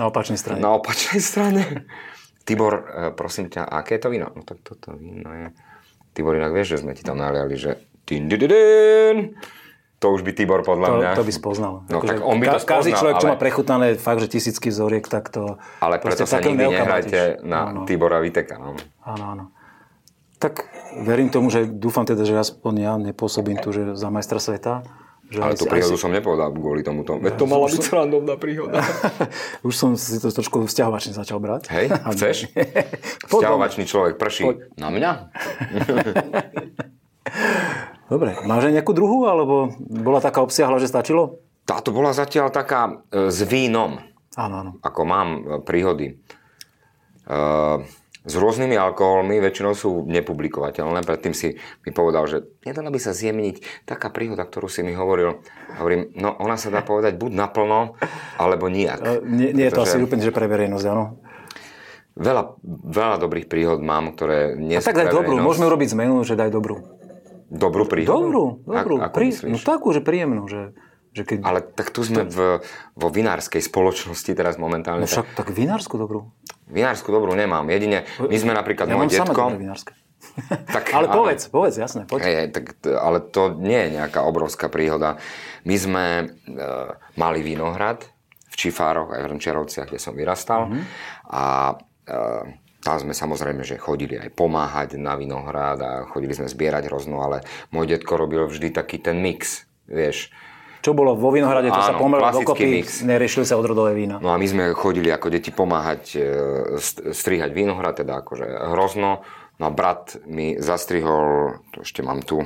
Na 0.01 0.09
opačnej 0.09 0.41
strane. 0.41 0.57
Na 0.57 0.73
opačnej 0.81 1.21
strane. 1.21 1.85
Tibor, 2.41 2.73
eh, 2.73 3.11
prosím 3.13 3.53
ťa, 3.53 3.69
aké 3.69 3.99
je 3.99 4.01
to 4.01 4.09
víno? 4.09 4.33
No 4.33 4.41
tak 4.41 4.65
toto 4.65 4.97
víno 4.97 5.29
je... 5.29 5.47
Tibor, 6.17 6.33
inak 6.33 6.49
vieš, 6.49 6.73
že 6.73 6.77
sme 6.81 6.97
ti 6.97 7.05
tam 7.05 7.21
naliali, 7.21 7.53
že... 7.53 7.77
To 9.97 10.13
už 10.13 10.21
by 10.21 10.31
Tibor 10.33 10.61
podľa 10.61 10.87
to, 10.89 10.95
mňa... 10.97 11.11
to 11.17 11.25
by 11.25 11.33
spoznal. 11.33 11.73
No, 11.89 11.97
Akože 12.01 12.09
tak 12.09 12.21
on 12.21 12.37
by 12.37 12.45
to 12.53 12.59
spoznal, 12.61 12.73
Každý 12.77 12.91
človek, 12.93 13.15
čo 13.17 13.27
ale- 13.29 13.33
má 13.33 13.37
prechutané 13.41 13.87
fakt, 13.97 14.19
že 14.21 14.27
tisícky 14.29 14.69
vzoriek, 14.69 15.05
tak 15.09 15.33
to... 15.33 15.57
Ale 15.81 15.97
preto 15.97 16.25
sa 16.29 16.37
nikdy 16.37 16.69
nehrajte 16.69 17.41
na 17.41 17.73
Áno. 17.73 17.89
Tibora 17.89 18.21
Viteka. 18.21 18.61
No. 18.61 18.77
Áno, 19.01 19.25
áno. 19.33 19.45
Tak 20.37 20.69
verím 21.01 21.33
tomu, 21.33 21.49
že 21.49 21.65
dúfam 21.65 22.05
teda, 22.05 22.21
že 22.29 22.37
aspoň 22.37 22.73
ja 22.77 22.93
nepôsobím 23.01 23.57
tu, 23.57 23.73
že 23.73 23.97
za 23.97 24.13
majstra 24.13 24.37
sveta. 24.37 24.85
Že 25.27 25.39
Ale 25.39 25.53
tú 25.53 25.65
príhodu 25.65 25.93
si- 25.93 26.01
som 26.01 26.09
nepovedal 26.09 26.49
kvôli 26.49 26.81
tomuto. 26.81 27.19
Veď 27.19 27.35
to 27.35 27.45
mala 27.45 27.67
byť 27.67 27.81
srandovná 27.81 28.35
príhoda. 28.35 28.79
Už 29.67 29.73
som 29.73 29.91
si 29.93 30.15
to 30.15 30.31
trošku 30.31 30.63
vzťahovačne 30.63 31.11
začal 31.11 31.37
brať. 31.37 31.67
Hej, 31.67 31.91
chceš? 32.15 32.37
Vzťahovačný 33.27 33.83
človek 33.83 34.15
prší 34.15 34.43
Poď. 34.45 34.57
na 34.75 34.87
mňa? 34.87 35.11
Dobre, 38.07 38.39
máš 38.41 38.71
aj 38.71 38.73
nejakú 38.73 38.93
druhú, 38.93 39.27
alebo 39.27 39.67
bola 39.81 40.23
taká 40.23 40.39
obsiahla, 40.39 40.79
že 40.79 40.87
stačilo? 40.87 41.43
Táto 41.67 41.91
bola 41.91 42.15
zatiaľ 42.15 42.47
taká 42.47 43.03
e, 43.11 43.27
s 43.27 43.43
vínom, 43.43 43.99
Áno, 44.33 44.55
áno. 44.57 44.71
ako 44.79 45.01
mám 45.03 45.27
e, 45.29 45.39
príhody. 45.59 46.15
E, 47.27 47.37
s 48.27 48.35
rôznymi 48.35 48.75
alkoholmi 48.75 49.39
väčšinou 49.39 49.71
sú 49.71 50.03
nepublikovateľné. 50.03 50.99
Predtým 51.07 51.31
si 51.31 51.55
mi 51.87 51.91
povedal, 51.95 52.27
že 52.27 52.43
nedala 52.67 52.91
by 52.91 52.99
sa 52.99 53.15
zjemniť 53.15 53.87
taká 53.87 54.11
príhoda, 54.11 54.43
ktorú 54.43 54.67
si 54.67 54.83
mi 54.83 54.91
hovoril. 54.91 55.39
Hovorím, 55.79 56.11
no 56.19 56.35
ona 56.35 56.59
sa 56.59 56.67
dá 56.67 56.83
povedať 56.83 57.15
buď 57.15 57.31
naplno, 57.31 57.95
alebo 58.35 58.67
nijak. 58.67 58.99
E, 58.99 59.11
Nie, 59.23 59.55
nie 59.55 59.65
je 59.71 59.73
to 59.73 59.87
asi 59.87 60.03
úplne, 60.03 60.27
že 60.27 60.35
pre 60.35 60.51
verejnosť, 60.51 60.85
áno. 60.91 61.23
Veľa, 62.17 62.57
veľa 62.67 63.17
dobrých 63.21 63.47
príhod 63.47 63.79
mám, 63.79 64.11
ktoré 64.11 64.57
nie 64.57 64.75
A 64.75 64.83
tak 64.83 64.97
daj 64.97 65.13
dobrú, 65.13 65.37
môžeme 65.39 65.69
urobiť 65.69 65.93
zmenu, 65.95 66.25
že 66.27 66.33
daj 66.35 66.49
dobrú. 66.49 66.83
Dobrú 67.47 67.87
príhodu? 67.87 68.11
Dobrú, 68.11 68.43
dobrú. 68.67 68.95
Ak, 68.99 69.13
ako 69.13 69.15
Prí- 69.15 69.31
myslíš? 69.31 69.51
no 69.53 69.57
takú, 69.63 69.95
že 69.95 70.03
príjemnú, 70.03 70.49
že, 70.51 70.75
že 71.17 71.23
keď... 71.25 71.37
Ale 71.41 71.59
tak 71.65 71.89
tu 71.89 72.05
sme 72.05 72.29
v, 72.29 72.61
vo 72.93 73.07
vinárskej 73.09 73.65
spoločnosti 73.65 74.29
teraz 74.37 74.61
momentálne. 74.61 75.03
No 75.03 75.09
tak 75.09 75.25
však 75.25 75.27
tak 75.33 75.47
vinársku 75.49 75.97
dobrú. 75.97 76.29
Vinársku 76.69 77.09
dobrú 77.09 77.33
nemám. 77.33 77.65
Jedine, 77.73 78.05
my 78.21 78.37
sme 78.37 78.53
napríklad, 78.53 78.85
Ja 78.85 79.01
samé 79.01 79.33
detko... 79.33 79.57
Tak, 80.69 80.91
Ale 80.97 81.09
povedz, 81.09 81.49
povedz, 81.49 81.77
jasné, 81.81 82.05
poď. 82.05 82.21
Hej, 82.25 82.35
tak, 82.53 82.77
ale 82.85 83.21
to 83.21 83.57
nie 83.57 83.89
je 83.89 83.89
nejaká 83.97 84.21
obrovská 84.21 84.69
príhoda. 84.69 85.17
My 85.65 85.75
sme 85.77 86.05
e, 86.21 86.25
mali 87.17 87.39
vínohrad 87.41 88.05
v 88.49 88.55
Čifároch 88.57 89.13
aj 89.13 89.21
v 89.23 89.27
Hrnčiarovciach, 89.33 89.87
kde 89.89 89.99
som 90.01 90.13
vyrastal. 90.13 90.69
Mhm. 90.69 90.81
A 91.33 91.43
e, 92.05 92.15
tam 92.81 92.97
sme 93.03 93.13
samozrejme, 93.13 93.65
že 93.65 93.81
chodili 93.81 94.15
aj 94.15 94.31
pomáhať 94.37 94.95
na 95.01 95.17
vinohrad 95.17 95.79
a 95.81 95.91
chodili 96.07 96.31
sme 96.37 96.47
zbierať 96.47 96.87
hrozno, 96.87 97.19
ale 97.19 97.43
môj 97.73 97.97
detko 97.97 98.15
robil 98.15 98.45
vždy 98.47 98.71
taký 98.71 99.01
ten 99.01 99.19
mix, 99.19 99.65
vieš. 99.89 100.31
Čo 100.79 100.91
bolo 100.91 101.13
vo 101.13 101.29
Vinohrade, 101.29 101.67
to 101.67 101.77
sa 101.77 101.91
Áno, 101.91 101.99
pomelo 101.99 102.21
klasický 102.21 102.43
dokopy, 102.43 102.65
mix. 102.71 102.87
neriešili 103.01 103.43
sa 103.43 103.55
odrodové 103.55 103.91
vína. 103.93 104.17
No 104.17 104.29
a 104.29 104.37
my 104.37 104.45
sme 104.45 104.63
chodili 104.71 105.07
ako 105.07 105.27
deti 105.27 105.49
pomáhať 105.49 106.03
e, 106.11 106.19
st- 106.75 107.11
strihať 107.11 107.51
vínohrad, 107.51 107.97
teda 107.97 108.21
akože 108.21 108.45
hrozno. 108.71 109.25
No 109.57 109.63
a 109.63 109.71
brat 109.71 110.21
mi 110.23 110.53
zastrihol, 110.55 111.59
to 111.71 111.81
ešte 111.81 111.99
mám 111.99 112.21
tu, 112.21 112.45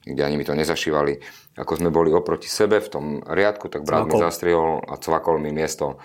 kde 0.00 0.22
ani 0.22 0.34
mi 0.34 0.46
to 0.46 0.54
nezašívali, 0.54 1.18
ako 1.54 1.72
sme 1.76 1.90
boli 1.90 2.08
oproti 2.08 2.46
sebe 2.46 2.78
v 2.78 2.88
tom 2.88 3.04
riadku, 3.20 3.66
tak 3.66 3.82
brat 3.82 4.06
mi 4.06 4.14
Cvakol. 4.14 4.22
zastrihol 4.22 4.70
a 4.80 4.94
cvakol 4.94 5.36
mi 5.36 5.50
miesto, 5.50 5.98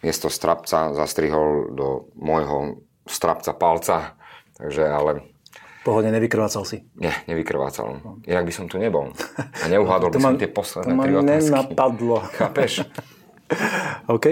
miesto 0.00 0.30
strapca, 0.30 0.94
zastrihol 0.94 1.70
do 1.70 1.86
môjho 2.14 2.80
strapca 3.04 3.50
palca. 3.52 4.14
Takže 4.54 4.82
ale 4.86 5.33
Pohodne, 5.84 6.16
nevykrvácal 6.16 6.64
si. 6.64 6.88
nie, 6.96 7.12
nevykrvácal. 7.28 8.00
Inak 8.24 8.48
by 8.48 8.52
som 8.56 8.64
tu 8.72 8.80
nebol. 8.80 9.12
A 9.36 9.68
neuhádol 9.68 10.08
by 10.16 10.18
som 10.18 10.40
tie 10.40 10.48
posledné 10.48 10.96
tri 10.96 11.12
otázky. 11.12 11.52
nenapadlo. 11.52 12.16
Chápeš? 12.40 12.88
OK. 14.08 14.26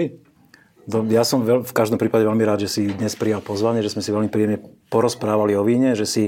Ja 1.13 1.23
som 1.23 1.45
veľ, 1.45 1.63
v 1.63 1.73
každom 1.77 2.01
prípade 2.01 2.27
veľmi 2.27 2.43
rád, 2.43 2.65
že 2.65 2.73
si 2.73 2.81
dnes 2.89 3.15
prijal 3.15 3.39
pozvanie, 3.39 3.79
že 3.85 3.93
sme 3.93 4.03
si 4.03 4.11
veľmi 4.11 4.27
príjemne 4.27 4.59
porozprávali 4.91 5.55
o 5.55 5.63
víne, 5.63 5.95
že 5.95 6.03
si 6.03 6.23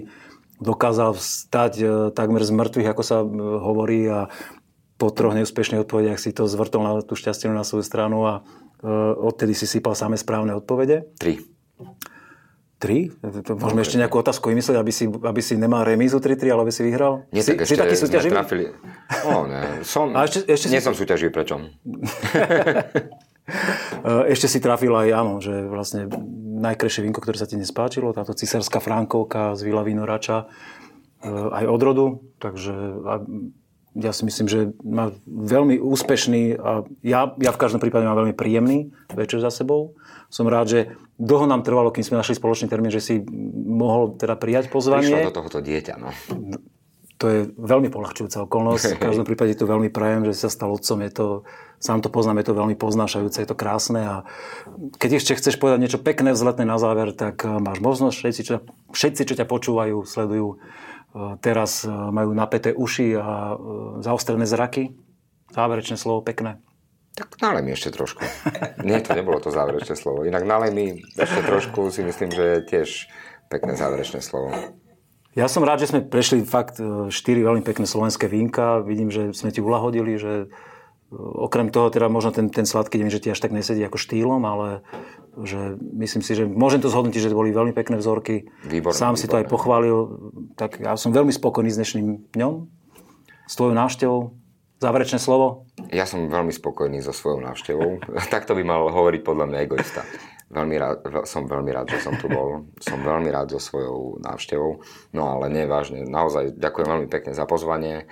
dokázal 0.64 1.12
vstať 1.18 1.74
e, 1.82 1.86
takmer 2.16 2.40
z 2.40 2.56
mŕtvych, 2.56 2.88
ako 2.88 3.04
sa 3.04 3.20
e, 3.20 3.28
hovorí 3.60 4.08
a 4.08 4.32
po 4.96 5.12
troch 5.12 5.36
neúspešných 5.36 5.84
odpovediach 5.84 6.16
si 6.16 6.32
to 6.32 6.48
zvrtol 6.48 6.88
na 6.88 7.04
tú 7.04 7.20
šťastie 7.20 7.52
na 7.52 7.68
svoju 7.68 7.84
stranu 7.84 8.24
a 8.24 8.34
e, 8.40 8.42
odtedy 9.20 9.52
si 9.52 9.68
sypal 9.68 9.92
samé 9.92 10.16
správne 10.16 10.56
odpovede. 10.56 11.12
Tri. 11.20 11.44
Tri? 12.86 13.10
To- 13.16 13.42
to 13.42 13.52
Môžeme 13.56 13.82
ešte 13.82 13.98
nejakú 13.98 14.16
otázku 14.16 14.46
vymyslieť, 14.48 14.78
aby 14.78 14.92
si, 14.92 15.04
aby 15.06 15.42
si 15.42 15.54
nemal 15.56 15.82
remízu 15.82 16.18
3-3, 16.18 16.46
ale 16.48 16.62
aby 16.62 16.72
si 16.72 16.82
vyhral? 16.82 17.26
Nie, 17.30 17.42
si, 17.42 17.52
tak 17.52 17.58
si 17.60 17.74
ešte 17.74 17.82
taký 17.82 17.96
sme 17.96 18.04
súťaživý? 18.06 18.32
trafili. 18.32 18.66
O, 19.26 19.44
ne. 19.44 19.62
Som, 19.82 20.14
A 20.14 20.24
ešte- 20.24 20.46
ešte 20.46 20.68
nie 20.68 20.78
si- 20.78 20.86
som 20.86 20.94
súťaživý, 20.94 21.32
prečo? 21.32 21.58
Ešte 24.28 24.48
si 24.48 24.58
trafil 24.58 24.90
aj, 24.90 25.10
áno, 25.12 25.38
že 25.38 25.54
vlastne 25.64 26.10
najkrajšie 26.58 27.02
vínko, 27.04 27.20
ktoré 27.20 27.38
sa 27.38 27.46
ti 27.46 27.54
nespáčilo, 27.56 28.10
táto 28.10 28.34
cisárska 28.34 28.78
Frankovka 28.80 29.54
z 29.54 29.62
Vila 29.64 29.82
Vinorača, 29.82 30.50
e, 31.22 31.26
aj 31.30 31.66
od 31.68 31.82
rodu, 31.84 32.06
takže 32.40 32.74
ja 33.96 34.12
si 34.12 34.24
myslím, 34.24 34.46
že 34.46 34.60
má 34.82 35.08
veľmi 35.26 35.78
úspešný 35.78 36.42
a 36.56 36.72
ja, 37.00 37.32
ja 37.32 37.52
v 37.52 37.60
každom 37.60 37.78
prípade 37.78 38.04
mám 38.04 38.18
veľmi 38.18 38.34
príjemný 38.34 38.78
večer 39.10 39.40
za 39.40 39.48
sebou. 39.50 39.94
Som 40.30 40.50
rád, 40.52 40.68
že 40.68 40.80
dlho 41.16 41.48
nám 41.48 41.64
trvalo, 41.64 41.94
kým 41.94 42.04
sme 42.04 42.20
našli 42.20 42.36
spoločný 42.36 42.68
termín, 42.68 42.92
že 42.92 43.04
si 43.04 43.24
mohol 43.66 44.20
teda 44.20 44.36
prijať 44.36 44.68
pozvanie. 44.68 45.12
Prišlo 45.12 45.30
do 45.32 45.36
tohoto 45.36 45.60
dieťa, 45.64 45.96
no. 45.96 46.12
To 47.16 47.32
je 47.32 47.40
veľmi 47.56 47.88
polahčujúca 47.88 48.44
okolnosť. 48.44 49.00
V 49.00 49.04
každom 49.08 49.24
prípade 49.24 49.56
to 49.56 49.64
veľmi 49.64 49.88
prajem, 49.88 50.28
že 50.28 50.36
si 50.36 50.42
sa 50.44 50.52
stal 50.52 50.76
otcom. 50.76 51.00
Je 51.00 51.12
to, 51.16 51.28
sám 51.80 52.04
to 52.04 52.12
poznám, 52.12 52.44
je 52.44 52.52
to 52.52 52.60
veľmi 52.60 52.76
poznášajúce, 52.76 53.40
je 53.40 53.48
to 53.48 53.56
krásne. 53.56 54.04
A 54.04 54.16
keď 55.00 55.24
ešte 55.24 55.40
chceš 55.40 55.56
povedať 55.56 55.80
niečo 55.80 56.04
pekné, 56.04 56.36
vzletné 56.36 56.68
na 56.68 56.76
záver, 56.76 57.16
tak 57.16 57.48
eh, 57.48 57.56
máš 57.64 57.80
možnosť. 57.80 58.16
Všetci, 58.20 58.42
čo, 58.44 58.56
všetci, 58.92 59.22
čo 59.32 59.38
ťa 59.40 59.48
počúvajú, 59.48 60.04
sledujú, 60.04 60.60
eh, 60.60 61.40
teraz 61.40 61.88
eh, 61.88 61.90
majú 61.90 62.36
napäté 62.36 62.76
uši 62.76 63.16
a 63.16 63.56
zaostrené 64.04 64.44
zraky. 64.44 64.92
Záverečné 65.56 65.96
slovo 65.96 66.20
pekné. 66.20 66.60
Tak 67.16 67.40
nalej 67.40 67.64
mi 67.64 67.72
ešte 67.72 67.96
trošku. 67.96 68.28
Nie, 68.84 69.00
to 69.00 69.16
nebolo 69.16 69.40
to 69.40 69.48
záverečné 69.48 69.96
slovo. 69.96 70.28
Inak 70.28 70.44
nalej 70.44 70.72
mi 70.76 70.86
ešte 71.16 71.42
trošku, 71.48 71.88
si 71.88 72.04
myslím, 72.04 72.30
že 72.36 72.44
je 72.44 72.58
tiež 72.68 72.90
pekné 73.48 73.80
záverečné 73.80 74.20
slovo. 74.20 74.52
Ja 75.36 75.52
som 75.52 75.68
rád, 75.68 75.84
že 75.84 75.92
sme 75.92 76.04
prešli 76.04 76.48
fakt 76.48 76.80
e, 76.80 77.12
štyri 77.12 77.44
veľmi 77.44 77.60
pekné 77.64 77.84
slovenské 77.84 78.32
vínka. 78.32 78.80
Vidím, 78.84 79.12
že 79.12 79.36
sme 79.36 79.52
ti 79.52 79.60
ulahodili, 79.60 80.16
že 80.16 80.34
e, 80.44 80.48
okrem 81.16 81.72
toho, 81.72 81.92
teda 81.92 82.08
možno 82.08 82.32
ten, 82.32 82.48
ten 82.48 82.64
sladký, 82.64 83.00
neviem, 83.00 83.12
že 83.12 83.20
ti 83.20 83.32
až 83.32 83.44
tak 83.44 83.52
nesedí 83.52 83.84
ako 83.84 84.00
štýlom, 84.00 84.40
ale 84.48 84.80
že 85.44 85.76
myslím 86.00 86.24
si, 86.24 86.40
že 86.40 86.48
môžem 86.48 86.80
to 86.80 86.88
zhodnotiť, 86.88 87.20
že 87.20 87.32
to 87.36 87.40
boli 87.40 87.52
veľmi 87.52 87.76
pekné 87.76 88.00
vzorky. 88.00 88.48
Výborné, 88.64 88.96
Sám 88.96 89.20
si 89.20 89.28
to 89.28 89.36
aj 89.36 89.44
výborné. 89.44 89.56
pochválil. 89.56 89.98
Tak 90.56 90.80
ja 90.80 90.96
som 90.96 91.12
veľmi 91.12 91.36
spokojný 91.36 91.68
s 91.68 91.80
dnešným 91.84 92.32
dňom, 92.32 92.54
s 93.44 93.54
tvojou 93.60 93.76
návštevou. 93.76 94.20
Záverečné 94.80 95.20
slovo. 95.20 95.68
Ja 95.94 96.06
som 96.10 96.32
veľmi 96.32 96.54
spokojný 96.54 97.04
so 97.04 97.14
svojou 97.14 97.44
návštevou. 97.44 98.02
Takto 98.34 98.58
by 98.58 98.64
mal 98.66 98.90
hovoriť 98.90 99.22
podľa 99.22 99.46
mňa 99.52 99.60
egoista. 99.66 100.02
Veľmi 100.46 100.76
rád, 100.78 100.98
som 101.26 101.50
veľmi 101.50 101.72
rád, 101.74 101.90
že 101.90 102.06
som 102.06 102.14
tu 102.22 102.30
bol. 102.30 102.70
Som 102.78 103.02
veľmi 103.02 103.34
rád 103.34 103.58
so 103.58 103.60
svojou 103.60 104.22
návštevou. 104.22 104.82
No 105.18 105.24
ale 105.38 105.50
nie, 105.50 105.66
vážne. 105.66 106.06
Naozaj 106.06 106.56
ďakujem 106.56 106.88
veľmi 106.88 107.08
pekne 107.10 107.34
za 107.34 107.50
pozvanie. 107.50 108.06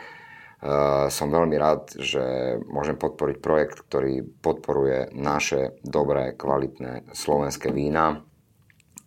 Uh, 0.64 1.12
som 1.12 1.28
veľmi 1.28 1.60
rád, 1.60 1.92
že 2.00 2.56
môžem 2.72 2.96
podporiť 2.96 3.38
projekt, 3.44 3.84
ktorý 3.84 4.24
podporuje 4.40 5.12
naše 5.12 5.76
dobré, 5.84 6.34
kvalitné 6.40 7.12
slovenské 7.12 7.68
vína 7.76 8.24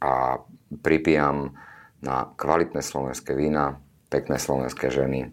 a 0.04 0.44
pripijam 0.84 1.56
na 2.04 2.28
kvalitné 2.36 2.84
slovenské 2.84 3.32
vína, 3.32 3.80
pekné 4.12 4.36
slovenské 4.36 4.92
ženy 4.92 5.32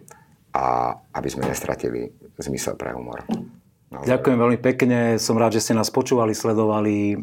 a 0.54 0.93
aby 1.18 1.28
sme 1.30 1.49
nestratili 1.49 2.14
zmysel 2.38 2.78
pre 2.78 2.93
humor. 2.93 3.26
Naozaj. 3.93 4.10
Ďakujem 4.10 4.38
veľmi 4.41 4.60
pekne, 4.62 4.99
som 5.22 5.38
rád, 5.38 5.62
že 5.62 5.70
ste 5.70 5.78
nás 5.78 5.93
počúvali, 5.93 6.34
sledovali. 6.34 7.14
E, 7.14 7.18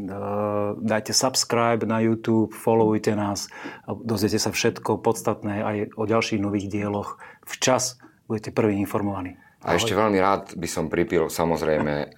Dajte 0.78 1.10
subscribe 1.10 1.82
na 1.82 1.98
YouTube, 1.98 2.54
followujte 2.54 3.10
nás, 3.18 3.50
dozviete 3.90 4.38
sa 4.38 4.54
všetko 4.54 5.02
podstatné 5.02 5.66
aj 5.66 5.76
o 5.98 6.06
ďalších 6.06 6.38
nových 6.38 6.70
dieloch. 6.70 7.18
Včas 7.42 7.98
budete 8.30 8.54
prvý 8.54 8.78
informovaní. 8.78 9.34
A 9.66 9.74
ešte 9.74 9.98
veľmi 9.98 10.16
rád 10.22 10.54
by 10.54 10.68
som 10.70 10.86
pripil, 10.86 11.26
samozrejme, 11.26 11.94
eh, 12.06 12.08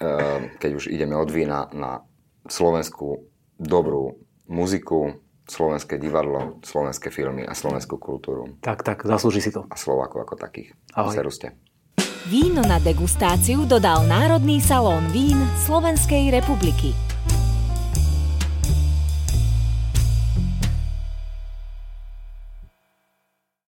keď 0.60 0.70
už 0.76 0.84
ideme 0.92 1.16
od 1.16 1.32
vína 1.32 1.72
na 1.72 2.04
Slovensku 2.44 3.24
dobrú 3.56 4.20
muziku, 4.52 5.16
slovenské 5.46 5.98
divadlo, 5.98 6.62
slovenské 6.62 7.10
filmy 7.10 7.42
a 7.46 7.54
slovenskú 7.54 7.98
kultúru. 7.98 8.58
Tak, 8.62 8.86
tak, 8.86 9.04
zaslúži 9.04 9.42
si 9.42 9.50
to. 9.50 9.66
A 9.68 9.76
Slovákov 9.76 10.24
ako 10.26 10.34
takých. 10.38 10.74
Ahoj. 10.94 11.14
Seruste. 11.14 11.58
Víno 12.30 12.62
na 12.62 12.78
degustáciu 12.78 13.66
dodal 13.66 14.06
Národný 14.06 14.62
salón 14.62 15.10
vín 15.10 15.42
Slovenskej 15.66 16.30
republiky. 16.30 17.11